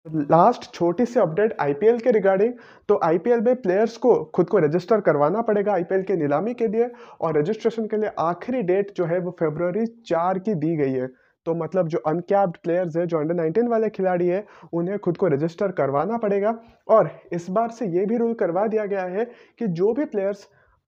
लास्ट 0.06 0.74
छोटी 0.74 1.06
सी 1.06 1.20
अपडेट 1.20 1.56
आईपीएल 1.62 2.00
के 2.00 2.12
रिगार्डिंग 2.12 2.54
तो 2.90 3.00
आईपीएल 3.04 3.42
में 3.42 3.56
प्लेयर्स 3.56 3.96
को 3.98 4.24
खुद 4.36 4.50
को 4.50 4.58
रजिस्टर 4.58 5.02
करवाना 5.02 5.42
पड़ेगा 5.42 5.74
आईपीएल 5.74 6.02
के 6.04 6.16
नीलामी 6.16 6.54
के 6.54 6.68
लिए 6.68 6.90
और 7.22 7.38
रजिस्ट्रेशन 7.38 7.86
के 7.88 7.98
लिए 7.98 8.10
आखिरी 8.20 8.62
डेट 8.62 8.92
जो 8.98 9.06
है 9.06 9.20
वो 9.20 9.32
फेब्रवरी 9.32 9.86
चार 9.86 10.40
की 10.40 10.56
दी 10.56 10.76
गई 10.78 10.92
है। 10.92 11.08
तो 11.46 11.54
मतलब 11.56 11.88
जो 11.88 11.98
अनकैप्ड 11.98 12.58
प्लेयर्स 12.58 12.98
है, 12.98 13.06
जो 13.08 13.20
अंडर 13.20 13.36
19 13.36 13.68
वाले 13.68 13.90
खिलाड़ी 13.90 14.28
है, 14.28 14.46
उन्हें 14.74 15.00
खुद 15.00 15.18
को 15.18 15.28
रजिस्टर 15.28 15.72
करवाना 15.72 16.18
पड़ेगा। 16.18 16.58
और 16.88 17.10
इस 17.34 17.50
बार 17.50 17.70
से 17.70 17.86
ये 17.88 18.06
भी 18.06 18.18
रूल 18.18 18.34
करवा 18.34 18.68
दिया 18.68 18.86
गया 18.86 19.04
है 19.06 19.26
कि 19.60 19.68
जो 19.68 19.94
भी 19.94 20.06
प्लेयर्स 20.06 20.48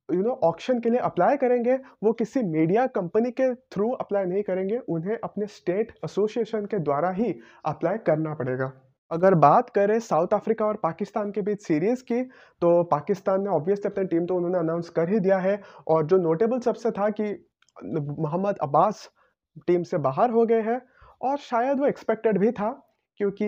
यू 0.09 0.21
नो 0.21 0.39
ऑप्शन 0.43 0.79
के 0.79 0.89
लिए 0.89 0.99
अप्लाई 0.99 1.37
करेंगे, 1.37 1.79
वो 2.03 2.13
किसी 2.13 2.43
मीडिया 2.43 2.87
कंपनी 2.87 3.31
के 3.31 3.53
थ्रू 3.55 3.91
अप्लाई 3.91 4.25
नहीं 4.25 4.43
करेंगे, 4.43 4.77
उन्हें 4.77 5.17
अपने 5.23 5.45
स्टेट 5.47 5.93
एसोसिएशन 6.05 6.65
के 6.65 6.79
द्वारा 6.79 7.09
ही 7.11 7.35
अप्लाई 7.65 7.97
करना 7.97 8.33
पड़ेगा। 8.33 8.71
अगर 9.11 9.33
बात 9.37 9.69
करें 9.69 9.99
साउथ 10.01 10.33
अफ्रीका 10.33 10.65
और 10.65 10.79
पाकिस्तान 10.83 11.31
के 11.31 11.41
बीच 11.41 11.61
सीरीज़ 11.61 12.03
की 12.03 12.21
तो 12.61 12.71
पाकिस्तान 12.91 13.41
ने 13.41 13.49
ऑब्वियसली 13.49 13.89
अपनी 13.89 14.05
टीम 14.07 14.25
तो 14.25 14.35
उन्होंने 14.35 14.57
अनाउंस 14.59 14.89
कर 14.89 15.09
ही 15.09 15.19
दिया 15.19 15.37
है 15.39 15.61
और 15.87 16.05
जो 16.05 16.17
नोटेबल 16.19 16.59
सबसे 16.59 16.91
था 16.91 17.09
कि 17.11 17.31
मोहम्मद 17.77 18.57
अब्बास 18.61 19.09
टीम 19.67 19.83
से 19.83 19.97
बाहर 19.99 20.31
हो 20.31 20.45
गए 20.45 20.61
हैं 20.61 20.81
और 21.21 21.37
शायद 21.41 21.79
वो 21.79 21.87
एक्सपेक्टेड 21.87 22.37
भी 22.37 22.51
था 22.51 22.69
क्योंकि 23.19 23.47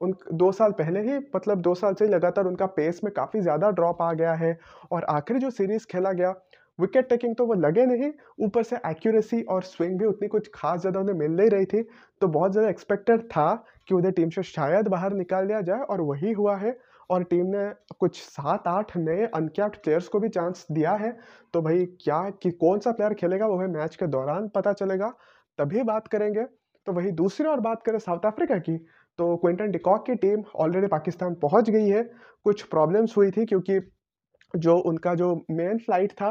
उन 0.00 0.14
दो 0.32 0.50
साल 0.52 0.72
पहले 0.72 1.00
ही 1.00 1.18
मतलब 1.34 1.60
दो 1.60 1.74
साल 1.74 1.94
से 1.94 2.06
लगातार 2.06 2.46
उनका 2.46 2.66
पेस 2.78 3.00
में 3.04 3.12
काफ़ी 3.12 3.40
ज़्यादा 3.40 3.70
ड्रॉप 3.72 4.02
आ 4.02 4.12
गया 4.12 4.32
है 4.34 4.58
और 4.92 5.04
आखिरी 5.10 5.38
जो 5.38 5.50
सीरीज़ 5.50 5.86
खेला 5.86 6.12
गया 6.12 6.34
विकेट 6.78 7.08
टेकिंग 7.08 7.34
तो 7.36 7.46
वो 7.46 7.54
लगे 7.56 7.84
नहीं। 7.86 8.10
ऊपर 8.40 8.62
से 8.62 8.76
एक्यूरेसी 8.86 9.42
और 9.44 9.62
स्विंग 9.62 9.98
भी 9.98 10.06
उतनी 10.06 10.28
कुछ 10.28 10.50
खास 10.54 10.80
ज़्यादा 10.80 11.00
उन्हें 11.00 11.16
मिल 11.16 11.30
नहीं 11.32 11.50
रही 11.50 11.66
थी। 11.66 11.82
तो 12.20 12.28
बहुत 12.28 12.52
ज़्यादा 12.52 12.70
एक्सपेक्टेड 12.70 13.22
था 13.26 13.54
कि 13.88 13.94
उन्हें 13.94 14.12
टीम 14.14 14.30
से 14.30 14.42
शायद 14.44 14.88
बाहर 14.88 15.12
निकाल 15.14 15.46
दिया 15.46 15.60
जाए 15.60 15.80
और 15.80 16.00
वही 16.02 16.32
हुआ 16.32 16.56
है। 16.56 16.76
और 17.10 17.22
टीम 17.24 17.46
ने 17.46 17.68
कुछ 18.00 18.20
सात, 18.20 18.66
आठ 18.68 18.96
नए 18.96 19.26
अनकैप्ड 19.26 19.76
प्लेयर्स 19.76 20.08
को 20.08 20.20
भी 20.20 20.28
चांस 20.30 20.66
दिया 20.70 20.92
है। 20.94 21.10
तो 21.54 21.62
भाई 21.62 21.84
क्या, 22.00 22.20
कि 22.32 22.50
कौन 22.52 22.78
सा 22.78 22.92
प्लेयर 22.92 23.14
खेलेगा 23.14 23.46
वो 23.46 23.58
मैच 23.70 23.96
के 23.96 24.06
दौरान 24.08 24.48
पता 24.48 24.72
चलेगा। 24.74 25.12
तभी 25.58 25.82
बात 25.84 26.08
करेंगे। 26.08 26.44
तो 26.86 26.92
वही 26.92 27.10
दूसरी 27.12 27.46
और 27.46 27.60
बात 27.60 27.82
करें 27.82 27.98
साउथ 27.98 28.26
अफ्रीका 28.26 28.56
की 28.60 28.76
तो 29.18 29.36
क्विंटन 29.36 29.70
डिकॉक 29.70 30.06
की 30.06 30.14
टीम 30.16 30.42
ऑलरेडी 30.56 30.86
पाकिस्तान 30.86 31.34
पहुँच 31.42 31.70
गई 31.70 31.88
है। 31.88 32.02
कुछ 32.46 32.62
प्रॉब्लम्स 32.64 33.16
हुई 33.16 33.30
थी 33.30 33.44
क्योंकि 33.46 33.78
जो 34.54 34.76
उनका 34.86 35.14
जो 35.14 35.34
मेन 35.52 35.78
फ़्लाइट 35.78 36.12
था 36.12 36.30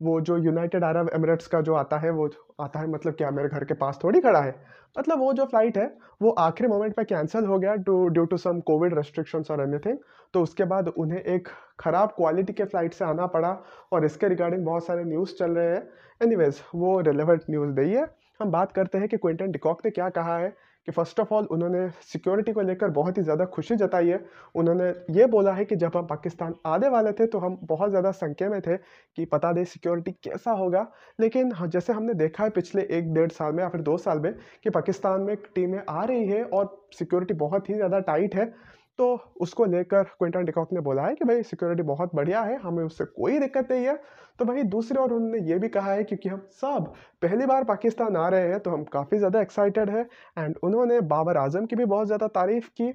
वो 0.00 0.20
जो 0.20 0.36
यूनाइटेड 0.38 0.84
अरब 0.84 1.10
एमिरेट्स 1.14 1.46
का 1.46 1.60
जो 1.60 1.74
आता 1.74 1.98
है, 1.98 2.10
वो 2.10 2.30
आता 2.60 2.80
है 2.80 2.86
मतलब 2.88 3.14
क्या, 3.14 3.30
मेरे 3.30 3.48
घर 3.48 3.64
के 3.64 3.74
पास 3.74 3.98
थोड़ी 4.04 4.20
खड़ा 4.20 4.40
है? 4.40 4.54
मतलब 4.98 5.18
वो 5.18 5.32
जो 5.32 5.44
फ़्लाइट 5.44 5.78
है, 5.78 5.86
वो 6.22 6.30
आखिरी 6.40 6.68
मोमेंट 6.68 6.94
पे 6.96 7.04
कैंसिल 7.04 7.44
हो 7.44 7.58
गया 7.58 7.74
to 7.86 8.06
due 8.08 8.24
to 8.24 8.36
some 8.36 8.60
COVID 8.62 8.94
restrictions 8.94 9.50
और 9.50 9.62
एनीथिंग 9.62 9.98
तो 10.34 10.42
उसके 10.42 10.64
बाद 10.64 10.88
उन्हें 10.88 11.20
एक 11.20 11.48
ख़राब 11.80 12.08
क्वालिटी 12.16 12.52
के 12.52 12.64
फ़्लाइट 12.64 12.94
से 12.94 13.04
आना 13.04 13.26
पड़ा 13.26 13.50
और 13.92 14.04
इसके 14.04 14.28
रिगार्डिंग 14.28 14.64
बहुत 14.64 14.86
सारे 14.86 15.04
न्यूज़ 15.04 15.34
चल 15.34 15.50
रहे 15.50 15.68
हैं। 15.68 15.82
एनीवेज 16.20 16.60
वो 16.74 16.98
रिलेवेंट 17.00 17.42
न्यूज़ 17.50 17.70
दी 17.70 17.92
है। 17.92 18.06
हम 18.40 18.50
बात 18.50 18.72
करते 18.72 18.98
हैं 18.98 19.08
कि 19.08 19.16
क्विंटन 19.16 19.50
डिकॉक 19.50 19.84
ने 19.84 19.90
क्या 19.90 20.08
कहा 20.10 20.36
है। 20.38 20.52
कि 20.88 20.92
फ़र्स्ट 20.92 21.18
ऑफ़ 21.20 21.32
ऑल 21.34 21.44
उन्होंने 21.52 21.88
सिक्योरिटी 22.02 22.52
को 22.52 22.60
लेकर 22.62 22.90
बहुत 22.90 23.18
ही 23.18 23.22
ज़्यादा 23.22 23.44
खुशी 23.46 23.76
जताई 23.76 24.08
है। 24.08 24.20
उन्होंने 24.54 24.84
ये 25.14 25.26
बोला 25.26 25.52
है 25.54 25.64
कि 25.64 25.76
जब 25.76 25.96
हम 25.96 26.06
पाकिस्तान 26.06 26.54
आने 26.66 26.88
वाले 26.88 27.12
थे 27.12 27.26
तो 27.26 27.38
हम 27.38 27.58
बहुत 27.64 27.90
ज़्यादा 27.90 28.10
संख्या 28.12 28.48
में 28.50 28.60
थे 28.60 28.76
कि 29.18 29.24
पता 29.26 29.52
दे 29.52 29.64
सिक्योरिटी 29.66 30.12
कैसा 30.24 30.50
होगा। 30.52 30.86
लेकिन 31.18 31.52
हाँ, 31.52 31.68
जैसे 31.68 31.92
हमने 31.92 32.14
देखा 32.14 32.44
है 32.44 32.50
पिछले 32.50 32.82
एक 32.90 33.12
डेढ़ 33.14 33.30
साल 33.32 33.52
में 33.52 33.62
या 33.62 33.68
फिर 33.68 33.80
दो 33.82 33.96
साल 33.98 34.20
में 34.20 34.32
कि 34.64 34.70
पाकिस्तान 34.70 35.20
में 35.22 35.36
टीमें 35.54 35.82
आ 35.88 36.04
रही 36.04 36.26
है 36.26 36.42
और 36.44 36.76
सिक्योरिटी 36.98 37.34
बहुत 37.36 37.68
ही 37.70 37.74
ज़्यादा 37.74 38.00
टाइट 38.02 38.34
है। 38.34 38.52
तो 38.98 39.14
उसको 39.40 39.64
लेकर 39.66 40.02
क्विंटन 40.04 40.44
डिकॉक 40.44 40.72
ने 40.72 40.80
बोला 40.80 41.02
है 41.02 41.14
कि 41.14 41.24
भाई 41.24 41.42
सिक्योरिटी 41.44 41.82
बहुत 41.84 42.14
बढ़िया 42.14 42.40
है, 42.42 42.56
हमें 42.58 42.82
उससे 42.84 43.04
कोई 43.06 43.38
दिक्कत 43.40 43.72
नहीं 43.72 43.84
है। 43.84 43.94
तो 44.38 44.44
भाई, 44.44 44.62
दूसरी 44.64 44.98
ओर 44.98 45.12
उन्होंने 45.12 45.38
ये 45.48 45.58
भी 45.58 45.68
कहा 45.68 45.92
है, 45.92 46.04
क्योंकि 46.04 46.28
हम 46.28 46.46
सब 46.52 46.92
पहली 47.22 47.46
बार 47.46 47.64
पाकिस्तान 47.64 48.16
आ 48.16 48.28
रहे 48.28 48.48
हैं 48.48 48.60
तो 48.60 48.70
हम 48.70 48.84
काफ़ी 48.92 49.18
ज़्यादा 49.18 49.40
एक्साइटेड 49.40 49.90
है 49.90 50.02
एंड 50.38 50.56
उन्होंने 50.64 51.00
बाबर 51.08 51.36
आज़म 51.36 51.66
की 51.66 51.76
भी 51.76 51.84
बहुत 51.86 52.06
ज़्यादा 52.06 52.28
तारीफ़ 52.30 52.68
की। 52.72 52.92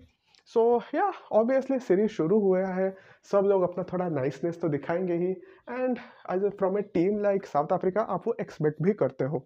सो 0.49 0.81
या 0.95 1.11
ऑब्वियसली 1.31 1.79
सीरीज़ 1.79 2.11
शुरू 2.11 2.39
हुआ 2.39 2.65
है, 2.67 2.95
सब 3.31 3.45
लोग 3.45 3.61
अपना 3.63 3.83
थोड़ा 3.83 4.07
नाइसनेस 4.11 4.59
तो 4.61 4.69
दिखाएँगे 4.69 5.13
ही 5.15 5.31
and 5.71 5.97
as 6.31 6.49
from 6.57 6.77
a 6.77 6.81
team 6.93 7.19
like 7.23 7.45
South 7.45 7.73
Africa 7.73 8.01
आप 8.09 8.27
वो 8.27 8.35
एक्सपेक्ट 8.41 8.81
भी 8.83 8.93
करते 8.95 9.25
हो। 9.25 9.45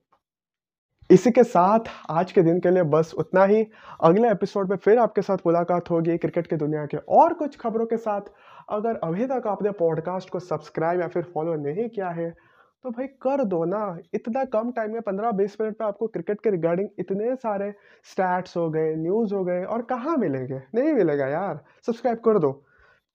इसी 1.10 1.32
के 1.32 1.44
साथ 1.44 1.80
आज 2.10 2.32
के 2.32 2.42
दिन 2.42 2.60
के 2.60 2.70
लिए 2.70 2.84
बस 2.84 3.14
उतना 3.18 3.44
ही। 3.46 3.64
अगले 4.04 4.30
एपिसोड 4.32 4.70
में 4.70 4.78
फिर 4.78 4.98
आपके 5.00 5.22
साथ 5.22 5.38
मुलाकात 5.46 5.90
होगी 5.90 6.18
क्रिकेट 6.18 6.48
की 6.48 6.56
दुनिया 6.56 6.86
के 6.86 6.98
और 7.10 7.34
कुछ 7.34 7.56
खबरों 7.58 7.86
के 7.86 7.98
साथ। 7.98 8.22
अगर 8.70 8.96
अभी 9.04 9.26
तक 9.26 9.48
आपने 9.48 9.72
पॉडकास्ट 9.72 10.30
को 10.30 10.40
सब्सक्राइब 10.40 11.02
या 11.02 11.08
फिर 11.08 11.24
फॉलो 11.34 11.54
नहीं 11.58 11.88
किया 11.90 12.10
है 12.10 12.30
तो 12.84 12.90
भाई 12.90 13.08
कर 13.22 13.44
दो 13.44 13.64
ना। 13.66 13.98
इतना 14.14 14.44
कम 14.46 14.72
टाइम 14.72 14.92
में 14.94 15.02
पंद्रह 15.02 15.32
बीस 15.32 15.56
मिनट 15.62 15.76
में 15.82 15.88
आपको 15.88 16.08
क्रिकेट 16.08 16.42
के 16.42 16.50
रिगार्डिंग 16.50 16.90
इतने 17.00 17.36
सारे 17.36 17.74
स्टैट्स 18.12 18.58
हो 18.58 18.70
गए 18.70 18.96
न्यूज़ 18.96 19.34
हो 19.34 19.44
गए 19.46 19.64
और 19.64 19.82
कहाँ 19.84 20.18
मिलेंगे? 20.18 20.62
नहीं 20.76 20.94
मिलेगा 20.94 21.28
यार। 21.28 21.64
सब्सक्राइब 21.86 22.18
कर 22.18 22.40
दो। 22.40 22.52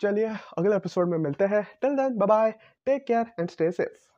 चलिए 0.01 0.31
अगले 0.59 0.77
एपिसोड 0.77 1.11
में 1.11 1.19
मिलते 1.19 1.45
हैं। 1.45 1.67
Till 1.83 1.97
then 1.97 2.17
bye 2.17 2.27
bye 2.27 2.55
take 2.87 3.05
care 3.07 3.27
and 3.41 3.51
stay 3.51 3.71
safe 3.71 4.09